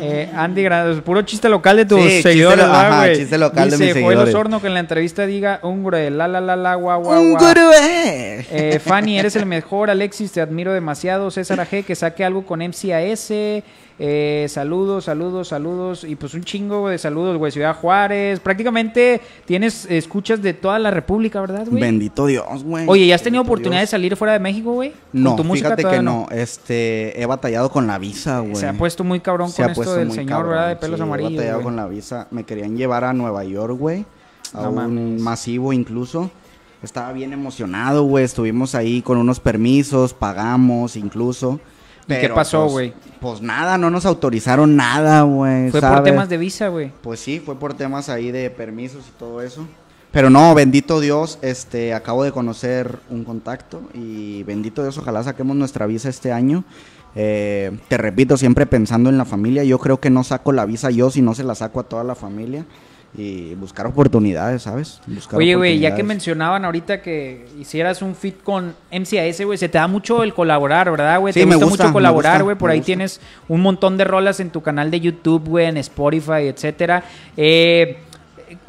Eh, 0.00 0.30
Andy 0.34 0.62
Granados, 0.62 1.00
puro 1.00 1.22
chiste 1.22 1.48
local 1.48 1.76
de 1.76 1.84
tus 1.86 2.00
Sí, 2.00 2.08
chiste 2.08 2.22
seguidores, 2.30 2.58
lo- 2.58 2.72
¿verdad, 2.72 2.92
ajá, 3.02 3.12
chiste 3.12 3.38
local 3.38 3.70
de 3.70 3.76
Dice 3.76 3.84
mis 3.84 3.92
Joel 3.94 4.04
seguidores. 4.04 4.34
Osorno 4.34 4.60
que 4.60 4.66
en 4.68 4.74
la 4.74 4.80
entrevista 4.80 5.26
diga 5.26 5.60
Ungre, 5.62 6.10
la 6.10 6.28
la 6.28 6.40
la 6.40 6.56
la 6.56 6.74
guau 6.76 7.02
guau 7.02 7.20
Un 7.20 7.30
guau". 7.32 7.46
gurú, 7.48 7.70
eh. 7.80 8.46
Eh, 8.50 8.78
Fanny, 8.78 9.18
eres 9.18 9.36
el 9.36 9.46
mejor. 9.46 9.90
Alexis, 9.90 10.32
te 10.32 10.40
admiro 10.40 10.72
demasiado. 10.72 11.30
César 11.30 11.60
AG, 11.60 11.84
que 11.84 11.94
saque 11.94 12.24
algo 12.24 12.44
con 12.46 12.60
MCAS. 12.60 13.32
Eh, 13.98 14.46
saludos, 14.48 15.04
saludos, 15.04 15.48
saludos. 15.48 16.02
Y 16.04 16.16
pues 16.16 16.34
un 16.34 16.42
chingo 16.42 16.88
de 16.88 16.98
saludos, 16.98 17.36
güey. 17.36 17.52
Ciudad 17.52 17.76
Juárez. 17.76 18.40
Prácticamente 18.40 19.20
tienes 19.44 19.86
escuchas 19.86 20.42
de 20.42 20.52
toda 20.52 20.78
la 20.80 20.90
República, 20.90 21.40
¿verdad, 21.40 21.66
güey? 21.68 21.80
Bendito 21.80 22.26
Dios, 22.26 22.64
güey. 22.64 22.86
Oye, 22.88 23.06
¿ya 23.06 23.14
has 23.14 23.22
tenido 23.22 23.42
Bendito 23.42 23.52
oportunidad 23.52 23.80
de 23.82 23.86
salir 23.86 24.16
fuera 24.16 24.32
de 24.32 24.40
México, 24.40 24.72
güey? 24.72 24.90
¿Con 24.90 25.22
No, 25.22 25.36
tu 25.36 25.44
música 25.44 25.76
fíjate 25.76 25.96
que 25.96 26.02
no. 26.02 26.26
Este, 26.30 27.20
he 27.20 27.26
batallado 27.26 27.70
con 27.70 27.86
la 27.86 27.98
visa, 27.98 28.40
güey. 28.40 28.56
Se 28.56 28.66
ha 28.66 28.72
puesto 28.72 29.04
muy 29.04 29.20
cabrón 29.20 29.48
Se 29.50 29.62
con 29.62 29.70
esto 29.70 29.94
del 29.94 30.10
señor, 30.10 30.28
cabrón, 30.28 30.50
¿verdad? 30.50 30.68
De 30.70 30.76
pelos 30.76 30.96
sí, 30.96 31.00
he 31.00 31.04
amarillos. 31.04 31.32
batallado 31.32 31.56
güey. 31.58 31.64
con 31.64 31.76
la 31.76 31.86
visa. 31.86 32.26
Me 32.32 32.44
querían 32.44 32.76
llevar 32.76 33.04
a 33.04 33.12
Nueva 33.12 33.44
York, 33.44 33.78
güey. 33.78 34.04
A 34.52 34.62
No 34.62 34.70
un 34.70 34.74
mames. 34.74 35.20
masivo 35.20 35.72
incluso. 35.72 36.30
Estaba 36.82 37.12
bien 37.12 37.32
emocionado, 37.32 38.02
güey. 38.02 38.24
Estuvimos 38.24 38.74
ahí 38.74 39.02
con 39.02 39.18
unos 39.18 39.38
permisos, 39.38 40.12
pagamos 40.14 40.96
incluso. 40.96 41.60
¿Y 42.08 42.20
qué 42.20 42.28
pasó, 42.28 42.62
pues, 42.62 42.72
güey? 42.72 42.92
Pues 43.20 43.40
nada, 43.40 43.78
no 43.78 43.90
nos 43.90 44.06
autorizaron 44.06 44.76
nada, 44.76 45.22
güey. 45.22 45.70
Fue 45.70 45.80
por 45.80 46.02
temas 46.02 46.28
de 46.28 46.36
visa, 46.36 46.68
güey. 46.68 46.92
Pues 47.02 47.20
sí, 47.20 47.40
fue 47.40 47.58
por 47.58 47.74
temas 47.74 48.08
ahí 48.08 48.30
de 48.30 48.50
permisos 48.50 49.04
y 49.08 49.18
todo 49.18 49.40
eso. 49.42 49.66
Pero 50.10 50.30
no, 50.30 50.54
bendito 50.54 51.00
Dios, 51.00 51.38
este, 51.42 51.92
acabo 51.92 52.22
de 52.22 52.30
conocer 52.30 53.00
un 53.10 53.24
contacto 53.24 53.82
y 53.94 54.44
bendito 54.44 54.82
Dios, 54.82 54.96
ojalá 54.96 55.24
saquemos 55.24 55.56
nuestra 55.56 55.86
visa 55.86 56.08
este 56.08 56.30
año. 56.30 56.62
Eh, 57.16 57.76
te 57.88 57.96
repito, 57.96 58.36
siempre 58.36 58.66
pensando 58.66 59.10
en 59.10 59.18
la 59.18 59.24
familia, 59.24 59.64
yo 59.64 59.78
creo 59.80 59.98
que 59.98 60.10
no 60.10 60.22
saco 60.22 60.52
la 60.52 60.66
visa 60.66 60.90
yo 60.90 61.10
si 61.10 61.20
no 61.20 61.34
se 61.34 61.42
la 61.42 61.56
saco 61.56 61.80
a 61.80 61.84
toda 61.84 62.04
la 62.04 62.14
familia 62.14 62.64
y 63.16 63.54
buscar 63.54 63.86
oportunidades, 63.86 64.62
¿sabes? 64.62 65.00
Buscar 65.06 65.38
Oye, 65.38 65.54
güey, 65.54 65.78
ya 65.78 65.94
que 65.94 66.02
mencionaban 66.02 66.64
ahorita 66.64 67.00
que 67.00 67.46
hicieras 67.60 68.02
un 68.02 68.16
fit 68.16 68.42
con 68.42 68.74
MCAS, 68.90 69.40
güey, 69.44 69.56
se 69.56 69.68
te 69.68 69.78
da 69.78 69.86
mucho 69.86 70.24
el 70.24 70.34
colaborar, 70.34 70.90
¿verdad, 70.90 71.20
güey? 71.20 71.32
Sí, 71.32 71.40
te 71.40 71.46
me 71.46 71.54
gusta, 71.54 71.66
gusta, 71.66 71.84
mucho 71.84 71.92
colaborar, 71.92 72.32
gusta, 72.32 72.44
güey. 72.44 72.56
Por 72.56 72.70
ahí 72.70 72.78
gusta. 72.78 72.86
tienes 72.86 73.20
un 73.48 73.60
montón 73.60 73.96
de 73.96 74.04
rolas 74.04 74.40
en 74.40 74.50
tu 74.50 74.62
canal 74.62 74.90
de 74.90 75.00
YouTube, 75.00 75.48
güey, 75.48 75.66
en 75.66 75.76
Spotify, 75.76 76.48
etcétera. 76.48 77.04
Eh, 77.36 77.98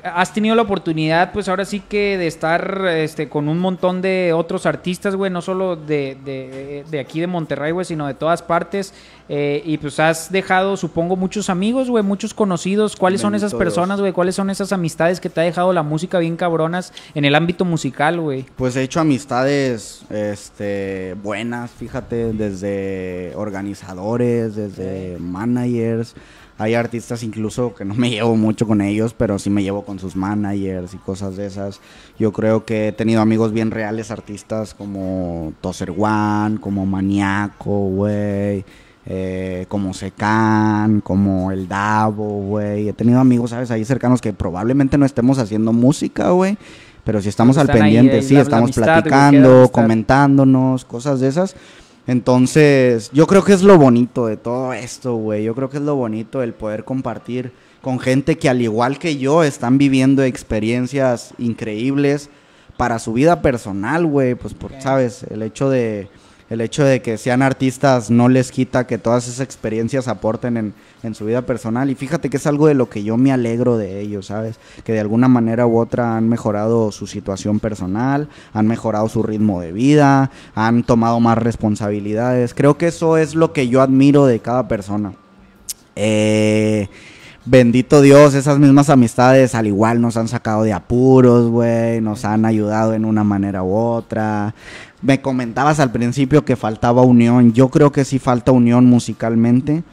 has 0.03 0.33
tenido 0.33 0.55
la 0.55 0.61
oportunidad, 0.61 1.31
pues 1.31 1.49
ahora 1.49 1.65
sí 1.65 1.79
que 1.79 2.17
de 2.17 2.27
estar 2.27 2.85
este, 2.87 3.29
con 3.29 3.47
un 3.47 3.59
montón 3.59 4.01
de 4.01 4.33
otros 4.33 4.65
artistas, 4.65 5.15
güey, 5.15 5.31
no 5.31 5.41
solo 5.41 5.75
de, 5.75 6.17
de, 6.23 6.85
de 6.89 6.99
aquí 6.99 7.19
de 7.19 7.27
Monterrey, 7.27 7.71
güey, 7.71 7.85
sino 7.85 8.07
de 8.07 8.13
todas 8.13 8.41
partes. 8.41 8.93
Eh, 9.27 9.63
y 9.65 9.79
pues 9.79 9.99
has 9.99 10.31
dejado, 10.31 10.77
supongo, 10.77 11.15
muchos 11.15 11.49
amigos, 11.49 11.89
güey, 11.89 12.03
muchos 12.03 12.33
conocidos. 12.33 12.95
¿Cuáles 12.95 13.21
son 13.21 13.33
esas 13.33 13.55
personas, 13.55 13.99
güey? 13.99 14.11
¿Cuáles 14.11 14.35
son 14.35 14.49
esas 14.49 14.71
amistades 14.71 15.19
que 15.19 15.29
te 15.29 15.41
ha 15.41 15.43
dejado 15.43 15.73
la 15.73 15.81
música 15.81 16.19
bien 16.19 16.35
cabronas 16.35 16.93
en 17.15 17.25
el 17.25 17.33
ámbito 17.33 17.65
musical, 17.65 18.19
güey? 18.19 18.45
Pues 18.55 18.75
he 18.75 18.83
hecho 18.83 18.99
amistades 18.99 20.03
este, 20.11 21.15
buenas, 21.23 21.71
fíjate, 21.71 22.33
desde 22.33 23.33
organizadores, 23.35 24.55
desde 24.55 25.17
managers. 25.19 26.15
Hay 26.57 26.73
artistas 26.73 27.21
incluso 27.23 27.75
que 27.75 27.83
no 27.83 27.93
me 27.95 28.09
llevo 28.09 28.35
mucho 28.37 28.65
con 28.65 28.79
ellos, 28.81 29.13
pero 29.13 29.37
sí 29.39 29.49
me 29.49 29.61
llevo 29.61 29.83
con 29.83 29.99
sus 29.99 30.15
managers 30.15 30.93
y 30.93 30.97
cosas 30.97 31.35
de 31.35 31.45
esas. 31.47 31.81
Yo 32.17 32.31
creo 32.31 32.63
que 32.63 32.87
he 32.87 32.91
tenido 32.93 33.21
amigos 33.21 33.51
bien 33.51 33.71
reales, 33.71 34.09
artistas 34.09 34.73
como 34.73 35.51
Toser 35.59 35.91
One, 35.97 36.59
como 36.61 36.85
Maniaco, 36.85 37.87
güey. 37.89 38.63
eh, 39.07 39.65
como 39.67 39.93
Secan, 39.93 40.99
como 41.01 41.51
El 41.51 41.67
Davo, 41.67 42.25
güey. 42.41 42.89
He 42.89 42.93
tenido 42.93 43.19
amigos, 43.19 43.51
¿sabes? 43.51 43.69
Ahí 43.69 43.85
cercanos 43.85 44.19
que 44.19 44.33
probablemente 44.33 44.97
no 44.97 45.05
estemos 45.05 45.37
haciendo 45.37 45.73
música, 45.73 46.29
güey. 46.31 46.57
Pero 47.03 47.21
si 47.21 47.29
estamos 47.29 47.57
al 47.59 47.67
pendiente, 47.67 48.15
ahí, 48.15 48.23
sí, 48.23 48.33
la- 48.33 48.39
la 48.39 48.43
estamos 48.43 48.63
amistad, 48.63 48.83
platicando, 49.03 49.69
comentándonos, 49.71 50.85
cosas 50.85 51.19
de 51.19 51.27
esas. 51.27 51.55
Entonces, 52.07 53.09
yo 53.13 53.25
creo 53.25 53.43
que 53.43 53.53
es 53.53 53.63
lo 53.63 53.77
bonito 53.77 54.27
de 54.27 54.37
todo 54.37 54.73
esto, 54.73 55.15
güey. 55.15 55.43
Yo 55.43 55.55
creo 55.55 55.69
que 55.69 55.77
es 55.77 55.83
lo 55.83 55.95
bonito 55.95 56.43
el 56.43 56.53
poder 56.53 56.83
compartir 56.83 57.51
con 57.81 57.99
gente 57.99 58.37
que 58.37 58.49
al 58.49 58.61
igual 58.61 58.99
que 58.99 59.17
yo 59.17 59.43
están 59.43 59.77
viviendo 59.77 60.23
experiencias 60.23 61.33
increíbles 61.37 62.29
para 62.77 62.99
su 62.99 63.13
vida 63.13 63.41
personal, 63.41 64.05
güey. 64.05 64.35
Pues, 64.35 64.53
por, 64.53 64.79
sabes, 64.81 65.23
el 65.23 65.41
hecho 65.41 65.69
de 65.69 66.09
el 66.55 66.61
hecho 66.61 66.83
de 66.83 67.01
que 67.01 67.17
sean 67.17 67.41
artistas 67.41 68.09
no 68.09 68.27
les 68.27 68.51
quita 68.51 68.87
que 68.87 68.97
todas 68.97 69.27
esas 69.27 69.41
experiencias 69.41 70.07
aporten 70.07 70.57
en, 70.57 70.73
en 71.03 71.15
su 71.15 71.25
vida 71.25 71.43
personal. 71.43 71.89
Y 71.89 71.95
fíjate 71.95 72.29
que 72.29 72.37
es 72.37 72.47
algo 72.47 72.67
de 72.67 72.73
lo 72.73 72.89
que 72.89 73.03
yo 73.03 73.17
me 73.17 73.31
alegro 73.31 73.77
de 73.77 73.99
ellos, 73.99 74.27
¿sabes? 74.27 74.59
Que 74.83 74.93
de 74.93 74.99
alguna 74.99 75.27
manera 75.27 75.67
u 75.67 75.77
otra 75.77 76.17
han 76.17 76.27
mejorado 76.27 76.91
su 76.91 77.07
situación 77.07 77.59
personal, 77.59 78.27
han 78.53 78.67
mejorado 78.67 79.07
su 79.09 79.21
ritmo 79.21 79.61
de 79.61 79.71
vida, 79.71 80.31
han 80.55 80.83
tomado 80.83 81.19
más 81.19 81.37
responsabilidades. 81.37 82.53
Creo 82.53 82.77
que 82.77 82.87
eso 82.87 83.17
es 83.17 83.35
lo 83.35 83.53
que 83.53 83.67
yo 83.67 83.81
admiro 83.81 84.25
de 84.25 84.39
cada 84.39 84.67
persona. 84.67 85.13
Eh, 85.95 86.89
bendito 87.45 88.01
Dios, 88.01 88.33
esas 88.33 88.59
mismas 88.59 88.89
amistades 88.89 89.55
al 89.55 89.67
igual 89.67 90.01
nos 90.01 90.17
han 90.17 90.27
sacado 90.27 90.63
de 90.63 90.73
apuros, 90.73 91.49
güey, 91.49 92.01
nos 92.01 92.25
han 92.25 92.45
ayudado 92.45 92.93
en 92.93 93.05
una 93.05 93.23
manera 93.23 93.63
u 93.63 93.73
otra. 93.73 94.53
Me 95.05 95.21
comentabas 95.21 95.79
al 95.79 95.91
principio 95.91 96.45
que 96.45 96.55
faltaba 96.55 97.03
unión, 97.03 97.53
yo 97.53 97.69
creo 97.69 97.91
que 97.91 98.03
sí 98.03 98.17
falta 98.17 98.51
unión 98.51 98.87
musicalmente, 98.87 99.83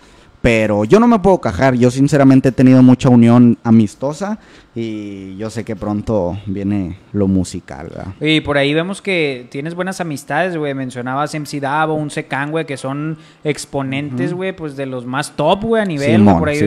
pero 0.41 0.87
yo 0.87 0.99
no 1.01 1.07
me 1.07 1.19
puedo 1.19 1.39
cajar, 1.39 1.75
yo 1.75 1.91
sinceramente 1.91 2.49
he 2.49 2.53
tenido 2.53 2.83
mucha 2.83 3.11
unión 3.11 3.59
amistosa 3.63 4.39
y 4.75 5.37
yo 5.37 5.51
sé 5.51 5.65
que 5.65 5.77
pronto 5.77 6.39
viene 6.47 6.97
lo 7.13 7.29
musical, 7.29 7.89
¿verdad? 7.91 8.15
Y 8.21 8.41
por 8.41 8.57
ahí 8.57 8.73
vemos 8.73 9.03
que 9.03 9.47
tienes 9.51 9.75
buenas 9.75 10.01
amistades, 10.01 10.57
güey. 10.57 10.73
Mencionabas 10.75 11.35
MC 11.35 11.61
Davo, 11.61 11.95
un 11.95 12.11
Secan, 12.11 12.51
güey, 12.51 12.65
que 12.65 12.77
son 12.79 13.19
exponentes, 13.45 14.33
güey, 14.33 14.57
pues 14.57 14.77
de 14.77 14.87
los 14.87 15.05
más 15.05 15.33
top, 15.37 15.65
güey, 15.65 15.83
a 15.83 15.85
nivel. 15.85 16.13
Simón, 16.17 16.39
por 16.39 16.49
ahí. 16.49 16.63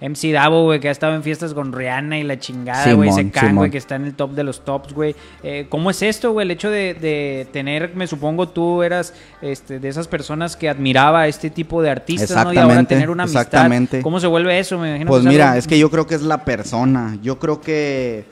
MC 0.00 0.32
Davo, 0.32 0.64
güey, 0.64 0.80
que 0.80 0.88
ha 0.88 0.90
estado 0.90 1.14
en 1.14 1.22
fiestas 1.22 1.54
con 1.54 1.72
Rihanna 1.72 2.18
y 2.18 2.24
la 2.24 2.38
chingada, 2.38 2.92
güey. 2.92 3.10
Secan, 3.12 3.54
güey, 3.56 3.70
que 3.70 3.78
está 3.78 3.96
en 3.96 4.04
el 4.04 4.14
top 4.14 4.32
de 4.32 4.44
los 4.44 4.64
tops, 4.64 4.92
güey. 4.92 5.14
Eh, 5.42 5.66
¿Cómo 5.68 5.90
es 5.90 6.02
esto, 6.02 6.32
güey? 6.32 6.44
El 6.44 6.50
hecho 6.50 6.70
de, 6.70 6.94
de 6.94 7.46
tener, 7.52 7.92
me 7.94 8.06
supongo 8.06 8.48
tú 8.48 8.82
eras 8.82 9.14
este, 9.40 9.78
de 9.78 9.88
esas 9.88 10.08
personas 10.08 10.56
que 10.56 10.68
admiraba 10.68 11.20
a 11.22 11.28
este 11.28 11.48
tipo 11.50 11.80
de 11.82 11.90
artistas, 11.90 12.44
¿no? 12.44 12.52
Y 12.52 12.58
ahora 12.58 12.82
tener 12.84 13.08
una 13.10 13.22
amistad. 13.22 13.42
exactamente. 13.42 14.02
¿Cómo 14.02 14.20
se 14.20 14.26
vuelve 14.26 14.58
eso? 14.58 14.78
Me 14.78 14.88
imagino 14.90 15.08
Pues 15.08 15.24
mira, 15.24 15.50
algo- 15.52 15.58
es 15.60 15.66
que 15.68 15.78
yo 15.78 15.90
creo 15.90 16.06
que 16.06 16.16
es 16.16 16.22
la 16.22 16.44
persona. 16.44 17.16
Yo 17.22 17.38
creo 17.44 17.60
que 17.60 18.24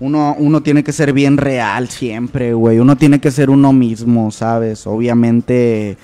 uno, 0.00 0.34
uno 0.36 0.60
tiene 0.60 0.82
que 0.82 0.92
ser 0.92 1.12
bien 1.12 1.36
real 1.36 1.88
siempre, 1.88 2.52
güey. 2.52 2.80
Uno 2.80 2.96
tiene 2.96 3.20
que 3.20 3.30
ser 3.30 3.48
uno 3.48 3.72
mismo, 3.72 4.32
¿sabes? 4.32 4.88
Obviamente, 4.88 5.96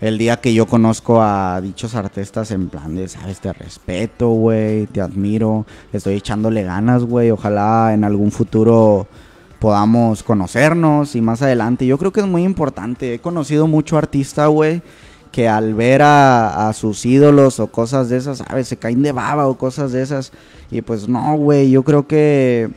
el 0.00 0.16
día 0.16 0.40
que 0.40 0.54
yo 0.54 0.64
conozco 0.64 1.20
a 1.20 1.60
dichos 1.60 1.94
artistas 1.94 2.50
en 2.50 2.70
plan 2.70 2.96
de, 2.96 3.08
¿sabes? 3.08 3.40
Te 3.40 3.52
respeto, 3.52 4.30
güey, 4.30 4.86
te 4.86 5.02
admiro, 5.02 5.66
estoy 5.92 6.14
echándole 6.14 6.62
ganas, 6.62 7.04
güey. 7.04 7.30
Ojalá 7.30 7.92
en 7.92 8.04
algún 8.04 8.32
futuro 8.32 9.06
podamos 9.58 10.22
conocernos 10.22 11.14
y 11.14 11.20
más 11.20 11.42
adelante. 11.42 11.86
Yo 11.86 11.98
creo 11.98 12.10
que 12.10 12.20
es 12.20 12.26
muy 12.26 12.42
importante. 12.42 13.12
He 13.12 13.18
conocido 13.18 13.66
mucho 13.66 13.98
artista, 13.98 14.46
güey, 14.46 14.80
que 15.30 15.48
al 15.48 15.74
ver 15.74 16.02
a, 16.02 16.70
sus 16.74 17.04
ídolos 17.06 17.60
o 17.60 17.68
cosas 17.68 18.08
de 18.08 18.16
esas, 18.16 18.38
¿sabes? 18.38 18.68
Se 18.68 18.76
caen 18.76 19.02
de 19.02 19.12
baba 19.12 19.46
o 19.46 19.56
cosas 19.56 19.92
de 19.92 20.02
esas. 20.02 20.32
Y 20.70 20.82
pues 20.82 21.08
no, 21.08 21.36
güey, 21.36 21.70
yo 21.70 21.82
creo 21.82 22.06
que, 22.06 22.70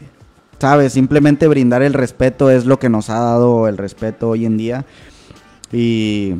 ¿sabes? 0.59 0.93
Simplemente 0.93 1.47
brindar 1.47 1.81
el 1.81 1.93
respeto 1.93 2.49
es 2.49 2.65
lo 2.65 2.79
que 2.79 2.89
nos 2.89 3.09
ha 3.09 3.19
dado 3.19 3.67
el 3.67 3.77
respeto 3.77 4.29
hoy 4.29 4.45
en 4.45 4.57
día. 4.57 4.85
Y 5.71 6.35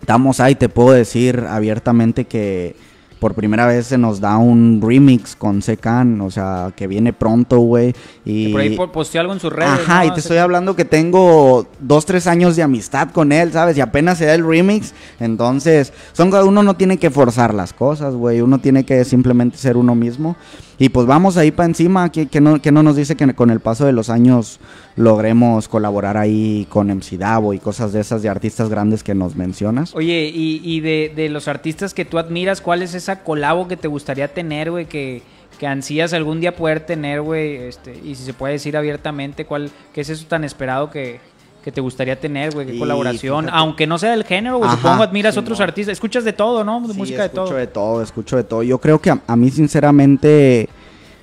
estamos 0.00 0.40
ahí, 0.40 0.54
te 0.54 0.68
puedo 0.68 0.92
decir 0.92 1.44
abiertamente 1.48 2.24
que 2.24 2.76
por 3.20 3.34
primera 3.34 3.66
vez 3.66 3.86
se 3.86 3.96
nos 3.98 4.20
da 4.20 4.36
un 4.36 4.80
remix 4.82 5.34
con 5.36 5.62
Secan, 5.62 6.20
o 6.20 6.30
sea, 6.30 6.72
que 6.76 6.86
viene 6.86 7.12
pronto, 7.12 7.58
güey. 7.60 7.94
Y 8.24 8.52
por 8.52 8.60
ahí 8.60 8.76
po- 8.76 8.92
posteó 8.92 9.20
algo 9.20 9.32
en 9.32 9.40
sus 9.40 9.52
redes. 9.52 9.70
Ajá, 9.70 10.00
¿no? 10.04 10.06
y 10.06 10.14
te 10.14 10.20
estoy 10.20 10.36
hablando 10.38 10.76
que 10.76 10.84
tengo 10.84 11.66
dos, 11.80 12.04
tres 12.06 12.26
años 12.26 12.56
de 12.56 12.62
amistad 12.62 13.10
con 13.10 13.32
él, 13.32 13.52
¿sabes? 13.52 13.76
Y 13.78 13.80
apenas 13.80 14.18
se 14.18 14.26
da 14.26 14.34
el 14.34 14.46
remix. 14.46 14.92
Entonces, 15.20 15.92
son 16.12 16.32
uno 16.34 16.62
no 16.62 16.76
tiene 16.76 16.98
que 16.98 17.10
forzar 17.10 17.54
las 17.54 17.72
cosas, 17.72 18.14
güey. 18.14 18.40
Uno 18.40 18.58
tiene 18.58 18.84
que 18.84 19.04
simplemente 19.04 19.56
ser 19.56 19.76
uno 19.76 19.94
mismo. 19.94 20.36
Y 20.78 20.88
pues 20.88 21.06
vamos 21.06 21.36
ahí 21.36 21.50
para 21.50 21.68
encima. 21.68 22.10
que 22.10 22.40
no, 22.40 22.60
que 22.60 22.72
no 22.72 22.82
nos 22.82 22.96
dice 22.96 23.16
que 23.16 23.32
con 23.34 23.50
el 23.50 23.60
paso 23.60 23.86
de 23.86 23.92
los 23.92 24.10
años 24.10 24.58
logremos 24.96 25.68
colaborar 25.68 26.16
ahí 26.16 26.66
con 26.68 26.88
MC 26.88 27.18
Davo 27.18 27.54
y 27.54 27.58
cosas 27.58 27.92
de 27.92 28.00
esas 28.00 28.22
de 28.22 28.28
artistas 28.28 28.68
grandes 28.68 29.02
que 29.02 29.14
nos 29.14 29.36
mencionas? 29.36 29.94
Oye, 29.94 30.30
y, 30.34 30.60
y 30.64 30.80
de, 30.80 31.12
de 31.14 31.28
los 31.28 31.48
artistas 31.48 31.94
que 31.94 32.04
tú 32.04 32.18
admiras, 32.18 32.60
¿cuál 32.60 32.82
es 32.82 32.94
esa 32.94 33.22
colabo 33.22 33.68
que 33.68 33.76
te 33.76 33.88
gustaría 33.88 34.32
tener, 34.32 34.70
güey? 34.70 34.86
Que, 34.86 35.22
que 35.58 35.66
ansías 35.66 36.12
algún 36.12 36.40
día 36.40 36.56
poder 36.56 36.80
tener, 36.80 37.22
güey. 37.22 37.56
Este, 37.56 37.98
y 38.04 38.14
si 38.14 38.24
se 38.24 38.34
puede 38.34 38.54
decir 38.54 38.76
abiertamente, 38.76 39.44
¿cuál, 39.44 39.70
¿qué 39.92 40.00
es 40.00 40.10
eso 40.10 40.26
tan 40.26 40.44
esperado 40.44 40.90
que, 40.90 41.20
que 41.64 41.72
te 41.72 41.80
gustaría 41.80 42.20
tener, 42.20 42.52
güey? 42.52 42.66
¿Qué 42.66 42.78
colaboración? 42.78 43.46
fíjate- 43.46 43.58
Aunque 43.58 43.86
no 43.86 43.98
sea 43.98 44.10
del 44.10 44.24
género, 44.24 44.58
güey. 44.58 44.70
Supongo 44.70 45.02
admiras 45.02 45.32
Simón. 45.34 45.44
otros 45.46 45.60
artistas. 45.60 45.94
Escuchas 45.94 46.22
de 46.22 46.34
todo, 46.34 46.62
¿no? 46.62 46.80
De 46.82 46.92
Sí, 46.92 46.98
música 46.98 47.20
de 47.22 47.26
escucho 47.26 47.44
todo. 47.46 47.54
de 47.56 47.66
todo, 47.66 48.02
escucho 48.02 48.36
de 48.36 48.44
todo. 48.44 48.62
Yo 48.62 48.78
creo 48.78 49.00
que 49.00 49.10
a, 49.10 49.20
a 49.26 49.34
mí 49.34 49.50
sinceramente 49.50 50.68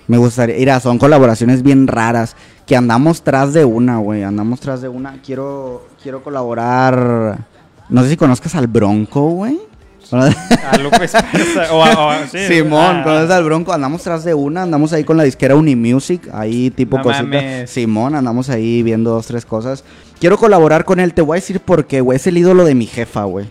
me 0.07 0.17
gustaría, 0.17 0.55
mira, 0.57 0.79
son 0.79 0.97
colaboraciones 0.97 1.61
bien 1.61 1.85
raras 1.87 2.35
que 2.65 2.75
andamos 2.75 3.21
tras 3.21 3.53
de 3.53 3.65
una, 3.65 3.99
güey, 3.99 4.23
andamos 4.23 4.59
tras 4.59 4.81
de 4.81 4.89
una. 4.89 5.13
Quiero 5.23 5.85
quiero 6.01 6.23
colaborar 6.23 7.37
no 7.89 8.01
sé 8.03 8.09
si 8.09 8.17
conozcas 8.17 8.55
al 8.55 8.67
Bronco, 8.67 9.21
güey. 9.29 9.59
A 10.13 10.77
Lupe 10.77 11.05
Esparza, 11.05 11.73
o 11.73 11.83
a- 11.83 11.93
o 12.05 12.09
a- 12.09 12.27
sí, 12.27 12.37
Simón, 12.47 12.97
ah, 12.97 13.03
conoces 13.03 13.29
al 13.31 13.43
Bronco, 13.43 13.71
andamos 13.73 14.01
tras 14.03 14.23
de 14.23 14.33
una, 14.33 14.63
andamos 14.63 14.91
ahí 14.93 15.03
con 15.03 15.17
la 15.17 15.23
disquera 15.23 15.55
Unimusic, 15.55 16.29
ahí 16.33 16.69
tipo 16.69 16.97
No 16.97 17.03
cosita. 17.03 17.23
mames. 17.23 17.69
Simón, 17.69 18.15
andamos 18.15 18.49
ahí 18.49 18.83
viendo 18.83 19.11
dos, 19.11 19.27
tres 19.27 19.45
cosas. 19.45 19.83
Quiero 20.19 20.37
colaborar 20.37 20.85
con 20.85 20.99
él, 20.99 21.13
te 21.13 21.21
voy 21.21 21.37
a 21.37 21.39
decir 21.39 21.59
por 21.61 21.85
qué, 21.85 22.01
güey, 22.01 22.17
es 22.17 22.27
el 22.27 22.37
ídolo 22.37 22.65
de 22.65 22.75
mi 22.75 22.85
jefa, 22.85 23.23
güey. 23.23 23.49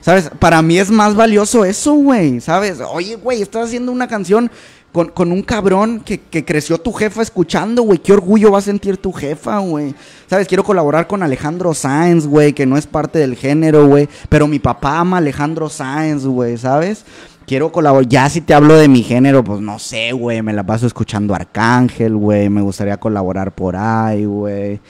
¿Sabes? 0.00 0.30
Para 0.38 0.62
mí 0.62 0.78
es 0.78 0.90
más 0.90 1.14
valioso 1.14 1.64
eso, 1.66 1.92
güey, 1.92 2.40
¿sabes? 2.40 2.78
Oye, 2.90 3.16
güey, 3.16 3.42
estás 3.42 3.66
haciendo 3.66 3.92
una 3.92 4.08
canción 4.08 4.50
con, 4.92 5.08
con 5.08 5.32
un 5.32 5.42
cabrón 5.42 6.00
que, 6.00 6.20
que 6.20 6.44
creció 6.44 6.78
tu 6.78 6.92
jefa 6.92 7.22
escuchando, 7.22 7.82
güey. 7.82 7.98
Qué 7.98 8.12
orgullo 8.12 8.52
va 8.52 8.58
a 8.58 8.62
sentir 8.62 8.96
tu 8.96 9.12
jefa, 9.12 9.58
güey. 9.58 9.94
¿Sabes? 10.28 10.48
Quiero 10.48 10.64
colaborar 10.64 11.06
con 11.06 11.22
Alejandro 11.22 11.74
Sáenz, 11.74 12.26
güey, 12.26 12.52
que 12.52 12.66
no 12.66 12.76
es 12.76 12.86
parte 12.86 13.18
del 13.18 13.36
género, 13.36 13.86
güey. 13.86 14.08
Pero 14.28 14.46
mi 14.46 14.58
papá 14.58 14.98
ama 14.98 15.18
Alejandro 15.18 15.68
Sáenz, 15.68 16.24
güey, 16.24 16.56
¿sabes? 16.58 17.04
Quiero 17.46 17.72
colaborar. 17.72 18.08
Ya 18.08 18.28
si 18.28 18.40
te 18.40 18.54
hablo 18.54 18.76
de 18.76 18.88
mi 18.88 19.02
género, 19.02 19.44
pues 19.44 19.60
no 19.60 19.78
sé, 19.78 20.12
güey. 20.12 20.42
Me 20.42 20.52
la 20.52 20.64
paso 20.64 20.86
escuchando 20.86 21.34
Arcángel, 21.34 22.16
güey. 22.16 22.48
Me 22.48 22.62
gustaría 22.62 22.96
colaborar 22.98 23.52
por 23.52 23.76
ahí, 23.76 24.24
güey. 24.24 24.80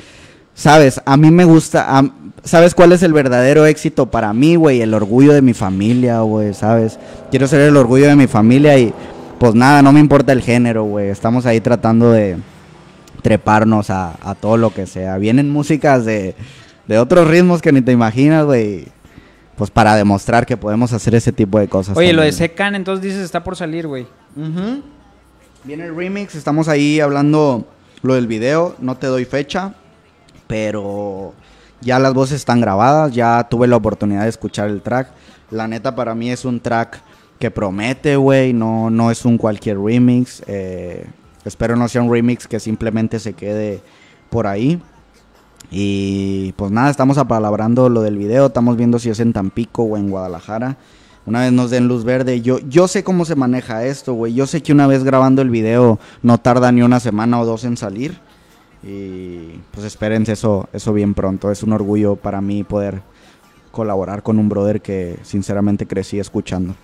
Sabes, 0.55 1.01
a 1.07 1.17
mí 1.17 1.31
me 1.31 1.47
gusta, 1.47 2.05
¿sabes 2.45 2.75
cuál 2.75 2.93
es 2.93 3.03
el 3.03 3.15
verdadero 3.15 3.65
éxito 3.65 4.11
para 4.11 4.35
mí, 4.35 4.57
güey? 4.57 4.83
El 4.83 4.93
orgullo 4.93 5.33
de 5.33 5.41
mi 5.41 5.55
familia, 5.55 6.21
güey, 6.21 6.53
¿sabes? 6.53 6.99
Quiero 7.31 7.47
ser 7.47 7.63
el 7.63 7.79
orgullo 7.79 8.09
de 8.09 8.17
mi 8.17 8.27
familia 8.27 8.77
y 8.79 8.93
pues 9.41 9.55
nada, 9.55 9.81
no 9.81 9.91
me 9.91 10.01
importa 10.01 10.33
el 10.33 10.43
género, 10.43 10.85
güey. 10.85 11.09
Estamos 11.09 11.47
ahí 11.47 11.63
tratando 11.63 12.13
de 12.13 12.37
treparnos 13.23 13.89
a, 13.89 14.19
a 14.23 14.35
todo 14.35 14.59
lo 14.59 14.75
que 14.75 14.87
sea. 14.87 15.17
Vienen 15.17 15.49
músicas 15.49 16.05
de, 16.05 16.35
de 16.87 16.99
otros 16.99 17.27
ritmos 17.27 17.63
que 17.63 17.73
ni 17.73 17.81
te 17.81 17.91
imaginas, 17.91 18.45
güey. 18.45 18.89
Pues 19.57 19.71
para 19.71 19.97
demostrar 19.97 20.45
que 20.45 20.59
podemos 20.59 20.93
hacer 20.93 21.15
ese 21.15 21.33
tipo 21.33 21.59
de 21.59 21.69
cosas. 21.69 21.97
Oye, 21.97 22.13
lo 22.13 22.21
de. 22.21 22.33
Secan, 22.33 22.75
entonces 22.75 23.03
dices 23.03 23.23
está 23.25 23.43
por 23.43 23.57
salir, 23.57 23.87
güey. 23.87 24.07
Viene 25.65 25.87
el 25.87 25.97
remix, 25.97 26.35
estamos 26.35 26.69
ahí 26.69 27.01
hablando 27.01 27.67
lo 28.03 28.15
del 28.17 28.27
video, 28.27 28.77
no 28.79 28.99
te 28.99 29.07
doy 29.07 29.25
fecha, 29.25 29.73
pero 30.49 31.33
ya 31.81 31.99
las 31.99 32.13
voces 32.13 32.37
están 32.37 32.61
grabadas, 32.61 33.13
ya 33.15 33.47
tuve 33.49 33.67
la 33.69 33.77
oportunidad 33.77 34.25
de 34.25 34.29
escuchar 34.29 34.69
el 34.69 34.83
track. 34.83 35.09
La 35.51 35.67
neta 35.67 35.95
para 35.97 36.15
mí 36.15 36.31
es 36.31 36.45
un 36.45 36.61
track 36.61 37.01
que 37.41 37.51
promete, 37.51 38.17
güey, 38.17 38.53
no, 38.53 38.91
no 38.91 39.11
es 39.11 39.25
un 39.25 39.39
cualquier 39.39 39.81
remix. 39.81 40.43
eh, 40.47 41.07
espero 41.45 41.75
no 41.75 41.89
sea 41.89 42.03
un 42.03 42.13
remix 42.13 42.47
que 42.47 42.61
simplemente 42.61 43.19
se 43.19 43.33
quede 43.33 43.81
por 44.29 44.47
ahí. 44.47 44.81
Y 45.71 46.53
pues 46.53 46.71
nada, 46.71 46.91
estamos 46.91 47.17
apalabrando 47.17 47.89
lo 47.89 48.03
del 48.03 48.19
video, 48.19 48.47
estamos 48.47 48.77
viendo 48.77 48.99
si 48.99 49.09
es 49.09 49.21
en 49.21 49.33
Tampico 49.33 49.83
o 49.83 49.97
en 49.97 50.11
Guadalajara. 50.11 50.77
Una 51.25 51.41
vez 51.41 51.53
nos 51.53 51.71
den 51.71 51.89
luz 51.89 52.05
verde, 52.05 52.43
yo, 52.43 52.59
yo 52.59 52.89
sé 52.89 53.05
cómo 53.05 53.25
se 53.25 53.37
maneja 53.37 53.87
esto, 53.87 54.13
güey. 54.13 54.35
Yo 54.35 54.47
sé 54.47 54.63
que 54.63 54.73
una 54.73 54.87
vez 54.87 55.03
grabando 55.03 55.41
el 55.41 55.49
video 55.49 55.99
no 56.23 56.39
tarda 56.39 56.71
ni 56.73 56.83
una 56.83 57.01
semana 57.01 57.41
o 57.41 57.47
dos 57.47 57.65
en 57.65 57.79
salir. 57.79 58.19
Y 58.83 59.61
pues 59.71 59.87
espérense 59.87 60.33
eso, 60.33 60.69
eso 60.75 60.93
bien 60.93 61.15
pronto. 61.15 61.51
Es 61.51 61.63
un 61.63 61.73
orgullo 61.73 62.17
para 62.17 62.43
mí 62.43 62.65
poder 62.65 63.01
colaborar 63.71 64.23
con 64.23 64.39
un 64.39 64.49
brother 64.51 64.83
que 64.83 65.19
sinceramente 65.23 65.87
crecí 65.87 66.19
escuchando. 66.19 66.75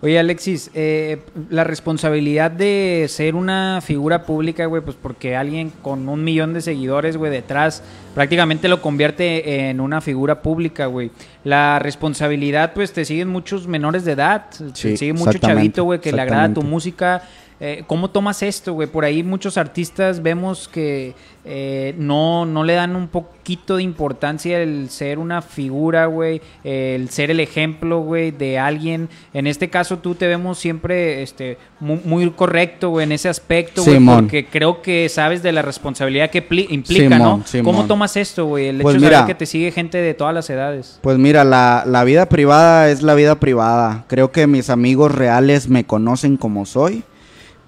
Oye, 0.00 0.16
Alexis, 0.16 0.70
eh, 0.74 1.18
la 1.50 1.64
responsabilidad 1.64 2.52
de 2.52 3.06
ser 3.08 3.34
una 3.34 3.80
figura 3.80 4.22
pública, 4.22 4.66
güey, 4.66 4.80
pues 4.80 4.96
porque 5.00 5.34
alguien 5.34 5.72
con 5.82 6.08
un 6.08 6.22
millón 6.22 6.54
de 6.54 6.60
seguidores, 6.60 7.16
güey, 7.16 7.32
detrás, 7.32 7.82
prácticamente 8.14 8.68
lo 8.68 8.80
convierte 8.80 9.68
en 9.68 9.80
una 9.80 10.00
figura 10.00 10.40
pública, 10.40 10.86
güey. 10.86 11.10
La 11.42 11.80
responsabilidad, 11.80 12.74
pues 12.74 12.92
te 12.92 13.04
siguen 13.04 13.28
muchos 13.28 13.66
menores 13.66 14.04
de 14.04 14.12
edad, 14.12 14.44
Sí, 14.72 14.90
te 14.90 14.96
sigue 14.96 15.12
mucho 15.14 15.38
chavito, 15.38 15.82
güey, 15.82 16.00
que 16.00 16.12
le 16.12 16.22
agrada 16.22 16.54
tu 16.54 16.62
música. 16.62 17.22
Eh, 17.60 17.82
¿Cómo 17.88 18.08
tomas 18.10 18.42
esto, 18.44 18.72
güey? 18.74 18.86
Por 18.88 19.04
ahí 19.04 19.24
muchos 19.24 19.58
artistas 19.58 20.22
vemos 20.22 20.68
que 20.68 21.14
eh, 21.44 21.92
no, 21.98 22.46
no 22.46 22.62
le 22.62 22.74
dan 22.74 22.94
un 22.94 23.08
poquito 23.08 23.76
de 23.78 23.82
importancia 23.82 24.60
el 24.62 24.90
ser 24.90 25.18
una 25.18 25.42
figura, 25.42 26.06
güey, 26.06 26.40
el 26.62 27.08
ser 27.10 27.32
el 27.32 27.40
ejemplo, 27.40 27.98
güey, 28.00 28.30
de 28.30 28.60
alguien. 28.60 29.08
En 29.34 29.48
este 29.48 29.68
caso 29.70 29.98
tú 29.98 30.14
te 30.14 30.28
vemos 30.28 30.58
siempre 30.58 31.22
este, 31.22 31.58
muy, 31.80 32.00
muy 32.04 32.30
correcto, 32.30 32.90
güey, 32.90 33.04
en 33.04 33.12
ese 33.12 33.28
aspecto, 33.28 33.82
güey, 33.82 33.96
Simón. 33.96 34.24
porque 34.24 34.46
creo 34.46 34.80
que 34.80 35.08
sabes 35.08 35.42
de 35.42 35.50
la 35.50 35.62
responsabilidad 35.62 36.30
que 36.30 36.46
pli- 36.48 36.66
implica, 36.70 37.18
¿no? 37.18 37.24
Simón, 37.24 37.42
Simón. 37.46 37.64
¿Cómo 37.74 37.86
tomas 37.88 38.16
esto, 38.16 38.44
güey? 38.46 38.68
El 38.68 38.82
Pues 38.82 38.94
hecho 38.94 39.00
de 39.00 39.06
mira. 39.08 39.18
saber 39.20 39.34
que 39.34 39.38
te 39.38 39.46
sigue 39.46 39.72
gente 39.72 39.98
de 39.98 40.14
todas 40.14 40.32
las 40.34 40.48
edades. 40.48 41.00
Pues 41.02 41.18
mira, 41.18 41.42
la, 41.42 41.82
la 41.86 42.04
vida 42.04 42.28
privada 42.28 42.88
es 42.90 43.02
la 43.02 43.14
vida 43.14 43.40
privada. 43.40 44.04
Creo 44.06 44.30
que 44.30 44.46
mis 44.46 44.70
amigos 44.70 45.12
reales 45.12 45.68
me 45.68 45.82
conocen 45.84 46.36
como 46.36 46.64
soy. 46.64 47.02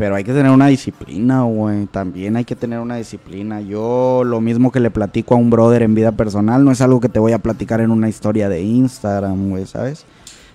Pero 0.00 0.14
hay 0.14 0.24
que 0.24 0.32
tener 0.32 0.50
una 0.50 0.68
disciplina, 0.68 1.42
güey. 1.42 1.84
También 1.84 2.34
hay 2.36 2.46
que 2.46 2.56
tener 2.56 2.78
una 2.78 2.96
disciplina. 2.96 3.60
Yo 3.60 4.22
lo 4.24 4.40
mismo 4.40 4.72
que 4.72 4.80
le 4.80 4.90
platico 4.90 5.34
a 5.34 5.36
un 5.36 5.50
brother 5.50 5.82
en 5.82 5.94
vida 5.94 6.12
personal, 6.12 6.64
no 6.64 6.72
es 6.72 6.80
algo 6.80 7.00
que 7.00 7.10
te 7.10 7.18
voy 7.18 7.32
a 7.32 7.38
platicar 7.38 7.82
en 7.82 7.90
una 7.90 8.08
historia 8.08 8.48
de 8.48 8.62
Instagram, 8.62 9.50
güey, 9.50 9.66
¿sabes? 9.66 10.06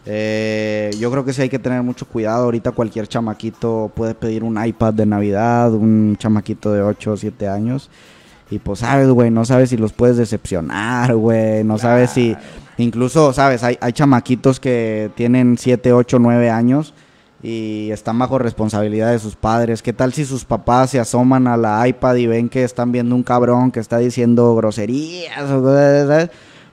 Eh, 0.08 0.90
yo 1.00 1.12
creo 1.12 1.24
que 1.24 1.32
sí 1.32 1.44
hay 1.44 1.50
que 1.50 1.60
tener 1.60 1.84
mucho 1.84 2.08
cuidado. 2.08 2.46
Ahorita 2.46 2.72
cualquier 2.72 3.08
chamaquito 3.08 3.92
puede 3.94 4.16
pedir 4.16 4.44
un 4.44 4.66
iPad 4.66 4.96
de 4.96 5.06
Navidad, 5.06 5.72
un 5.76 6.16
chamaquito 6.18 6.74
de 6.74 6.82
8 6.82 7.12
o 7.12 7.16
7 7.16 7.48
años. 7.48 7.92
Y 8.50 8.58
pues 8.58 8.80
sabes, 8.80 9.10
güey, 9.10 9.30
no 9.30 9.46
sabes 9.46 9.70
si 9.70 9.78
los 9.78 9.94
puedes 9.94 10.18
decepcionar, 10.18 11.16
güey. 11.16 11.64
No 11.64 11.78
sabes 11.78 12.10
si... 12.10 12.36
Incluso, 12.80 13.32
sabes, 13.32 13.64
hay, 13.64 13.78
hay 13.80 13.94
chamaquitos 13.94 14.60
que 14.60 15.12
tienen 15.14 15.60
7, 15.60 15.94
8, 15.94 16.18
9 16.18 16.50
años 16.50 16.96
y 17.46 17.92
están 17.92 18.18
bajo 18.18 18.40
responsabilidad 18.40 19.12
de 19.12 19.20
sus 19.20 19.36
padres. 19.36 19.84
¿Qué 19.84 19.94
tal 19.94 20.14
si 20.14 20.26
sus 20.26 20.46
papás 20.46 20.90
se 20.90 21.00
asoman 21.00 21.46
a 21.46 21.58
la 21.58 21.88
iPad 21.88 22.16
y 22.16 22.26
ven 22.26 22.50
que 22.50 22.64
están 22.64 22.92
viendo 22.92 23.14
un 23.14 23.22
cabrón 23.22 23.72
que 23.72 23.80
está 23.80 24.00
diciendo 24.00 24.56
groserías. 24.56 25.52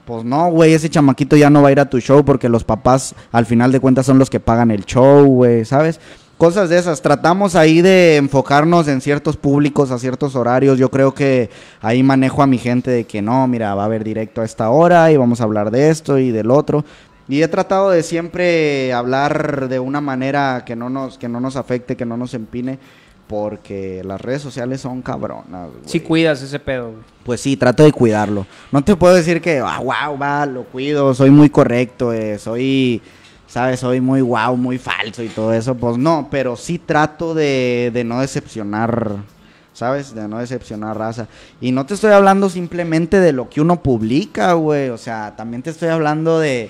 Pues 0.03 0.25
no, 0.25 0.49
güey, 0.49 0.73
ese 0.73 0.89
chamaquito 0.89 1.37
ya 1.37 1.51
no 1.51 1.61
va 1.61 1.69
a 1.69 1.71
ir 1.71 1.79
a 1.79 1.89
tu 1.89 1.99
show 1.99 2.25
porque 2.25 2.49
los 2.49 2.63
papás 2.63 3.13
al 3.31 3.45
final 3.45 3.71
de 3.71 3.79
cuentas 3.79 4.07
son 4.07 4.17
los 4.17 4.31
que 4.31 4.39
pagan 4.39 4.71
el 4.71 4.83
show, 4.83 5.23
güey, 5.25 5.63
¿sabes? 5.63 5.99
Cosas 6.39 6.69
de 6.69 6.79
esas. 6.79 7.03
Tratamos 7.03 7.55
ahí 7.55 7.83
de 7.83 8.17
enfocarnos 8.17 8.87
en 8.87 8.99
ciertos 8.99 9.37
públicos 9.37 9.91
a 9.91 9.99
ciertos 9.99 10.35
horarios. 10.35 10.79
Yo 10.79 10.89
creo 10.89 11.13
que 11.13 11.51
ahí 11.81 12.01
manejo 12.01 12.41
a 12.41 12.47
mi 12.47 12.57
gente 12.57 12.89
de 12.89 13.03
que 13.03 13.21
no, 13.21 13.47
mira, 13.47 13.75
va 13.75 13.83
a 13.83 13.85
haber 13.85 14.03
directo 14.03 14.41
a 14.41 14.45
esta 14.45 14.71
hora 14.71 15.11
y 15.11 15.17
vamos 15.17 15.39
a 15.39 15.43
hablar 15.43 15.69
de 15.69 15.91
esto 15.91 16.17
y 16.17 16.31
del 16.31 16.49
otro. 16.49 16.83
Y 17.27 17.41
he 17.41 17.47
tratado 17.47 17.89
de 17.89 18.03
siempre 18.03 18.91
hablar 18.91 19.69
de 19.69 19.79
una 19.79 20.01
manera 20.01 20.63
que 20.65 20.75
no 20.75 20.89
nos, 20.89 21.17
que 21.17 21.29
no 21.29 21.39
nos 21.39 21.55
afecte, 21.55 21.95
que 21.95 22.05
no 22.05 22.17
nos 22.17 22.33
empine, 22.33 22.79
porque 23.27 24.01
las 24.03 24.19
redes 24.19 24.41
sociales 24.41 24.81
son 24.81 25.01
cabronas. 25.01 25.69
güey. 25.69 25.83
Si 25.85 26.01
cuidas 26.01 26.41
ese 26.41 26.59
pedo, 26.59 26.91
güey. 26.91 27.03
Pues 27.23 27.39
sí, 27.39 27.55
trato 27.55 27.83
de 27.83 27.93
cuidarlo. 27.93 28.45
No 28.71 28.83
te 28.83 28.95
puedo 28.95 29.15
decir 29.15 29.41
que, 29.41 29.59
ah, 29.59 29.79
wow, 29.79 30.19
va, 30.21 30.45
lo 30.45 30.65
cuido, 30.65 31.13
soy 31.13 31.29
muy 31.29 31.49
correcto, 31.49 32.11
eh, 32.11 32.37
soy, 32.37 33.01
¿sabes? 33.47 33.79
Soy 33.79 34.01
muy 34.01 34.21
wow, 34.21 34.57
muy 34.57 34.77
falso 34.77 35.23
y 35.23 35.29
todo 35.29 35.53
eso. 35.53 35.75
Pues 35.75 35.97
no, 35.97 36.27
pero 36.29 36.57
sí 36.57 36.77
trato 36.77 37.33
de, 37.33 37.89
de 37.93 38.03
no 38.03 38.19
decepcionar, 38.19 39.15
¿sabes? 39.71 40.13
De 40.13 40.27
no 40.27 40.39
decepcionar 40.39 40.97
raza. 40.97 41.29
Y 41.61 41.71
no 41.71 41.85
te 41.85 41.93
estoy 41.93 42.11
hablando 42.11 42.49
simplemente 42.49 43.21
de 43.21 43.31
lo 43.31 43.49
que 43.49 43.61
uno 43.61 43.81
publica, 43.81 44.51
güey. 44.53 44.89
O 44.89 44.97
sea, 44.97 45.33
también 45.37 45.63
te 45.63 45.69
estoy 45.69 45.87
hablando 45.87 46.39
de, 46.39 46.69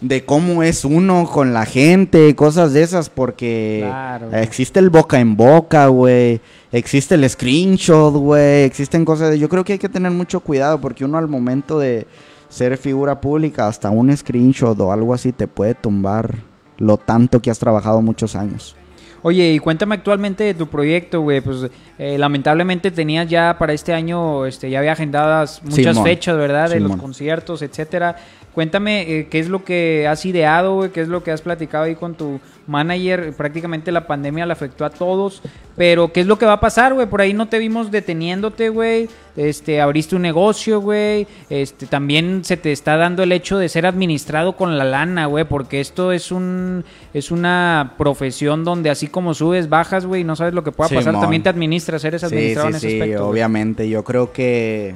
de 0.00 0.24
cómo 0.24 0.62
es 0.62 0.84
uno 0.84 1.26
con 1.26 1.52
la 1.54 1.64
gente, 1.64 2.34
cosas 2.34 2.72
de 2.72 2.82
esas, 2.82 3.08
porque 3.08 3.80
Claro, 3.82 4.30
existe 4.32 4.78
el 4.78 4.90
boca 4.90 5.18
en 5.20 5.36
boca, 5.36 5.86
güey. 5.88 6.40
Existe 6.72 7.14
el 7.14 7.28
screenshot, 7.28 8.14
güey. 8.14 8.64
Existen 8.64 9.04
cosas 9.04 9.30
de... 9.30 9.38
Yo 9.38 9.48
creo 9.48 9.64
que 9.64 9.74
hay 9.74 9.78
que 9.78 9.88
tener 9.88 10.12
mucho 10.12 10.40
cuidado 10.40 10.80
porque 10.80 11.04
uno 11.04 11.16
al 11.18 11.28
momento 11.28 11.78
de 11.78 12.06
ser 12.48 12.76
figura 12.78 13.20
pública, 13.20 13.66
hasta 13.66 13.90
un 13.90 14.14
screenshot 14.16 14.78
o 14.80 14.92
algo 14.92 15.14
así 15.14 15.32
te 15.32 15.46
puede 15.48 15.74
tumbar 15.74 16.36
lo 16.78 16.96
tanto 16.96 17.40
que 17.40 17.50
has 17.50 17.58
trabajado 17.58 18.02
muchos 18.02 18.36
años. 18.36 18.76
Oye, 19.22 19.54
y 19.54 19.58
cuéntame 19.58 19.96
actualmente 19.96 20.44
de 20.44 20.54
tu 20.54 20.68
proyecto, 20.68 21.20
güey. 21.22 21.40
Pues 21.40 21.68
eh, 21.98 22.16
lamentablemente 22.16 22.92
tenías 22.92 23.28
ya 23.28 23.56
para 23.58 23.72
este 23.72 23.92
año, 23.92 24.46
este, 24.46 24.70
ya 24.70 24.78
había 24.78 24.92
agendadas 24.92 25.62
muchas 25.64 25.94
Simón. 25.94 26.04
fechas, 26.04 26.36
¿verdad? 26.36 26.70
De 26.70 26.78
los 26.78 26.96
conciertos, 26.96 27.62
etcétera. 27.62 28.16
Cuéntame 28.56 29.02
eh, 29.02 29.26
qué 29.28 29.38
es 29.38 29.50
lo 29.50 29.64
que 29.64 30.08
has 30.08 30.24
ideado, 30.24 30.76
güey, 30.76 30.90
qué 30.90 31.02
es 31.02 31.08
lo 31.08 31.22
que 31.22 31.30
has 31.30 31.42
platicado 31.42 31.84
ahí 31.84 31.94
con 31.94 32.14
tu 32.14 32.40
manager. 32.66 33.34
Prácticamente 33.36 33.92
la 33.92 34.06
pandemia 34.06 34.46
le 34.46 34.52
afectó 34.54 34.86
a 34.86 34.88
todos, 34.90 35.42
pero 35.76 36.10
qué 36.10 36.20
es 36.20 36.26
lo 36.26 36.38
que 36.38 36.46
va 36.46 36.54
a 36.54 36.60
pasar, 36.60 36.94
güey. 36.94 37.06
Por 37.06 37.20
ahí 37.20 37.34
no 37.34 37.48
te 37.48 37.58
vimos 37.58 37.90
deteniéndote, 37.90 38.70
güey. 38.70 39.10
Este, 39.36 39.82
abriste 39.82 40.16
un 40.16 40.22
negocio, 40.22 40.80
güey. 40.80 41.26
Este, 41.50 41.84
también 41.86 42.46
se 42.46 42.56
te 42.56 42.72
está 42.72 42.96
dando 42.96 43.22
el 43.22 43.32
hecho 43.32 43.58
de 43.58 43.68
ser 43.68 43.84
administrado 43.84 44.56
con 44.56 44.78
la 44.78 44.84
lana, 44.84 45.26
güey, 45.26 45.44
porque 45.44 45.82
esto 45.82 46.10
es 46.12 46.32
un 46.32 46.82
es 47.12 47.30
una 47.30 47.92
profesión 47.98 48.64
donde 48.64 48.88
así 48.88 49.06
como 49.08 49.34
subes, 49.34 49.68
bajas, 49.68 50.06
güey, 50.06 50.22
y 50.22 50.24
no 50.24 50.34
sabes 50.34 50.54
lo 50.54 50.64
que 50.64 50.72
pueda 50.72 50.88
pasar, 50.88 51.04
Simón. 51.04 51.20
también 51.20 51.42
te 51.42 51.50
administras, 51.50 52.02
eres 52.06 52.22
Sí, 52.22 52.26
administrado 52.28 52.68
sí, 52.68 52.70
en 52.70 52.76
ese 52.76 52.88
sí, 52.88 53.00
aspecto. 53.00 53.18
güey. 53.22 53.32
obviamente. 53.32 53.86
Yo 53.86 54.02
creo 54.02 54.32
que 54.32 54.94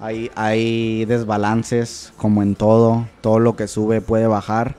hay, 0.00 1.04
desbalances 1.04 2.12
como 2.16 2.42
en 2.42 2.54
todo. 2.54 3.06
Todo 3.20 3.38
lo 3.38 3.56
que 3.56 3.68
sube 3.68 4.00
puede 4.00 4.26
bajar. 4.26 4.76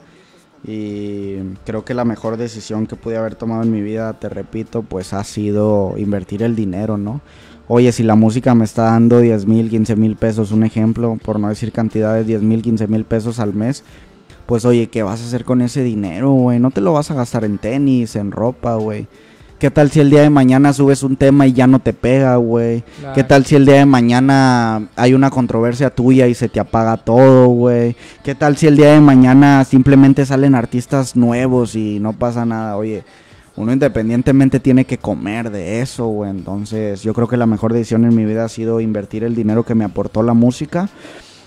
Y 0.66 1.38
creo 1.66 1.86
que 1.86 1.94
la 1.94 2.06
mejor 2.06 2.38
decisión 2.38 2.88
que 2.88 2.96
pude 2.96 3.18
haber 3.18 3.36
tomado 3.36 3.64
en 3.64 3.72
mi 3.72 3.82
vida, 3.82 4.14
te 4.14 4.30
repito, 4.30 4.82
pues 4.82 5.14
ha 5.14 5.24
sido 5.24 5.94
invertir 5.98 6.44
el 6.44 6.56
dinero, 6.56 6.98
¿no? 6.98 7.22
Oye, 7.70 7.92
si 7.92 8.04
la 8.04 8.16
música 8.16 8.56
me 8.56 8.66
está 8.66 8.84
dando 8.84 9.20
10 9.20 9.46
mil, 9.46 9.70
15 9.70 9.96
mil 9.96 10.16
pesos, 10.16 10.52
un 10.52 10.64
ejemplo, 10.64 11.18
por 11.24 11.40
no 11.40 11.50
decir 11.50 11.72
cantidades, 11.72 12.26
10 12.26 12.42
mil, 12.42 12.62
15 12.62 12.88
mil 12.88 13.04
pesos 13.04 13.40
al 13.40 13.54
mes, 13.54 13.84
pues 14.46 14.64
oye, 14.64 14.88
¿qué 14.88 15.04
vas 15.04 15.22
a 15.22 15.26
hacer 15.26 15.44
con 15.44 15.62
ese 15.62 15.84
dinero, 15.84 16.32
güey? 16.32 16.60
No 16.60 16.72
te 16.72 16.80
lo 16.80 16.94
vas 16.94 17.12
a 17.12 17.14
gastar 17.14 17.44
en 17.44 17.58
tenis, 17.58 18.16
en 18.16 18.32
ropa, 18.32 18.76
güey. 18.76 19.08
¿Qué 19.60 19.72
tal 19.72 19.90
si 19.90 20.00
el 20.00 20.12
día 20.12 20.22
de 20.22 20.30
mañana 20.30 20.72
subes 20.72 21.02
un 21.02 21.16
tema 21.16 21.48
y 21.48 21.54
ya 21.54 21.66
no 21.66 21.80
te 21.80 21.92
pega, 21.92 22.36
güey? 22.36 22.84
Claro. 23.00 23.16
¿Qué 23.16 23.24
tal 23.24 23.44
si 23.44 23.56
el 23.56 23.66
día 23.66 23.78
de 23.78 23.88
mañana 23.88 24.88
hay 24.96 25.16
una 25.16 25.32
controversia 25.32 25.90
tuya 25.90 26.28
y 26.28 26.36
se 26.36 26.48
te 26.48 26.60
apaga 26.60 26.98
todo, 26.98 27.48
güey? 27.48 27.96
¿Qué 28.24 28.36
tal 28.36 28.56
si 28.56 28.68
el 28.68 28.78
día 28.78 28.94
de 28.94 29.02
mañana 29.02 29.64
simplemente 29.64 30.28
salen 30.28 30.54
artistas 30.54 31.16
nuevos 31.16 31.74
y 31.74 32.00
no 32.00 32.14
pasa 32.14 32.46
nada? 32.46 32.78
Oye, 32.78 33.04
uno 33.56 33.74
independientemente 33.74 34.60
tiene 34.60 34.86
que 34.86 35.00
comer 35.00 35.50
de 35.50 35.82
eso, 35.82 36.06
güey. 36.06 36.30
Entonces, 36.30 37.02
yo 37.02 37.16
creo 37.16 37.28
que 37.28 37.38
la 37.38 37.48
mejor 37.48 37.74
decisión 37.74 38.06
en 38.06 38.16
mi 38.16 38.26
vida 38.26 38.46
ha 38.46 38.50
sido 38.50 38.80
invertir 38.80 39.24
el 39.24 39.34
dinero 39.34 39.64
que 39.64 39.74
me 39.74 39.86
aportó 39.86 40.22
la 40.22 40.36
música. 40.36 40.88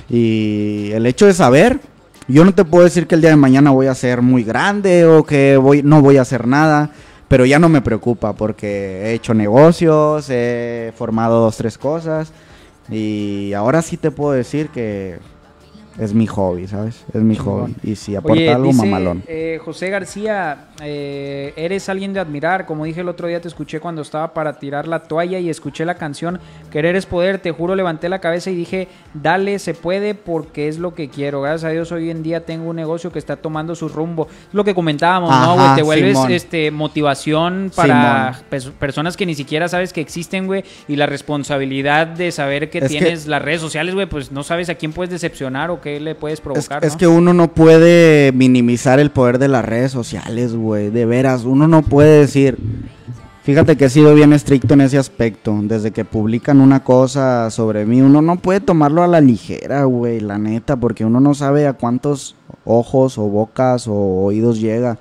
Y 0.09 0.91
el 0.93 1.07
hecho 1.07 1.27
de 1.27 1.35
saber, 1.35 1.79
yo 2.27 2.45
no 2.45 2.53
te 2.53 2.65
puedo 2.65 2.83
decir 2.83 3.07
que 3.07 3.15
el 3.15 3.21
día 3.21 3.31
de 3.31 3.37
mañana 3.37 3.71
voy 3.71 3.87
a 3.87 3.95
ser 3.95 4.21
muy 4.21 4.43
grande 4.43 5.05
o 5.07 5.23
que 5.23 5.57
voy, 5.57 5.85
no 5.85 6.03
voy 6.03 6.17
a 6.17 6.23
hacer 6.23 6.49
nada, 6.49 6.91
pero 7.31 7.47
ya 7.47 7.61
no 7.61 7.69
me 7.69 7.81
preocupa 7.81 8.33
porque 8.33 9.03
he 9.05 9.13
hecho 9.13 9.35
negocios, 9.35 10.27
he 10.31 10.93
formado 10.97 11.41
dos, 11.43 11.57
tres 11.57 11.79
cosas. 11.79 12.33
Y 12.91 13.53
ahora 13.53 13.83
sí 13.83 13.97
te 13.97 14.11
puedo 14.11 14.33
decir 14.33 14.69
que 14.71 15.21
es 15.99 16.15
mi 16.15 16.27
hobby, 16.27 16.67
¿sabes? 16.67 17.05
Es 17.13 17.21
mi 17.23 17.37
hobby. 17.37 17.75
Y 17.83 17.97
si 17.97 18.17
aporta 18.17 18.33
Oye, 18.35 18.51
algo, 18.53 18.65
dice, 18.69 18.85
mamalón. 18.87 19.23
eh, 19.27 19.59
José 19.65 19.91
García, 19.91 20.69
eh, 20.83 21.53
eres 21.57 21.89
alguien 21.89 22.13
de 22.13 22.21
admirar. 22.21 22.65
Como 22.67 22.85
dije 22.85 23.01
el 23.01 23.09
otro 23.09 23.29
día, 23.29 23.41
te 23.41 23.49
escuché 23.49 23.81
cuando 23.81 24.03
estaba 24.03 24.33
para 24.33 24.59
tirar 24.59 24.87
la 24.89 25.01
toalla 25.01 25.39
y 25.39 25.51
escuché 25.51 25.85
la 25.85 25.95
canción 25.97 26.39
Querer 26.71 26.97
es 26.97 27.07
poder. 27.07 27.39
Te 27.39 27.51
juro, 27.51 27.75
levanté 27.75 28.09
la 28.09 28.21
cabeza 28.21 28.51
y 28.51 28.55
dije, 28.55 28.89
dale, 29.15 29.59
se 29.59 29.75
puede 29.75 30.15
porque 30.15 30.69
es 30.69 30.79
lo 30.79 30.95
que 30.95 31.09
quiero. 31.09 31.41
Gracias 31.43 31.65
a 31.65 31.73
Dios, 31.73 31.91
hoy 31.93 32.11
en 32.11 32.23
día 32.23 32.45
tengo 32.47 32.71
un 32.71 32.77
negocio 32.77 33.11
que 33.13 33.19
está 33.19 33.37
tomando 33.37 33.75
su 33.75 33.89
rumbo. 33.89 34.29
Es 34.31 34.55
lo 34.55 34.63
que 34.65 34.75
comentábamos, 34.75 35.31
¿no, 35.31 35.55
güey? 35.57 35.75
Te 35.75 35.83
vuelves 35.83 36.13
Simón. 36.17 36.31
este, 36.33 36.71
motivación 36.71 37.73
para 37.75 38.41
personas 38.79 39.17
que 39.17 39.27
ni 39.27 39.35
siquiera 39.35 39.69
sabes 39.69 39.93
que 39.93 40.01
existen, 40.01 40.47
güey. 40.47 40.63
Y 40.89 40.97
la 40.97 41.07
responsabilidad 41.07 42.07
de 42.07 42.31
saber 42.33 42.71
que 42.71 42.79
Es 42.79 42.85
que- 42.85 42.89
tienes 42.91 43.27
las 43.27 43.43
redes 43.43 43.61
sociales, 43.61 43.95
güey, 43.95 44.07
pues 44.07 44.31
no 44.33 44.43
sabes 44.43 44.69
a 44.69 44.75
quién 44.77 44.93
puedes 44.93 45.11
decepcionar 45.11 45.71
o 45.71 45.80
qué 45.81 46.01
le 46.01 46.15
puedes 46.15 46.39
Es, 46.39 46.43
provocar. 46.43 46.85
es 46.85 46.93
¿no? 46.93 46.99
que 46.99 47.07
uno 47.07 47.35
no 47.35 47.53
puede 47.53 48.33
minimizar 48.33 49.01
el 49.01 49.11
poder 49.11 49.39
de 49.39 49.49
las 49.49 49.65
redes 49.65 49.93
sociales, 49.93 50.55
güey. 50.55 50.91
De 50.91 51.07
veras, 51.07 51.45
uno 51.45 51.69
no 51.69 51.83
puede 51.83 52.21
decir. 52.21 52.59
Fíjate 53.43 53.77
que 53.77 53.87
he 53.87 53.91
sido 53.91 54.15
bien 54.15 54.33
estricto 54.33 54.75
en 54.75 54.83
ese 54.83 54.99
aspecto. 54.99 55.59
Desde 55.63 55.91
que 55.91 56.05
publican 56.05 56.61
una 56.61 56.85
cosa 56.85 57.51
sobre 57.51 57.87
mí, 57.87 58.01
uno 58.03 58.21
no 58.23 58.37
puede 58.37 58.61
tomarlo 58.61 59.03
a 59.03 59.09
la 59.09 59.21
ligera, 59.21 59.85
güey, 59.85 60.21
la 60.21 60.39
neta, 60.39 60.77
porque 60.77 61.05
uno 61.05 61.21
no 61.21 61.35
sabe 61.35 61.67
a 61.67 61.73
cuántos 61.73 62.37
ojos 62.65 63.17
o 63.19 63.23
bocas 63.23 63.89
o 63.89 63.95
oídos 63.95 64.61
llega. 64.61 64.99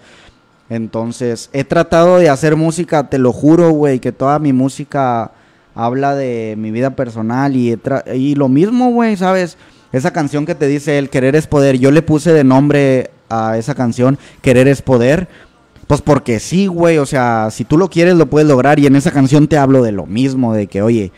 Entonces, 0.69 1.49
he 1.51 1.63
tratado 1.63 2.17
de 2.17 2.29
hacer 2.29 2.55
música, 2.55 3.09
te 3.09 3.17
lo 3.17 3.33
juro, 3.33 3.71
güey, 3.71 3.99
que 3.99 4.11
toda 4.11 4.39
mi 4.39 4.53
música 4.53 5.31
habla 5.75 6.15
de 6.15 6.55
mi 6.57 6.71
vida 6.71 6.91
personal 6.95 7.55
y, 7.55 7.77
y 8.13 8.35
lo 8.35 8.49
mismo, 8.49 8.91
güey, 8.91 9.17
¿sabes? 9.17 9.57
Esa 9.91 10.11
canción 10.11 10.45
que 10.45 10.55
te 10.55 10.67
dice 10.67 10.97
el 10.97 11.09
querer 11.09 11.35
es 11.35 11.47
poder, 11.47 11.79
yo 11.79 11.91
le 11.91 12.01
puse 12.01 12.31
de 12.31 12.43
nombre 12.43 13.11
a 13.29 13.57
esa 13.57 13.75
canción 13.75 14.19
querer 14.41 14.67
es 14.67 14.81
poder, 14.81 15.27
pues 15.87 16.01
porque 16.01 16.39
sí, 16.39 16.67
güey, 16.67 16.99
o 16.99 17.05
sea, 17.05 17.49
si 17.51 17.63
tú 17.63 17.77
lo 17.77 17.89
quieres 17.89 18.15
lo 18.15 18.27
puedes 18.27 18.47
lograr 18.47 18.79
y 18.79 18.85
en 18.85 18.95
esa 18.95 19.11
canción 19.11 19.47
te 19.47 19.57
hablo 19.57 19.81
de 19.81 19.91
lo 19.91 20.05
mismo, 20.05 20.53
de 20.53 20.67
que, 20.67 20.83
oye, 20.83 21.11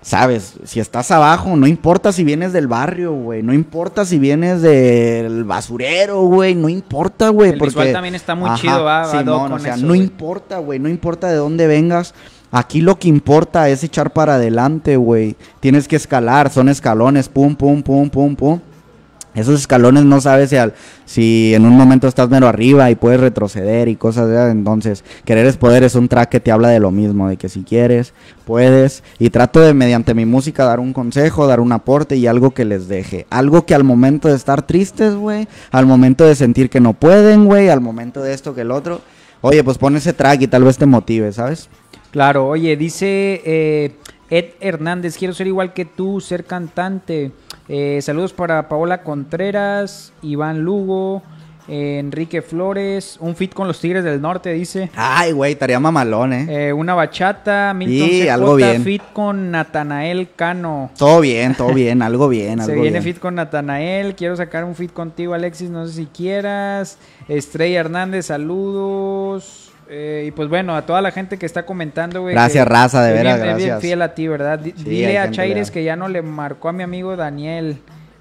sabes, 0.00 0.54
si 0.64 0.78
estás 0.78 1.10
abajo, 1.10 1.56
no 1.56 1.66
importa 1.66 2.12
si 2.12 2.22
vienes 2.22 2.52
del 2.52 2.68
barrio, 2.68 3.12
güey, 3.12 3.42
no 3.42 3.52
importa 3.52 4.04
si 4.04 4.20
vienes 4.20 4.62
del 4.62 5.42
basurero, 5.44 6.22
güey, 6.22 6.54
no 6.54 6.68
importa, 6.68 7.30
güey, 7.30 7.50
El 7.50 7.58
porque 7.58 7.70
visual 7.70 7.92
también 7.92 8.14
está 8.14 8.36
muy 8.36 8.54
chido, 8.54 8.84
va, 8.84 9.00
va, 9.00 9.10
Simón, 9.10 9.26
Doc, 9.26 9.44
o 9.44 9.48
con 9.50 9.60
sea, 9.60 9.74
eso, 9.74 9.82
no 9.82 9.88
güey. 9.88 10.00
importa, 10.00 10.58
güey, 10.58 10.78
no 10.78 10.88
importa 10.88 11.28
de 11.28 11.36
dónde 11.36 11.66
vengas. 11.66 12.14
Aquí 12.50 12.80
lo 12.80 12.98
que 12.98 13.08
importa 13.08 13.68
es 13.68 13.84
echar 13.84 14.12
para 14.12 14.36
adelante, 14.36 14.96
güey. 14.96 15.36
Tienes 15.60 15.86
que 15.86 15.96
escalar, 15.96 16.50
son 16.50 16.68
escalones, 16.68 17.28
pum, 17.28 17.54
pum, 17.54 17.82
pum, 17.82 18.08
pum, 18.08 18.34
pum. 18.36 18.60
Esos 19.34 19.60
escalones 19.60 20.04
no 20.04 20.20
sabes 20.20 20.50
si, 20.50 20.56
al- 20.56 20.72
si 21.04 21.54
en 21.54 21.64
un 21.64 21.76
momento 21.76 22.08
estás 22.08 22.28
mero 22.28 22.48
arriba 22.48 22.90
y 22.90 22.96
puedes 22.96 23.20
retroceder 23.20 23.86
y 23.86 23.94
cosas 23.94 24.26
de. 24.28 24.50
Entonces, 24.50 25.04
querer 25.24 25.46
es 25.46 25.56
poder 25.58 25.84
es 25.84 25.94
un 25.94 26.08
track 26.08 26.30
que 26.30 26.40
te 26.40 26.50
habla 26.50 26.70
de 26.70 26.80
lo 26.80 26.90
mismo, 26.90 27.28
de 27.28 27.36
que 27.36 27.48
si 27.48 27.62
quieres, 27.62 28.14
puedes. 28.46 29.04
Y 29.18 29.30
trato 29.30 29.60
de, 29.60 29.74
mediante 29.74 30.14
mi 30.14 30.24
música, 30.24 30.64
dar 30.64 30.80
un 30.80 30.92
consejo, 30.94 31.46
dar 31.46 31.60
un 31.60 31.70
aporte 31.70 32.16
y 32.16 32.26
algo 32.26 32.50
que 32.52 32.64
les 32.64 32.88
deje. 32.88 33.26
Algo 33.30 33.64
que 33.66 33.74
al 33.74 33.84
momento 33.84 34.26
de 34.28 34.34
estar 34.34 34.62
tristes, 34.62 35.14
güey, 35.14 35.46
al 35.70 35.86
momento 35.86 36.24
de 36.24 36.34
sentir 36.34 36.68
que 36.70 36.80
no 36.80 36.94
pueden, 36.94 37.44
güey, 37.44 37.68
al 37.68 37.82
momento 37.82 38.22
de 38.22 38.32
esto 38.32 38.54
que 38.54 38.62
el 38.62 38.70
otro, 38.72 39.02
oye, 39.42 39.62
pues 39.62 39.78
pon 39.78 39.94
ese 39.96 40.14
track 40.14 40.40
y 40.40 40.46
tal 40.48 40.64
vez 40.64 40.78
te 40.78 40.86
motive, 40.86 41.30
¿sabes? 41.32 41.68
Claro, 42.10 42.46
oye, 42.48 42.76
dice 42.76 43.42
eh, 43.44 43.92
Ed 44.30 44.46
Hernández, 44.60 45.16
quiero 45.18 45.34
ser 45.34 45.46
igual 45.46 45.72
que 45.72 45.84
tú, 45.84 46.20
ser 46.20 46.44
cantante. 46.44 47.32
Eh, 47.68 47.98
saludos 48.02 48.32
para 48.32 48.68
Paola 48.68 49.02
Contreras, 49.02 50.12
Iván 50.22 50.60
Lugo, 50.62 51.22
eh, 51.68 51.98
Enrique 51.98 52.40
Flores, 52.40 53.18
un 53.20 53.36
fit 53.36 53.52
con 53.52 53.68
los 53.68 53.78
Tigres 53.78 54.02
del 54.04 54.22
Norte, 54.22 54.54
dice. 54.54 54.90
Ay, 54.94 55.32
güey, 55.32 55.52
estaría 55.52 55.78
mamalón, 55.78 56.32
¿eh? 56.32 56.68
Eh, 56.68 56.72
una 56.72 56.94
bachata, 56.94 57.74
Milton 57.74 58.08
Sí, 58.08 58.20
CJ, 58.22 58.30
algo 58.30 58.54
bien. 58.56 58.82
fit 58.84 59.02
con 59.12 59.50
Natanael 59.50 60.30
Cano. 60.34 60.90
Todo 60.96 61.20
bien, 61.20 61.54
todo 61.54 61.74
bien, 61.74 62.00
algo 62.00 62.28
bien, 62.30 62.56
Se 62.62 62.70
algo 62.70 62.82
viene 62.82 63.00
bien. 63.00 63.14
fit 63.14 63.20
con 63.20 63.34
Natanael. 63.34 64.14
Quiero 64.14 64.34
sacar 64.34 64.64
un 64.64 64.74
fit 64.74 64.94
contigo, 64.94 65.34
Alexis. 65.34 65.68
No 65.68 65.86
sé 65.86 65.92
si 65.92 66.06
quieras. 66.06 66.96
Estrella 67.28 67.80
Hernández, 67.80 68.26
saludos. 68.26 69.67
Eh, 69.90 70.24
y 70.28 70.30
pues 70.32 70.48
bueno, 70.48 70.76
a 70.76 70.84
toda 70.84 71.00
la 71.00 71.10
gente 71.12 71.38
que 71.38 71.46
está 71.46 71.64
comentando, 71.64 72.20
güey. 72.22 72.34
Gracias, 72.34 72.64
que 72.66 72.70
raza, 72.70 73.02
de 73.02 73.12
veras, 73.14 73.36
bien- 73.36 73.48
es 73.50 73.56
bien 73.56 73.68
gracias. 73.68 73.80
fiel 73.80 74.02
a 74.02 74.14
ti, 74.14 74.28
¿verdad? 74.28 74.60
Sí, 74.62 74.72
Dile 74.76 75.18
a 75.18 75.30
Chaires 75.30 75.70
que 75.70 75.82
ya 75.82 75.96
no 75.96 76.08
le 76.08 76.20
marcó 76.22 76.68
a 76.68 76.72
mi 76.72 76.82
amigo 76.82 77.16
Daniel. 77.16 77.78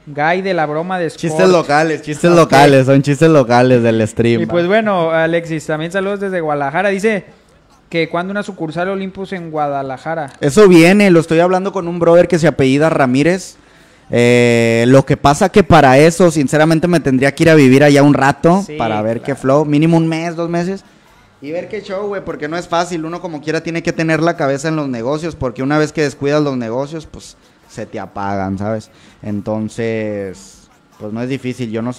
Guy 0.10 0.42
de 0.42 0.54
la 0.54 0.66
broma 0.66 0.98
de 0.98 1.08
Sport. 1.08 1.20
Chistes 1.20 1.50
locales, 1.50 2.02
chistes 2.02 2.32
locales, 2.32 2.86
son 2.86 3.02
chistes 3.02 3.28
locales 3.30 3.84
del 3.84 4.08
stream. 4.08 4.42
Y 4.44 4.46
pues 4.46 4.66
bueno, 4.66 5.12
Alexis, 5.12 5.66
también 5.66 5.92
saludos 5.92 6.22
desde 6.22 6.40
Guadalajara. 6.40 6.88
Dice 6.88 7.26
que 7.90 8.08
cuando 8.08 8.32
una 8.32 8.42
sucursal 8.44 8.88
Olympus 8.88 9.34
en 9.34 9.52
Guadalajara. 9.52 10.32
Eso 10.40 10.70
viene, 10.70 11.10
lo 11.10 11.20
estoy 11.20 11.42
hablando 11.42 11.74
con 11.74 11.90
un 11.90 12.00
brother 12.00 12.30
que 12.30 12.40
se 12.40 12.48
apellida 12.48 12.90
Ramírez. 12.90 13.58
Eh, 14.10 14.86
lo 14.88 15.06
que 15.06 15.18
pasa 15.18 15.50
que 15.50 15.64
para 15.66 15.98
eso, 15.98 16.32
sinceramente, 16.32 16.88
me 16.88 17.02
tendría 17.02 17.36
que 17.36 17.44
ir 17.44 17.50
a 17.50 17.56
vivir 17.56 17.84
allá 17.84 18.02
un 18.04 18.14
rato 18.14 18.64
Sí, 18.66 18.78
para 18.78 19.02
ver 19.02 19.18
qué 19.20 19.26
claro. 19.34 19.42
flow, 19.42 19.66
mínimo 19.66 19.98
un 19.98 20.08
mes, 20.08 20.38
dos 20.38 20.50
meses. 20.50 20.86
Y 21.42 21.52
ver 21.52 21.70
qué 21.70 21.82
show, 21.82 22.08
güey, 22.08 22.26
porque 22.26 22.48
no 22.48 22.58
es 22.58 22.68
fácil. 22.68 23.06
Uno 23.06 23.22
como 23.22 23.42
quiera 23.42 23.62
tiene 23.62 23.84
que 23.84 23.94
tener 23.94 24.22
la 24.22 24.36
cabeza 24.36 24.70
en 24.70 24.76
los 24.76 24.90
negocios, 24.90 25.36
porque 25.36 25.62
una 25.62 25.78
vez 25.78 25.94
que 25.94 26.02
descuidas 26.02 26.42
los 26.42 26.58
negocios, 26.58 27.06
pues 27.06 27.38
se 27.70 27.86
te 27.86 28.00
apagan, 28.00 28.58
¿sabes? 28.58 28.90
Entonces, 29.22 30.68
pues 31.00 31.14
no 31.14 31.22
es 31.22 31.30
difícil. 31.30 31.70
Yo 31.70 31.84
no, 31.84 31.92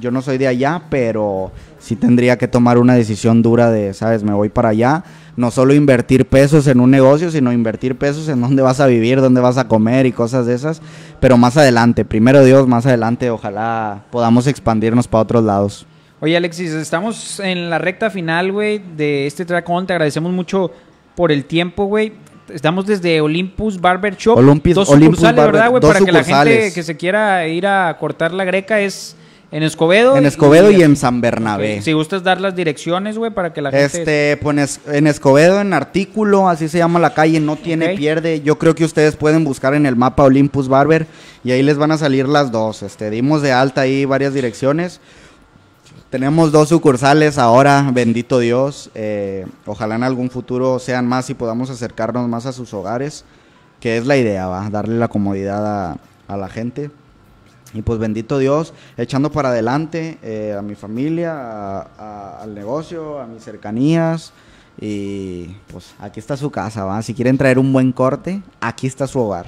yo 0.00 0.12
no 0.12 0.22
soy 0.22 0.38
de 0.38 0.46
allá, 0.46 0.82
pero 0.90 1.50
sí 1.80 1.96
tendría 1.96 2.38
que 2.38 2.46
tomar 2.46 2.78
una 2.78 2.94
decisión 2.94 3.42
dura 3.42 3.70
de, 3.70 3.94
¿sabes? 3.94 4.22
Me 4.22 4.32
voy 4.32 4.48
para 4.48 4.68
allá. 4.68 5.02
No 5.36 5.50
solo 5.50 5.74
invertir 5.74 6.26
pesos 6.26 6.68
en 6.68 6.78
un 6.78 6.92
negocio, 6.92 7.32
sino 7.32 7.52
invertir 7.52 7.98
pesos 7.98 8.28
en 8.28 8.40
dónde 8.40 8.62
vas 8.62 8.78
a 8.78 8.86
vivir, 8.86 9.20
dónde 9.20 9.40
vas 9.40 9.58
a 9.58 9.66
comer 9.66 10.06
y 10.06 10.12
cosas 10.12 10.46
de 10.46 10.54
esas. 10.54 10.80
Pero 11.18 11.36
más 11.36 11.56
adelante, 11.56 12.04
primero 12.04 12.44
Dios, 12.44 12.68
más 12.68 12.86
adelante, 12.86 13.28
ojalá 13.30 14.04
podamos 14.12 14.46
expandirnos 14.46 15.08
para 15.08 15.22
otros 15.22 15.42
lados. 15.42 15.86
Oye, 16.24 16.38
Alexis, 16.38 16.72
estamos 16.72 17.38
en 17.38 17.68
la 17.68 17.76
recta 17.76 18.08
final, 18.08 18.50
güey, 18.50 18.80
de 18.96 19.26
este 19.26 19.44
track 19.44 19.68
on. 19.68 19.86
Te 19.86 19.92
agradecemos 19.92 20.32
mucho 20.32 20.70
por 21.14 21.30
el 21.30 21.44
tiempo, 21.44 21.84
güey. 21.84 22.14
Estamos 22.48 22.86
desde 22.86 23.20
Olympus 23.20 23.78
Barber 23.78 24.16
Shop. 24.16 24.38
Olympus- 24.38 24.74
dos 24.74 24.88
Olympus 24.88 25.18
sucursales, 25.18 25.38
Barber- 25.44 25.52
¿verdad, 25.52 25.68
güey? 25.70 25.82
Para 25.82 26.00
que 26.02 26.12
la 26.12 26.24
gente 26.24 26.72
que 26.72 26.82
se 26.82 26.96
quiera 26.96 27.46
ir 27.46 27.66
a 27.66 27.94
cortar 28.00 28.32
la 28.32 28.44
greca 28.44 28.80
es 28.80 29.16
en 29.52 29.64
Escobedo. 29.64 30.16
En 30.16 30.24
Escobedo 30.24 30.70
y 30.70 30.82
en 30.82 30.96
San 30.96 31.20
Bernabé. 31.20 31.82
Si 31.82 31.92
gustas 31.92 32.22
dar 32.22 32.40
las 32.40 32.56
direcciones, 32.56 33.18
güey, 33.18 33.30
para 33.30 33.52
que 33.52 33.60
la 33.60 33.70
gente... 33.70 33.98
Este, 33.98 34.38
pues 34.38 34.56
en 34.56 34.62
Es- 34.62 34.80
en 34.90 35.06
Escobedo, 35.06 35.60
en 35.60 35.74
Artículo, 35.74 36.48
así 36.48 36.68
se 36.70 36.78
llama 36.78 36.98
la 37.00 37.12
calle, 37.12 37.38
no 37.38 37.56
tiene 37.56 37.90
pierde. 37.98 38.40
Yo 38.40 38.56
creo 38.58 38.74
que 38.74 38.86
ustedes 38.86 39.14
pueden 39.16 39.44
buscar 39.44 39.74
en 39.74 39.84
el 39.84 39.94
mapa 39.94 40.22
Olympus 40.24 40.68
Barber 40.68 41.06
y 41.44 41.50
ahí 41.52 41.62
les 41.62 41.76
van 41.76 41.90
a 41.92 41.98
salir 41.98 42.26
las 42.28 42.50
dos. 42.50 42.82
Este, 42.82 43.10
dimos 43.10 43.42
de 43.42 43.52
alta 43.52 43.82
ahí 43.82 44.06
varias 44.06 44.32
direcciones. 44.32 45.02
Tenemos 46.14 46.52
dos 46.52 46.68
sucursales 46.68 47.38
ahora, 47.38 47.90
bendito 47.92 48.38
Dios. 48.38 48.88
Eh, 48.94 49.46
ojalá 49.66 49.96
en 49.96 50.04
algún 50.04 50.30
futuro 50.30 50.78
sean 50.78 51.08
más 51.08 51.28
y 51.28 51.34
podamos 51.34 51.70
acercarnos 51.70 52.28
más 52.28 52.46
a 52.46 52.52
sus 52.52 52.72
hogares, 52.72 53.24
que 53.80 53.96
es 53.96 54.06
la 54.06 54.16
idea, 54.16 54.46
va, 54.46 54.70
darle 54.70 54.96
la 54.96 55.08
comodidad 55.08 55.66
a, 55.66 55.96
a 56.28 56.36
la 56.36 56.48
gente. 56.48 56.92
Y 57.72 57.82
pues 57.82 57.98
bendito 57.98 58.38
Dios, 58.38 58.74
echando 58.96 59.32
para 59.32 59.48
adelante 59.48 60.18
eh, 60.22 60.54
a 60.56 60.62
mi 60.62 60.76
familia, 60.76 61.80
al 61.80 62.54
negocio, 62.54 63.18
a 63.18 63.26
mis 63.26 63.42
cercanías. 63.42 64.32
Y 64.80 65.46
pues 65.72 65.96
aquí 65.98 66.20
está 66.20 66.36
su 66.36 66.48
casa, 66.48 66.84
¿va? 66.84 67.02
Si 67.02 67.12
quieren 67.12 67.36
traer 67.36 67.58
un 67.58 67.72
buen 67.72 67.90
corte, 67.90 68.40
aquí 68.60 68.86
está 68.86 69.08
su 69.08 69.18
hogar. 69.18 69.46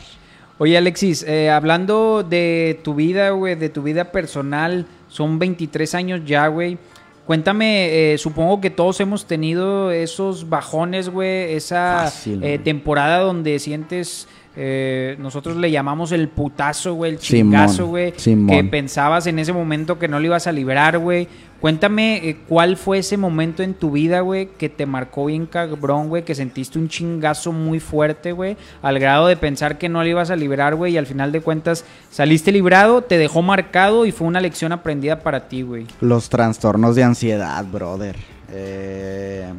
Oye, 0.59 0.77
Alexis, 0.77 1.23
eh, 1.23 1.51
hablando 1.51 2.23
de 2.23 2.81
tu 2.83 2.95
vida, 2.95 3.29
güey, 3.31 3.55
de 3.57 3.69
tu 3.69 3.83
vida 3.83 4.11
personal, 4.11 4.87
son 5.17 5.39
23 5.39 5.95
años 5.95 6.21
ya, 6.27 6.47
güey. 6.49 6.79
Cuéntame, 7.25 8.13
eh, 8.13 8.19
supongo 8.19 8.61
que 8.61 8.71
todos 8.71 9.01
hemos 9.01 9.27
tenido 9.27 9.91
esos 9.91 10.49
bajones, 10.49 11.09
güey, 11.09 11.55
esa 11.55 12.03
Fácil, 12.05 12.41
eh, 12.45 12.59
temporada 12.59 13.19
donde 13.19 13.59
sientes, 13.59 14.29
eh, 14.55 15.17
nosotros 15.19 15.57
le 15.57 15.73
llamamos 15.73 16.13
el 16.13 16.29
putazo, 16.29 16.95
güey, 16.95 17.13
el 17.13 17.19
chingazo, 17.19 17.87
güey, 17.87 18.13
que 18.13 18.69
pensabas 18.71 19.27
en 19.27 19.41
ese 19.41 19.53
momento 19.53 19.99
que 19.99 20.07
no 20.07 20.21
lo 20.21 20.27
ibas 20.27 20.47
a 20.47 20.53
librar, 20.53 20.99
güey. 20.99 21.27
Cuéntame 21.61 22.29
eh, 22.29 22.37
cuál 22.49 22.77
fue 22.77 22.99
ese 22.99 23.17
momento 23.17 23.63
en 23.63 23.75
tu 23.75 23.91
vida, 23.91 24.21
güey, 24.21 24.49
que 24.59 24.69
te 24.69 24.87
marcó 24.87 25.27
bien 25.27 25.47
cabrón, 25.47 26.09
güey, 26.09 26.25
que 26.25 26.35
sentiste 26.35 26.79
un 26.79 26.89
chingazo 26.89 27.53
muy 27.53 27.81
fuerte, 27.81 28.33
güey, 28.33 28.57
al 28.83 28.99
grado 28.99 29.27
de 29.27 29.37
pensar 29.37 29.79
que 29.79 29.89
no 29.89 30.03
lo 30.03 30.09
ibas 30.09 30.31
a 30.31 30.37
librar, 30.37 30.75
güey, 30.75 30.95
y 30.95 30.99
al 30.99 31.07
final 31.07 31.33
de 31.33 31.41
cuentas 31.41 31.85
saliste 32.11 32.53
librado, 32.53 33.03
te 33.03 33.19
dejó 33.19 33.43
marcado 33.43 34.07
y 34.07 34.13
fue 34.13 34.27
una 34.27 34.41
lección 34.41 34.73
aprendida 34.73 35.21
para 35.21 35.49
ti, 35.49 35.63
güey. 35.63 35.87
Los 36.01 36.29
trastornos 36.29 36.95
de 36.95 37.05
ansiedad, 37.05 37.65
brother. 37.65 38.17
Eh, 38.53 39.53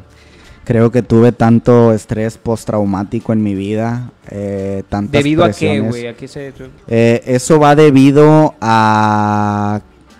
Creo 0.67 0.91
que 0.91 1.01
tuve 1.01 1.31
tanto 1.31 1.93
estrés 1.93 2.37
postraumático 2.37 3.31
en 3.31 3.41
mi 3.41 3.55
vida. 3.55 4.11
Eh, 4.29 4.83
tantas 4.89 5.23
¿Debido 5.23 5.45
a 5.45 5.51
qué, 5.51 5.79
güey? 5.79 6.07
¿A 6.07 6.13
qué 6.13 6.27
se...? 6.27 6.51
Eh, 6.89 7.23
eso 7.25 7.57
va 7.57 7.73
debido 7.73 8.53
a. 8.59 9.79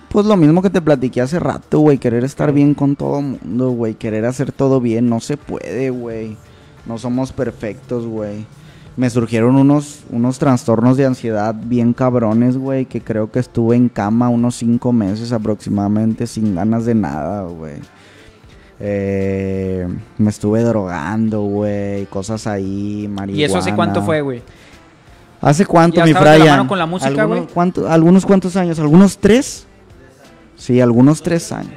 Pues 0.10 0.26
lo 0.26 0.38
mismo 0.38 0.62
que 0.62 0.70
te 0.70 0.82
platiqué 0.82 1.22
hace 1.22 1.40
rato, 1.40 1.80
güey. 1.80 1.98
Querer 1.98 2.24
estar 2.24 2.52
bien 2.54 2.74
con 2.74 2.96
todo 2.96 3.22
mundo, 3.22 3.72
güey. 3.72 3.94
Querer 3.96 4.26
hacer 4.26 4.52
todo 4.52 4.80
bien. 4.80 5.10
No 5.10 5.20
se 5.20 5.38
puede, 5.38 5.90
güey. 5.90 6.38
No 6.86 6.98
somos 6.98 7.32
perfectos, 7.34 8.06
güey. 8.06 8.46
Me 8.96 9.10
surgieron 9.10 9.58
unos, 9.58 10.00
unos 10.10 10.40
trastornos 10.40 10.98
de 10.98 11.06
ansiedad 11.06 11.54
bien 11.56 11.94
cabrones, 11.94 12.58
güey. 12.58 12.86
Que 12.86 13.02
creo 13.02 13.30
que 13.32 13.40
estuve 13.40 13.76
en 13.76 13.90
cama 13.90 14.30
unos 14.30 14.56
cinco 14.56 14.92
meses 14.94 15.32
aproximadamente 15.34 16.26
sin 16.26 16.56
ganas 16.56 16.86
de 16.86 16.96
nada, 16.96 17.44
güey. 17.44 17.76
Eh, 18.80 19.88
me 20.18 20.30
estuve 20.30 20.62
drogando, 20.64 21.42
güey. 21.42 22.06
Cosas 22.08 22.48
ahí, 22.48 23.08
marihuana. 23.12 23.40
¿Y 23.42 23.44
eso 23.44 23.58
hace 23.58 23.74
cuánto 23.76 24.02
fue, 24.04 24.22
güey? 24.22 24.42
¿Hace 25.42 25.66
cuánto, 25.66 25.98
¿Ya 25.98 26.06
mi 26.06 26.14
la 26.14 26.20
Brian? 26.22 26.48
mano 26.48 26.68
con 26.68 26.80
la 26.80 26.86
música, 26.88 27.22
¿Algunos, 27.22 27.52
cuánto- 27.52 27.88
¿Algunos 27.90 28.26
cuántos 28.26 28.56
años? 28.56 28.80
¿Algunos 28.80 29.20
tres? 29.20 29.67
Sí, 30.58 30.82
algunos 30.82 31.22
tres 31.22 31.52
años. 31.52 31.74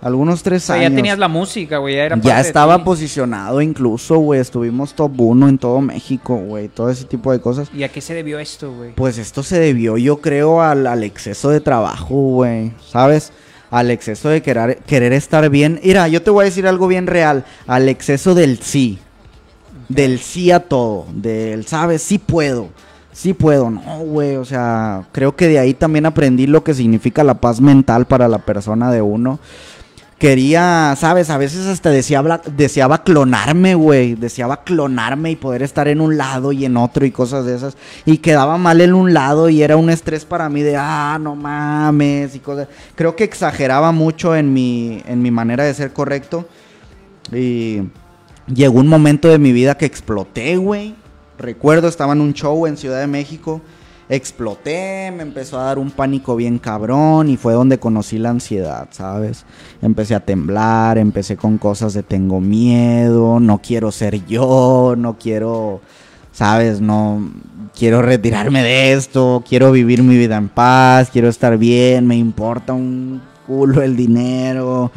Algunos 0.00 0.44
tres 0.44 0.62
O 0.62 0.66
sea, 0.66 0.76
años. 0.76 0.90
ya 0.90 0.96
tenías 0.96 1.18
la 1.18 1.26
música, 1.26 1.78
güey. 1.78 1.96
Ya, 1.96 2.04
era 2.04 2.16
Ya 2.20 2.40
estaba 2.40 2.84
posicionado 2.84 3.60
incluso, 3.60 4.18
güey. 4.18 4.40
Estuvimos 4.40 4.94
top 4.94 5.20
uno 5.20 5.48
en 5.48 5.58
todo 5.58 5.80
México, 5.80 6.36
güey. 6.36 6.68
Todo 6.68 6.88
ese 6.88 7.04
tipo 7.04 7.32
de 7.32 7.40
cosas. 7.40 7.68
¿Y 7.74 7.82
a 7.82 7.88
qué 7.88 8.00
se 8.00 8.14
debió 8.14 8.38
esto, 8.38 8.72
güey? 8.72 8.94
Pues 8.94 9.18
esto 9.18 9.42
se 9.42 9.58
debió, 9.58 9.96
yo 9.96 10.20
creo, 10.20 10.62
al, 10.62 10.86
al 10.86 11.02
exceso 11.02 11.50
de 11.50 11.60
trabajo, 11.60 12.14
güey. 12.14 12.72
¿Sabes? 12.88 13.32
Al 13.70 13.90
exceso 13.90 14.28
de 14.28 14.40
querer, 14.40 14.78
querer 14.86 15.12
estar 15.12 15.48
bien. 15.50 15.80
Mira, 15.82 16.06
yo 16.06 16.22
te 16.22 16.30
voy 16.30 16.42
a 16.42 16.44
decir 16.44 16.66
algo 16.68 16.86
bien 16.86 17.08
real. 17.08 17.44
Al 17.66 17.88
exceso 17.88 18.34
del 18.36 18.58
sí. 18.58 19.00
Del 19.88 20.20
sí 20.20 20.52
a 20.52 20.60
todo. 20.60 21.06
Del, 21.12 21.66
¿sabes? 21.66 22.02
Sí 22.02 22.18
puedo. 22.18 22.68
Sí 23.18 23.34
puedo. 23.34 23.68
No, 23.68 23.98
güey. 23.98 24.36
O 24.36 24.44
sea, 24.44 25.08
creo 25.10 25.34
que 25.34 25.48
de 25.48 25.58
ahí 25.58 25.74
también 25.74 26.06
aprendí 26.06 26.46
lo 26.46 26.62
que 26.62 26.72
significa 26.72 27.24
la 27.24 27.40
paz 27.40 27.60
mental 27.60 28.06
para 28.06 28.28
la 28.28 28.38
persona 28.38 28.92
de 28.92 29.02
uno. 29.02 29.40
Quería, 30.18 30.94
¿sabes? 30.96 31.28
A 31.28 31.36
veces 31.36 31.66
hasta 31.66 31.90
deseaba, 31.90 32.40
deseaba 32.56 33.02
clonarme, 33.02 33.74
güey. 33.74 34.14
Deseaba 34.14 34.62
clonarme 34.62 35.32
y 35.32 35.36
poder 35.36 35.64
estar 35.64 35.88
en 35.88 36.00
un 36.00 36.16
lado 36.16 36.52
y 36.52 36.64
en 36.64 36.76
otro 36.76 37.04
y 37.04 37.10
cosas 37.10 37.44
de 37.44 37.56
esas. 37.56 37.76
Y 38.04 38.18
quedaba 38.18 38.56
mal 38.56 38.80
en 38.80 38.94
un 38.94 39.12
lado 39.12 39.48
y 39.48 39.62
era 39.62 39.76
un 39.76 39.90
estrés 39.90 40.24
para 40.24 40.48
mí 40.48 40.62
de, 40.62 40.76
ah, 40.76 41.18
no 41.20 41.34
mames 41.34 42.36
y 42.36 42.38
cosas. 42.38 42.68
Creo 42.94 43.16
que 43.16 43.24
exageraba 43.24 43.90
mucho 43.90 44.36
en 44.36 44.52
mi, 44.52 45.02
en 45.08 45.22
mi 45.22 45.32
manera 45.32 45.64
de 45.64 45.74
ser 45.74 45.92
correcto. 45.92 46.48
Y 47.32 47.80
llegó 48.46 48.78
un 48.78 48.86
momento 48.86 49.26
de 49.26 49.40
mi 49.40 49.50
vida 49.50 49.76
que 49.76 49.86
exploté, 49.86 50.56
güey. 50.56 50.94
Recuerdo, 51.38 51.86
estaba 51.86 52.14
en 52.14 52.20
un 52.20 52.34
show 52.34 52.66
en 52.66 52.76
Ciudad 52.76 53.00
de 53.00 53.06
México. 53.06 53.60
Exploté, 54.08 55.12
me 55.14 55.22
empezó 55.22 55.58
a 55.60 55.64
dar 55.64 55.78
un 55.78 55.90
pánico 55.90 56.34
bien 56.34 56.58
cabrón 56.58 57.28
y 57.28 57.36
fue 57.36 57.52
donde 57.52 57.78
conocí 57.78 58.18
la 58.18 58.30
ansiedad, 58.30 58.88
¿sabes? 58.90 59.44
Empecé 59.80 60.14
a 60.14 60.20
temblar, 60.20 60.98
empecé 60.98 61.36
con 61.36 61.58
cosas 61.58 61.92
de 61.94 62.02
tengo 62.02 62.40
miedo, 62.40 63.38
no 63.38 63.60
quiero 63.60 63.92
ser 63.92 64.24
yo, 64.26 64.94
no 64.96 65.18
quiero, 65.18 65.80
¿sabes? 66.32 66.80
No 66.80 67.30
quiero 67.78 68.02
retirarme 68.02 68.62
de 68.62 68.94
esto, 68.94 69.44
quiero 69.46 69.70
vivir 69.70 70.02
mi 70.02 70.16
vida 70.16 70.38
en 70.38 70.48
paz, 70.48 71.10
quiero 71.10 71.28
estar 71.28 71.56
bien, 71.58 72.06
me 72.06 72.16
importa 72.16 72.72
un 72.72 73.20
culo 73.46 73.82
el 73.82 73.94
dinero. 73.94 74.90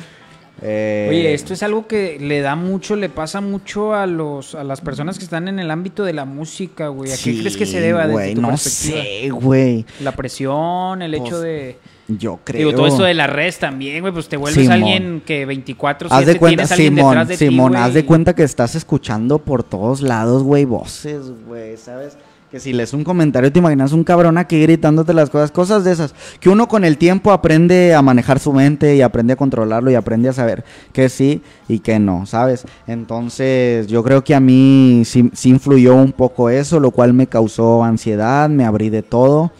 Eh, 0.61 1.07
Oye, 1.09 1.33
esto 1.33 1.53
es 1.53 1.63
algo 1.63 1.87
que 1.87 2.17
le 2.19 2.41
da 2.41 2.55
mucho, 2.55 2.95
le 2.95 3.09
pasa 3.09 3.41
mucho 3.41 3.93
a 3.95 4.05
los 4.07 4.53
a 4.55 4.63
las 4.63 4.81
personas 4.81 5.17
que 5.17 5.23
están 5.23 5.47
en 5.47 5.59
el 5.59 5.71
ámbito 5.71 6.03
de 6.03 6.13
la 6.13 6.25
música, 6.25 6.87
güey. 6.89 7.11
¿A 7.11 7.15
qué 7.17 7.37
crees 7.39 7.57
que 7.57 7.65
se 7.65 7.81
deba 7.81 8.05
güey, 8.07 8.35
tu 8.35 8.41
no 8.41 8.49
perspectiva? 8.49 9.01
sé, 9.03 9.29
güey. 9.29 9.85
La 10.01 10.11
presión, 10.15 11.01
el 11.01 11.11
Pues, 11.17 11.21
hecho 11.27 11.39
de 11.41 11.77
Yo 12.07 12.39
creo. 12.43 12.59
digo 12.59 12.73
todo 12.75 12.87
esto 12.87 13.03
de 13.03 13.13
las 13.13 13.29
redes 13.29 13.57
también, 13.57 14.01
güey, 14.01 14.13
pues 14.13 14.27
te 14.29 14.37
vuelves 14.37 14.61
Simón. 14.63 14.71
alguien 14.73 15.21
que 15.25 15.45
24/7 15.47 16.07
Haz 16.11 16.25
de 16.25 16.37
cuenta, 16.37 16.63
tienes 16.67 16.85
Simón, 16.85 17.09
detrás 17.09 17.27
de 17.29 17.37
ti, 17.37 17.45
Simón, 17.47 17.71
güey, 17.71 17.81
haz 17.83 17.93
de 17.93 18.05
cuenta 18.05 18.35
que 18.35 18.43
estás 18.43 18.75
escuchando 18.75 19.39
por 19.39 19.63
todos 19.63 20.01
lados, 20.01 20.43
güey, 20.43 20.65
voces, 20.65 21.23
güey, 21.47 21.77
¿sabes? 21.77 22.17
Que 22.51 22.59
si 22.59 22.73
lees 22.73 22.93
un 22.93 23.05
comentario 23.05 23.49
te 23.49 23.59
imaginas 23.59 23.93
un 23.93 24.03
cabrón 24.03 24.37
aquí 24.37 24.61
gritándote 24.61 25.13
las 25.13 25.29
cosas, 25.29 25.51
cosas 25.51 25.85
de 25.85 25.93
esas. 25.93 26.13
Que 26.41 26.49
uno 26.49 26.67
con 26.67 26.83
el 26.83 26.97
tiempo 26.97 27.31
aprende 27.31 27.95
a 27.95 28.01
manejar 28.01 28.39
su 28.39 28.51
mente 28.51 28.93
y 28.97 29.01
aprende 29.01 29.31
a 29.31 29.37
controlarlo 29.37 29.89
y 29.89 29.95
aprende 29.95 30.27
a 30.27 30.33
saber 30.33 30.65
que 30.91 31.07
sí 31.07 31.41
y 31.69 31.79
que 31.79 31.97
no, 31.97 32.25
¿sabes? 32.25 32.65
Entonces 32.87 33.87
yo 33.87 34.03
creo 34.03 34.25
que 34.25 34.35
a 34.35 34.41
mí 34.41 35.03
sí, 35.05 35.31
sí 35.33 35.49
influyó 35.49 35.95
un 35.95 36.11
poco 36.11 36.49
eso, 36.49 36.81
lo 36.81 36.91
cual 36.91 37.13
me 37.13 37.27
causó 37.27 37.85
ansiedad, 37.85 38.49
me 38.49 38.65
abrí 38.65 38.89
de 38.89 39.01
todo. 39.01 39.53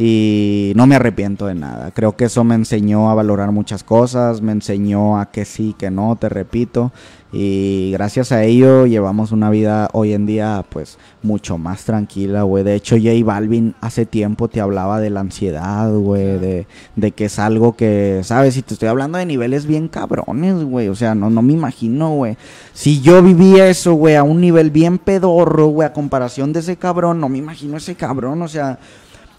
Y 0.00 0.72
no 0.76 0.86
me 0.86 0.94
arrepiento 0.94 1.46
de 1.46 1.56
nada. 1.56 1.90
Creo 1.90 2.16
que 2.16 2.26
eso 2.26 2.44
me 2.44 2.54
enseñó 2.54 3.10
a 3.10 3.14
valorar 3.14 3.50
muchas 3.50 3.82
cosas, 3.82 4.40
me 4.40 4.52
enseñó 4.52 5.18
a 5.18 5.32
que 5.32 5.44
sí, 5.44 5.74
que 5.76 5.90
no, 5.90 6.14
te 6.14 6.28
repito. 6.28 6.92
Y 7.32 7.90
gracias 7.92 8.30
a 8.30 8.44
ello 8.44 8.86
llevamos 8.86 9.32
una 9.32 9.50
vida 9.50 9.90
hoy 9.92 10.14
en 10.14 10.24
día 10.24 10.64
pues 10.70 10.98
mucho 11.22 11.58
más 11.58 11.84
tranquila, 11.84 12.42
güey. 12.42 12.62
De 12.62 12.76
hecho, 12.76 12.96
J 12.96 13.10
Balvin 13.24 13.74
hace 13.80 14.06
tiempo 14.06 14.48
te 14.48 14.60
hablaba 14.60 15.00
de 15.00 15.10
la 15.10 15.20
ansiedad, 15.20 15.92
güey, 15.92 16.38
de, 16.38 16.68
de 16.94 17.10
que 17.10 17.24
es 17.24 17.40
algo 17.40 17.74
que, 17.76 18.20
¿sabes? 18.22 18.56
Y 18.56 18.62
te 18.62 18.74
estoy 18.74 18.88
hablando 18.88 19.18
de 19.18 19.26
niveles 19.26 19.66
bien 19.66 19.88
cabrones, 19.88 20.62
güey. 20.62 20.88
O 20.88 20.94
sea, 20.94 21.16
no, 21.16 21.28
no 21.28 21.42
me 21.42 21.54
imagino, 21.54 22.14
güey. 22.14 22.36
Si 22.72 23.00
yo 23.00 23.20
vivía 23.20 23.66
eso, 23.66 23.94
güey, 23.94 24.14
a 24.14 24.22
un 24.22 24.40
nivel 24.40 24.70
bien 24.70 24.98
pedorro, 24.98 25.66
güey, 25.66 25.88
a 25.88 25.92
comparación 25.92 26.52
de 26.52 26.60
ese 26.60 26.76
cabrón, 26.76 27.20
no 27.20 27.28
me 27.28 27.38
imagino 27.38 27.76
ese 27.76 27.96
cabrón, 27.96 28.42
o 28.42 28.48
sea... 28.48 28.78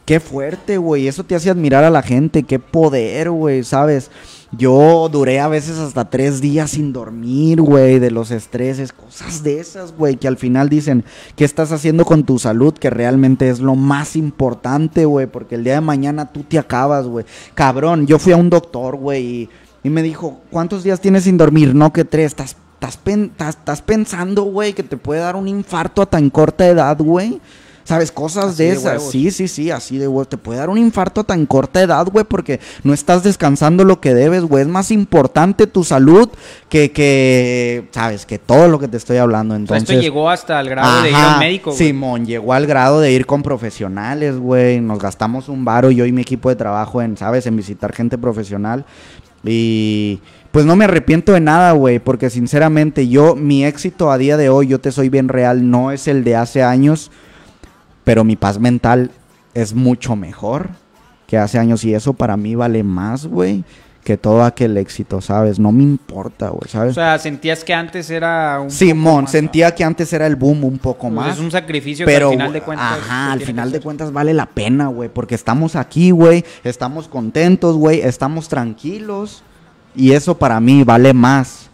Qué 0.10 0.20
fuerte, 0.20 0.80
güey. 0.80 1.08
Eso 1.08 1.24
te 1.24 1.36
hace 1.36 1.52
admirar 1.52 1.84
a 1.84 1.92
la 1.92 2.02
gente. 2.02 2.42
Qué 2.42 2.58
poder, 2.58 3.30
güey, 3.30 3.64
¿sabes? 3.64 4.10
Yo 4.52 5.08
duré 5.08 5.40
a 5.40 5.48
veces 5.48 5.78
hasta 5.78 6.10
tres 6.10 6.42
días 6.42 6.72
sin 6.72 6.92
dormir, 6.92 7.62
güey, 7.62 8.00
de 8.00 8.10
los 8.10 8.32
estreses, 8.32 8.92
cosas 8.92 9.44
de 9.44 9.60
esas, 9.60 9.96
güey, 9.96 10.16
que 10.16 10.28
al 10.28 10.38
final 10.38 10.68
dicen, 10.68 11.06
¿qué 11.36 11.46
estás 11.46 11.72
haciendo 11.72 12.06
con 12.06 12.24
tu 12.24 12.40
salud? 12.40 12.74
Que 12.74 12.90
realmente 12.90 13.50
es 13.52 13.60
lo 13.60 13.76
más 13.76 14.16
importante, 14.16 15.06
güey, 15.06 15.28
porque 15.28 15.54
el 15.54 15.64
día 15.64 15.76
de 15.76 15.82
mañana 15.82 16.34
tú 16.34 16.42
te 16.42 16.58
acabas, 16.58 17.06
güey. 17.06 17.26
Cabrón, 17.54 18.08
yo 18.08 18.18
fui 18.18 18.34
a 18.34 18.38
un 18.38 18.50
doctor, 18.50 18.96
güey, 18.96 19.48
y, 19.84 19.90
me 19.92 20.02
dijo, 20.02 20.42
¿cuántos 20.50 20.84
días 20.84 21.00
tienes 21.00 21.26
sin 21.26 21.38
dormir? 21.38 21.76
No, 21.76 21.94
que 21.94 22.04
tres. 22.04 22.32
¿Estás, 22.32 22.56
estás, 22.74 22.98
pen- 22.98 23.30
estás- 23.34 23.58
estás 23.58 23.84
pensando, 23.84 24.42
güey, 24.42 24.74
que 24.74 24.82
te 24.82 24.98
puede 24.98 25.20
dar 25.22 25.36
un 25.36 25.48
infarto 25.48 26.02
a 26.02 26.08
tan 26.08 26.32
corta 26.32 26.66
edad, 26.68 26.98
güey? 26.98 27.40
¿Sabes? 27.90 28.12
Cosas 28.12 28.46
Así 28.46 28.66
de 28.66 28.70
esas. 28.70 29.10
Sí, 29.10 29.32
sí, 29.32 29.48
sí, 29.48 29.72
así 29.72 29.98
de 29.98 30.08
huevos. 30.08 30.30
Te 30.30 30.38
puede 30.38 30.60
dar 30.60 30.70
un 30.70 30.78
infarto 30.78 31.22
a 31.22 31.24
tan 31.24 31.48
corta 31.48 31.82
edad, 31.82 32.06
güey, 32.06 32.24
porque 32.24 32.60
no 32.84 32.94
estás 32.94 33.24
descansando 33.24 33.84
lo 33.84 34.00
que 34.00 34.14
debes, 34.14 34.44
güey. 34.44 34.62
Es 34.62 34.68
más 34.68 34.92
importante 34.92 35.66
tu 35.66 35.84
salud 35.84 36.30
que, 36.70 36.92
que, 36.92 37.88
¿sabes? 37.90 38.28
Que 38.28 38.38
todo 38.38 38.68
lo 38.68 38.78
que 38.78 38.88
te 38.88 38.98
estoy 38.98 39.18
hablando. 39.18 39.56
O 39.56 39.58
sea, 39.58 39.62
Entonces, 39.62 39.90
esto 39.90 40.02
llegó 40.04 40.30
hasta 40.30 40.60
el 40.60 40.70
grado 40.70 41.02
de 41.02 41.10
ir 41.10 41.16
al 41.16 41.40
médico, 41.40 41.72
güey. 41.72 41.84
Simón, 41.84 42.28
llegó 42.28 42.54
al 42.54 42.68
grado 42.68 43.02
de 43.02 43.12
ir 43.12 43.26
con 43.26 43.42
profesionales, 43.42 44.38
güey. 44.38 44.80
Nos 44.82 45.00
gastamos 45.00 45.50
un 45.50 45.66
varo, 45.66 45.90
yo 45.90 46.06
y 46.06 46.12
mi 46.12 46.22
equipo 46.22 46.50
de 46.50 46.58
trabajo 46.58 47.02
en, 47.02 47.18
¿sabes? 47.18 47.48
En 47.48 47.58
visitar 47.58 47.92
gente 47.92 48.20
profesional. 48.20 48.86
Y 49.44 50.20
pues 50.52 50.64
no 50.64 50.76
me 50.76 50.86
arrepiento 50.86 51.32
de 51.34 51.40
nada, 51.40 51.72
güey, 51.72 51.98
porque 51.98 52.30
sinceramente 52.30 53.08
yo, 53.08 53.36
mi 53.36 53.66
éxito 53.66 54.12
a 54.12 54.20
día 54.20 54.38
de 54.38 54.50
hoy, 54.50 54.68
yo 54.68 54.80
te 54.80 54.92
soy 54.92 55.10
bien 55.10 55.28
real, 55.28 55.72
no 55.72 55.92
es 55.92 56.08
el 56.08 56.24
de 56.24 56.36
hace 56.36 56.62
años, 56.62 57.10
pero 58.10 58.24
mi 58.24 58.36
paz 58.36 58.58
mental 58.58 59.12
es 59.54 59.76
mucho 59.76 60.16
mejor 60.16 60.72
que 61.28 61.38
hace 61.38 61.60
años 61.60 61.86
y 61.86 61.94
eso 61.94 62.14
para 62.14 62.38
mí 62.38 62.56
vale 62.56 62.82
más, 62.82 63.28
güey, 63.28 63.64
que 64.04 64.18
todo 64.18 64.44
aquel 64.44 64.78
éxito, 64.78 65.22
¿sabes? 65.22 65.60
No 65.60 65.72
me 65.72 65.84
importa, 65.84 66.50
güey, 66.50 66.64
O 66.66 66.68
¿sabes? 66.68 66.96
sea, 66.96 67.20
sentías 67.20 67.64
que 67.64 67.72
antes 67.72 68.10
era 68.10 68.62
un 68.62 68.72
Simón, 68.72 69.26
más, 69.26 69.32
sentía 69.32 69.76
que 69.76 69.84
antes 69.84 70.12
era 70.12 70.26
el 70.26 70.36
boom 70.38 70.64
un 70.64 70.80
poco 70.80 71.08
¿no? 71.08 71.18
Pues 71.18 71.28
más. 71.28 71.38
Es 71.38 71.44
un 71.44 71.52
sacrificio 71.52 72.08
Pero, 72.08 72.30
que 72.30 72.34
al 72.34 72.40
final 72.40 72.54
de 72.54 72.62
cuentas. 72.62 72.98
ajá, 72.98 73.32
al 73.32 73.42
final 73.42 73.72
de 73.72 73.80
cuentas 73.80 74.12
vale 74.12 74.34
la 74.34 74.48
pena, 74.48 74.88
güey, 74.88 75.08
porque 75.10 75.36
estamos 75.36 75.76
aquí, 75.76 76.10
güey, 76.10 76.44
estamos 76.64 77.08
contentos, 77.08 77.76
güey, 77.76 78.02
estamos 78.02 78.50
tranquilos 78.50 79.44
y 79.96 80.14
eso 80.14 80.36
para 80.36 80.60
mí 80.60 80.84
vale 80.84 81.14
más 81.14 81.70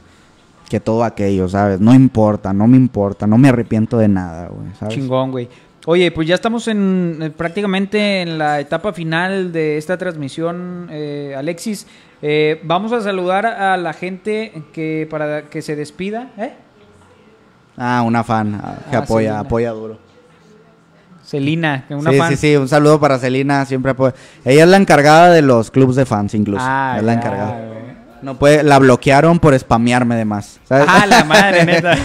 que 0.67 0.81
todo 0.81 1.05
aquello, 1.05 1.47
¿sabes? 1.47 1.79
No 1.79 1.93
importa, 1.93 2.51
no 2.51 2.67
me 2.67 2.75
importa, 2.75 3.25
no 3.25 3.37
me 3.37 3.47
arrepiento 3.47 3.97
de 3.97 4.09
nada, 4.09 4.49
güey, 4.49 4.67
¿sabes? 4.77 4.95
Chingón, 4.95 5.31
güey. 5.31 5.47
Oye, 5.87 6.11
pues 6.11 6.27
ya 6.27 6.35
estamos 6.35 6.67
en 6.67 7.19
eh, 7.21 7.29
prácticamente 7.29 8.21
en 8.21 8.37
la 8.39 8.59
etapa 8.59 8.91
final 8.91 9.51
de 9.51 9.77
esta 9.77 9.97
transmisión, 9.97 10.87
eh, 10.91 11.35
Alexis. 11.37 11.85
Eh, 12.21 12.59
vamos 12.63 12.91
a 12.91 13.01
saludar 13.01 13.45
a 13.45 13.77
la 13.77 13.93
gente 13.93 14.63
que 14.73 15.07
para 15.11 15.43
que 15.43 15.61
se 15.61 15.75
despida, 15.75 16.29
¿eh? 16.37 16.53
Ah, 17.77 18.01
una 18.05 18.23
fan 18.23 18.59
ah, 18.63 18.77
que 18.89 18.95
Ah, 18.95 18.99
apoya, 18.99 19.27
Selena. 19.29 19.39
apoya 19.41 19.71
duro. 19.71 19.99
Celina, 21.23 21.85
una 21.89 22.11
sí, 22.11 22.17
fan. 22.17 22.29
sí, 22.31 22.37
sí, 22.37 22.55
un 22.55 22.67
saludo 22.67 22.99
para 22.99 23.17
Celina, 23.19 23.65
siempre 23.65 23.91
apoya. 23.91 24.13
Ella 24.43 24.63
es 24.63 24.69
la 24.69 24.77
encargada 24.77 25.31
de 25.31 25.41
los 25.41 25.69
clubs 25.71 25.95
de 25.95 26.05
fans 26.05 26.33
incluso, 26.33 26.63
Ah, 26.67 26.95
es 26.97 27.03
la 27.03 27.13
encargada. 27.13 27.59
No 28.25 28.39
puede, 28.39 28.63
la 28.63 28.79
bloquearon 28.79 29.39
por 29.39 29.57
spamearme 29.57 30.15
de 30.15 30.25
más. 30.25 30.59
¿sabes? 30.67 30.85
Ah, 30.89 31.05
la 31.05 31.23
madre, 31.23 31.63
neta. 31.65 31.95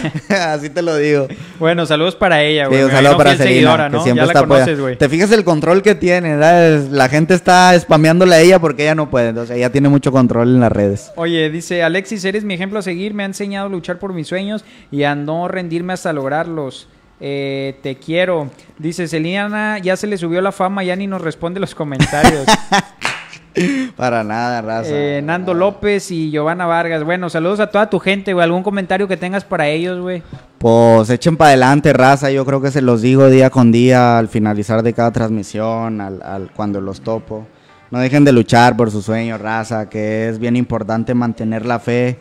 Así 0.53 0.69
te 0.69 0.83
lo 0.83 0.95
digo. 0.97 1.27
Bueno, 1.59 1.87
saludos 1.87 2.15
para 2.15 2.43
ella, 2.43 2.65
Sí, 2.65 2.69
güey. 2.69 2.83
un 2.83 2.89
Me 2.89 2.93
saludo 2.93 3.13
imagino 3.13 3.17
para 3.19 3.31
Selena, 3.37 3.51
seguidora, 3.55 3.85
que 3.91 3.97
¿no? 3.97 4.03
siempre 4.05 4.21
Ya 4.23 4.27
la 4.27 4.33
está 4.33 4.47
conoces, 4.47 4.81
güey. 4.81 4.97
Te 4.99 5.09
fijas 5.09 5.33
el 5.33 5.45
control 5.45 5.81
que 5.83 5.95
tiene, 5.95 6.37
¿verdad? 6.37 6.83
La 6.91 7.09
gente 7.09 7.33
está 7.33 7.73
spameándole 7.81 8.35
a 8.35 8.41
ella 8.41 8.59
porque 8.59 8.83
ella 8.83 8.95
no 8.95 9.09
puede. 9.09 9.31
Entonces 9.31 9.57
ella 9.57 9.71
tiene 9.73 9.89
mucho 9.89 10.13
control 10.13 10.49
en 10.49 10.61
las 10.61 10.71
redes. 10.71 11.11
Oye, 11.17 11.49
dice 11.49 11.83
Alexis, 11.83 12.23
eres 12.27 12.45
mi 12.45 12.53
ejemplo 12.53 12.79
a 12.79 12.83
seguir, 12.83 13.15
me 13.15 13.23
ha 13.23 13.27
enseñado 13.27 13.67
a 13.67 13.71
luchar 13.71 13.99
por 13.99 14.13
mis 14.13 14.29
sueños 14.29 14.63
y 14.91 15.05
a 15.05 15.15
no 15.15 15.49
rendirme 15.49 15.95
hasta 15.95 16.13
lograrlos. 16.13 16.87
Eh, 17.23 17.77
te 17.83 17.97
quiero. 17.97 18.51
Dice 18.79 19.07
Selena, 19.09 19.79
ya 19.79 19.97
se 19.97 20.07
le 20.07 20.17
subió 20.19 20.41
la 20.43 20.53
fama, 20.53 20.85
ya 20.85 20.97
ni 20.97 21.07
nos 21.07 21.21
responde 21.23 21.61
los 21.61 21.75
comentarios. 21.75 22.45
Para 23.97 24.23
nada, 24.25 24.63
raza. 24.63 24.91
Eh, 24.93 25.21
Nando 25.23 25.55
López 25.55 26.11
y 26.11 26.31
Giovanna 26.31 26.67
Vargas. 26.67 27.05
Bueno, 27.05 27.29
saludos 27.31 27.61
a 27.61 27.69
toda 27.69 27.91
tu 27.91 27.99
gente, 27.99 28.33
güey. 28.33 28.45
¿Algún 28.45 28.63
comentario 28.63 29.09
que 29.09 29.17
tengas 29.17 29.45
para 29.45 29.69
ellos, 29.69 30.01
güey? 30.01 30.23
Pues 30.59 31.11
echen 31.11 31.37
para 31.37 31.49
adelante, 31.51 31.93
raza. 31.93 32.31
Yo 32.31 32.45
creo 32.45 32.61
que 32.61 32.71
se 32.71 32.81
los 32.83 33.03
digo 33.03 33.29
día 33.29 33.51
con 33.51 33.73
día 33.73 34.19
al 34.19 34.29
finalizar 34.29 34.83
de 34.83 34.93
cada 34.93 35.11
transmisión, 35.11 36.01
al, 36.01 36.23
al- 36.23 36.51
cuando 36.55 36.81
los 36.81 37.01
topo. 37.01 37.47
No 37.91 37.99
dejen 37.99 38.25
de 38.25 38.33
luchar 38.33 38.77
por 38.77 38.91
su 38.91 39.03
sueño, 39.03 39.37
raza, 39.37 39.89
que 39.89 40.29
es 40.29 40.39
bien 40.39 40.55
importante 40.55 41.13
mantener 41.15 41.67
la 41.67 41.81
fe. 41.81 42.19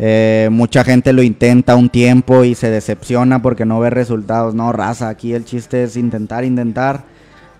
Eh, 0.00 0.48
mucha 0.50 0.82
gente 0.82 1.12
lo 1.12 1.22
intenta 1.22 1.76
un 1.76 1.88
tiempo 1.88 2.42
y 2.42 2.56
se 2.56 2.68
decepciona 2.68 3.40
porque 3.40 3.64
no 3.64 3.78
ve 3.78 3.90
resultados. 3.90 4.56
No, 4.56 4.72
raza, 4.72 5.08
aquí 5.08 5.32
el 5.34 5.44
chiste 5.44 5.84
es 5.84 5.96
intentar, 5.96 6.44
intentar, 6.44 7.04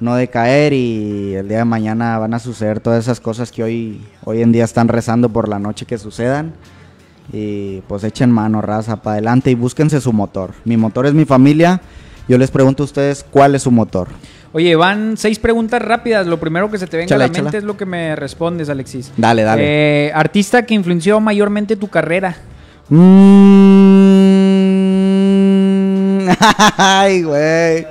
no 0.01 0.17
decaer 0.17 0.73
y 0.73 1.35
el 1.35 1.49
día 1.49 1.59
de 1.59 1.65
mañana 1.65 2.19
van 2.19 2.35
a 2.35 2.39
suceder 2.39 2.81
todas 2.81 3.05
esas 3.05 3.21
cosas 3.21 3.51
que 3.51 3.63
hoy, 3.63 4.01
hoy 4.25 4.43
en 4.43 4.53
día 4.53 4.65
están 4.65 4.89
rezando 4.89 5.29
por 5.29 5.49
la 5.49 5.59
noche 5.59 5.87
que 5.87 5.99
sucedan. 5.99 6.53
Y 7.33 7.81
pues 7.89 8.05
echen 8.05 8.31
mano, 8.31 8.61
raza, 8.61 8.97
para 8.97 9.15
adelante 9.15 9.51
y 9.51 9.55
búsquense 9.55 10.01
su 10.01 10.13
motor. 10.13 10.53
Mi 10.65 10.77
motor 10.77 11.07
es 11.07 11.15
mi 11.15 11.25
familia. 11.25 11.81
Yo 12.29 12.39
les 12.39 12.51
pregunto 12.51 12.83
a 12.83 12.87
ustedes 12.87 13.25
cuál 13.31 13.55
es 13.55 13.63
su 13.63 13.71
motor. 13.71 14.09
Oye, 14.53 14.77
van 14.77 15.17
seis 15.17 15.39
preguntas 15.39 15.83
rápidas. 15.83 16.27
Lo 16.27 16.39
primero 16.39 16.71
que 16.71 16.79
se 16.79 16.87
te 16.87 16.97
venga 16.97 17.15
a 17.17 17.19
la 17.19 17.29
mente 17.29 17.59
es 17.59 17.65
lo 17.65 17.77
que 17.77 17.87
me 17.87 18.15
respondes, 18.15 18.69
Alexis. 18.69 19.13
Dale, 19.17 19.43
dale. 19.43 19.63
Eh, 19.65 20.13
artista 20.15 20.65
que 20.65 20.75
influenció 20.75 21.19
mayormente 21.19 21.77
tu 21.77 21.89
carrera. 21.89 22.37
Mm, 22.89 24.24
Ay, 26.77 27.23
güey. 27.23 27.87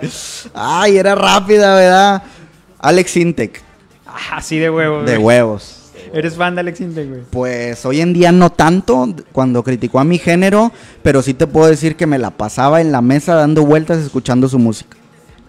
Ay, 0.53 0.97
era 0.97 1.15
rápida, 1.15 1.75
¿verdad? 1.75 2.23
Alex 2.79 3.17
Intec, 3.17 3.61
Ah, 4.07 4.37
así 4.37 4.59
de 4.59 4.69
huevos. 4.69 5.05
de 5.05 5.17
güey. 5.17 5.37
huevos. 5.39 5.79
Eres 6.13 6.35
fan 6.35 6.53
de 6.55 6.61
Alex 6.61 6.81
Intec, 6.81 7.09
güey. 7.09 7.21
Pues 7.31 7.85
hoy 7.85 8.01
en 8.01 8.13
día 8.13 8.31
no 8.31 8.51
tanto 8.51 9.07
cuando 9.31 9.63
criticó 9.63 9.99
a 9.99 10.03
mi 10.03 10.19
género, 10.19 10.71
pero 11.01 11.21
sí 11.23 11.33
te 11.33 11.47
puedo 11.47 11.67
decir 11.67 11.95
que 11.95 12.05
me 12.05 12.19
la 12.19 12.29
pasaba 12.31 12.81
en 12.81 12.91
la 12.91 13.01
mesa 13.01 13.33
dando 13.35 13.63
vueltas 13.65 13.97
escuchando 13.99 14.47
su 14.47 14.59
música. 14.59 14.95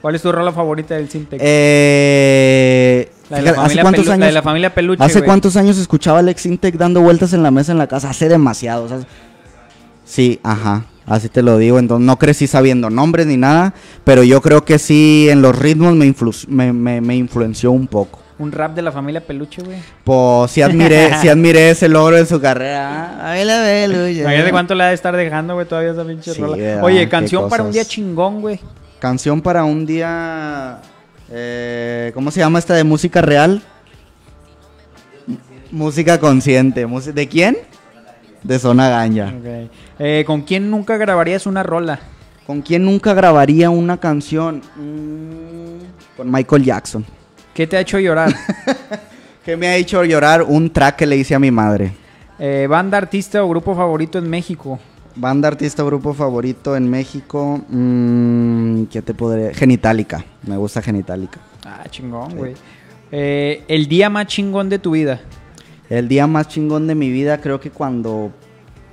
¿Cuál 0.01 0.15
es 0.15 0.23
tu 0.23 0.31
rola 0.33 0.53
favorita 0.53 0.95
del 0.95 1.09
Sintec? 1.11 1.41
Eh, 1.43 3.11
la, 3.31 3.37
de 3.39 3.43
la 3.43 3.51
¿Hace 3.51 3.61
familia 3.61 3.83
cuántos 3.83 4.07
la 4.07 4.15
años? 4.15 4.27
de 4.27 4.33
la 4.33 4.43
familia 4.43 4.75
Peluche, 4.75 5.03
¿Hace 5.05 5.19
güey. 5.21 5.27
cuántos 5.27 5.57
años 5.57 5.79
escuchaba 5.79 6.19
Alex 6.21 6.47
Intec 6.47 6.77
dando 6.77 7.01
vueltas 7.01 7.33
en 7.33 7.43
la 7.43 7.51
mesa 7.51 7.73
en 7.73 7.79
la 7.79 7.87
casa? 7.87 8.11
Hace 8.11 8.29
demasiado. 8.29 8.85
o 8.85 8.89
sea, 8.89 8.99
sí, 10.05 10.41
ajá. 10.43 10.85
Así 11.07 11.29
te 11.29 11.43
lo 11.43 11.59
digo. 11.59 11.79
Entonces 11.79 12.07
no 12.07 12.19
crecí 12.19 12.47
sabiendo 12.47 12.89
nombres 12.91 13.27
ni 13.27 13.37
nada. 13.37 13.75
Pero 14.05 14.23
yo 14.23 14.41
creo 14.41 14.65
que 14.65 14.79
sí 14.79 15.29
en 15.31 15.43
los 15.43 15.59
ritmos 15.59 15.95
me, 15.95 16.07
influ- 16.07 16.47
me, 16.49 16.73
me- 16.73 17.01
me 17.01 17.15
influenció 17.17 17.71
un 17.73 17.87
poco. 17.87 18.21
Un 18.37 18.51
rap 18.51 18.75
de 18.75 18.83
la 18.83 18.91
familia 18.91 19.21
Peluche, 19.25 19.63
güey. 19.63 19.79
Pues 20.03 20.51
sí 20.51 20.61
admiré, 20.61 21.11
sí 21.23 21.29
admiré 21.29 21.71
ese 21.71 21.89
logro 21.89 22.17
en 22.19 22.27
su 22.27 22.41
carrera. 22.41 23.31
Ay, 23.31 23.45
la 23.45 23.63
Peluche. 23.63 24.23
Imagínate 24.23 24.51
cuánto 24.51 24.75
le 24.75 24.83
ha 24.85 24.89
de 24.89 24.95
estar 24.95 25.15
dejando, 25.17 25.55
güey, 25.55 25.69
todavía 25.69 25.93
esa 25.93 26.05
pinche 26.05 26.33
Sí, 26.35 26.41
rola. 26.41 26.57
¿verdad? 26.57 26.83
Oye, 26.85 27.09
canción 27.09 27.49
para 27.49 27.63
un 27.63 27.71
día 27.71 27.85
chingón, 27.85 28.41
güey. 28.41 28.59
Canción 28.99 29.41
para 29.41 29.63
un 29.65 29.87
día. 29.87 30.81
eh, 31.31 32.11
¿Cómo 32.15 32.31
se 32.33 32.41
llama 32.41 32.59
esta 32.59 32.75
de 32.75 32.83
música 32.83 33.21
real? 33.23 33.63
M- 35.29 35.39
Música 35.71 36.19
consciente. 36.19 36.87
¿De 36.87 37.29
quién? 37.29 37.57
De 38.45 38.59
Zona 38.59 38.89
Ganja. 38.89 39.33
Eh, 39.99 40.23
¿Con 40.27 40.43
quién 40.43 40.71
nunca 40.71 40.97
grabarías 40.97 41.47
una 41.47 41.63
rola? 41.63 41.99
¿Con 42.47 42.61
quién 42.61 42.85
nunca 42.85 43.15
grabaría 43.15 43.71
una 43.71 43.97
canción? 43.99 44.61
Mm, 44.77 46.17
con 46.17 46.31
Michael 46.31 46.63
Jackson. 46.63 47.05
¿Qué 47.55 47.67
te 47.67 47.77
ha 47.77 47.81
hecho 47.81 47.99
llorar? 47.99 48.33
Que 49.45 49.59
me 49.59 49.69
ha 49.69 49.77
hecho 49.77 50.03
llorar 50.05 50.43
un 50.43 50.71
track 50.71 50.97
que 50.97 51.07
le 51.07 51.19
hice 51.19 51.35
a 51.35 51.39
mi 51.39 51.51
madre. 51.51 51.93
Eh, 52.39 52.67
banda, 52.67 52.97
artista 52.97 53.45
o 53.45 53.49
grupo 53.51 53.75
favorito 53.75 54.17
en 54.17 54.31
México. 54.31 54.79
Banda, 55.17 55.49
artista, 55.49 55.83
grupo 55.83 56.15
favorito 56.15 56.75
en 56.75 56.89
México. 56.89 57.61
mm, 57.69 58.85
¿Qué 58.85 59.03
te 59.03 59.13
podría.? 59.13 59.53
Genitalica. 59.53 60.25
Me 60.47 60.57
gusta 60.57 60.81
Genitalica. 60.81 61.41
Ah, 61.67 61.85
chingón, 61.91 62.35
güey. 62.35 62.55
Eh, 63.13 63.65
el 63.69 63.87
día 63.87 64.09
más 64.09 64.29
chingón 64.29 64.71
de 64.71 64.79
tu 64.79 64.93
vida. 64.93 65.21
El 65.91 66.09
día 66.09 66.27
más 66.27 66.49
chingón 66.49 66.87
de 66.87 66.95
mi 66.95 67.11
vida, 67.11 67.41
creo 67.41 67.61
que 67.61 67.71
cuando 67.71 68.33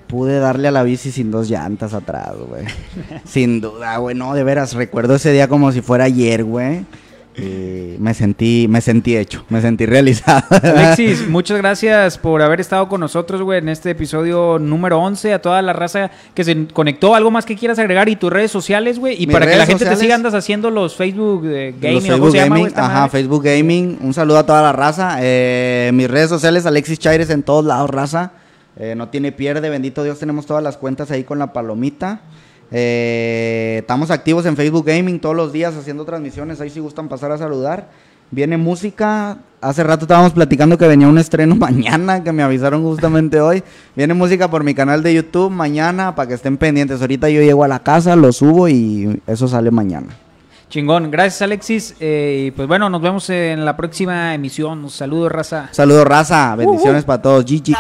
pude 0.08 0.39
darle 0.39 0.68
a 0.68 0.72
la 0.72 0.84
bici 0.84 1.10
sin 1.12 1.32
dos 1.32 1.50
llantas 1.50 1.94
atrás, 1.94 2.34
güey. 2.48 2.66
sin 3.26 3.62
duda, 3.62 3.98
güey. 3.98 4.16
No, 4.16 4.34
de 4.34 4.44
veras, 4.44 4.74
recuerdo 4.74 5.16
ese 5.16 5.32
día 5.32 5.48
como 5.48 5.72
si 5.72 5.82
fuera 5.82 6.04
ayer, 6.04 6.44
güey. 6.44 6.86
Y 7.38 7.95
me 7.97 8.13
sentí, 8.13 8.67
me 8.69 8.82
sentí 8.82 9.15
hecho, 9.15 9.45
me 9.47 9.61
sentí 9.61 9.86
realizado. 9.86 10.43
Alexis, 10.63 11.27
muchas 11.29 11.57
gracias 11.59 12.17
por 12.17 12.41
haber 12.41 12.59
estado 12.59 12.89
con 12.89 12.99
nosotros, 12.99 13.41
güey, 13.41 13.59
en 13.59 13.69
este 13.69 13.91
episodio 13.91 14.59
número 14.59 14.99
11. 14.99 15.34
A 15.34 15.41
toda 15.41 15.61
la 15.61 15.71
raza 15.71 16.11
que 16.34 16.43
se 16.43 16.67
conectó. 16.67 17.15
¿Algo 17.15 17.32
más 17.32 17.45
que 17.45 17.55
quieras 17.55 17.79
agregar? 17.79 18.09
Y 18.09 18.17
tus 18.17 18.34
redes 18.34 18.51
sociales, 18.51 18.99
güey. 18.99 19.15
Y 19.15 19.27
Mis 19.27 19.34
para 19.34 19.47
que 19.47 19.55
la 19.55 19.65
gente 19.65 19.86
te 19.86 19.95
siga, 19.95 20.15
andas 20.15 20.34
haciendo 20.34 20.69
los 20.69 20.95
Facebook 20.95 21.45
eh, 21.45 21.73
Gaming. 21.79 21.95
Los 21.95 22.03
¿o 22.03 22.07
¿Cómo 22.07 22.25
Facebook 22.25 22.36
llama, 22.36 22.55
Gaming, 22.57 22.73
ajá, 22.75 22.93
madre? 22.93 23.09
Facebook 23.11 23.43
Gaming. 23.43 23.99
Un 24.01 24.13
saludo 24.13 24.39
a 24.39 24.45
toda 24.45 24.61
la 24.61 24.73
raza. 24.73 25.17
Eh, 25.21 25.91
mis 25.93 26.11
redes 26.11 26.29
sociales, 26.29 26.65
Alexis 26.65 26.99
Chaires 26.99 27.29
en 27.29 27.43
todos 27.43 27.63
lados, 27.63 27.89
raza. 27.89 28.34
Eh, 28.77 28.95
no 28.95 29.09
tiene 29.09 29.32
pierde, 29.32 29.69
bendito 29.69 30.03
Dios, 30.03 30.19
tenemos 30.19 30.45
todas 30.45 30.63
las 30.63 30.77
cuentas 30.77 31.11
ahí 31.11 31.23
con 31.23 31.39
la 31.39 31.53
palomita. 31.53 32.21
Eh, 32.72 33.78
estamos 33.80 34.11
activos 34.11 34.45
en 34.45 34.55
Facebook 34.55 34.86
Gaming 34.86 35.19
todos 35.19 35.36
los 35.36 35.51
días 35.51 35.76
haciendo 35.76 36.05
transmisiones. 36.05 36.61
Ahí 36.61 36.69
si 36.69 36.80
gustan 36.80 37.09
pasar 37.09 37.32
a 37.32 37.38
saludar. 37.38 37.89
Viene 38.32 38.55
música. 38.55 39.39
Hace 39.59 39.84
rato 39.84 40.05
estábamos 40.05 40.32
platicando 40.32 40.78
que 40.78 40.88
venía 40.88 41.07
un 41.07 41.17
estreno 41.17 41.55
mañana, 41.57 42.24
que 42.24 42.32
me 42.32 42.43
avisaron 42.43 42.82
justamente 42.82 43.41
hoy. 43.41 43.61
Viene 43.95 44.13
música 44.13 44.49
por 44.49 44.63
mi 44.63 44.74
canal 44.74 45.03
de 45.03 45.13
YouTube 45.13 45.51
mañana 45.51 46.15
para 46.15 46.30
que 46.30 46.34
estén 46.36 46.57
pendientes. 46.57 47.01
Ahorita 47.01 47.30
yo 47.30 47.41
llego 47.41 47.63
a 47.63 47.67
la 47.67 47.80
casa, 47.80 48.15
lo 48.15 48.32
subo 48.32 48.69
y 48.69 49.22
eso 49.28 49.47
sale 49.47 49.69
mañana. 49.69 50.07
Chingón. 50.72 51.11
Gracias, 51.11 51.41
Alexis. 51.41 51.95
Eh, 51.99 52.45
y 52.47 52.51
pues 52.51 52.65
bueno, 52.65 52.89
nos 52.89 53.01
vemos 53.01 53.30
en 53.30 53.65
la 53.65 53.76
próxima 53.76 54.34
emisión. 54.34 54.89
Saludos, 54.89 55.30
raza. 55.30 55.67
Saludos, 55.74 56.07
raza. 56.07 56.55
Bendiciones 56.55 57.03
para 57.03 57.22
todos. 57.22 57.43
GG. 57.45 57.76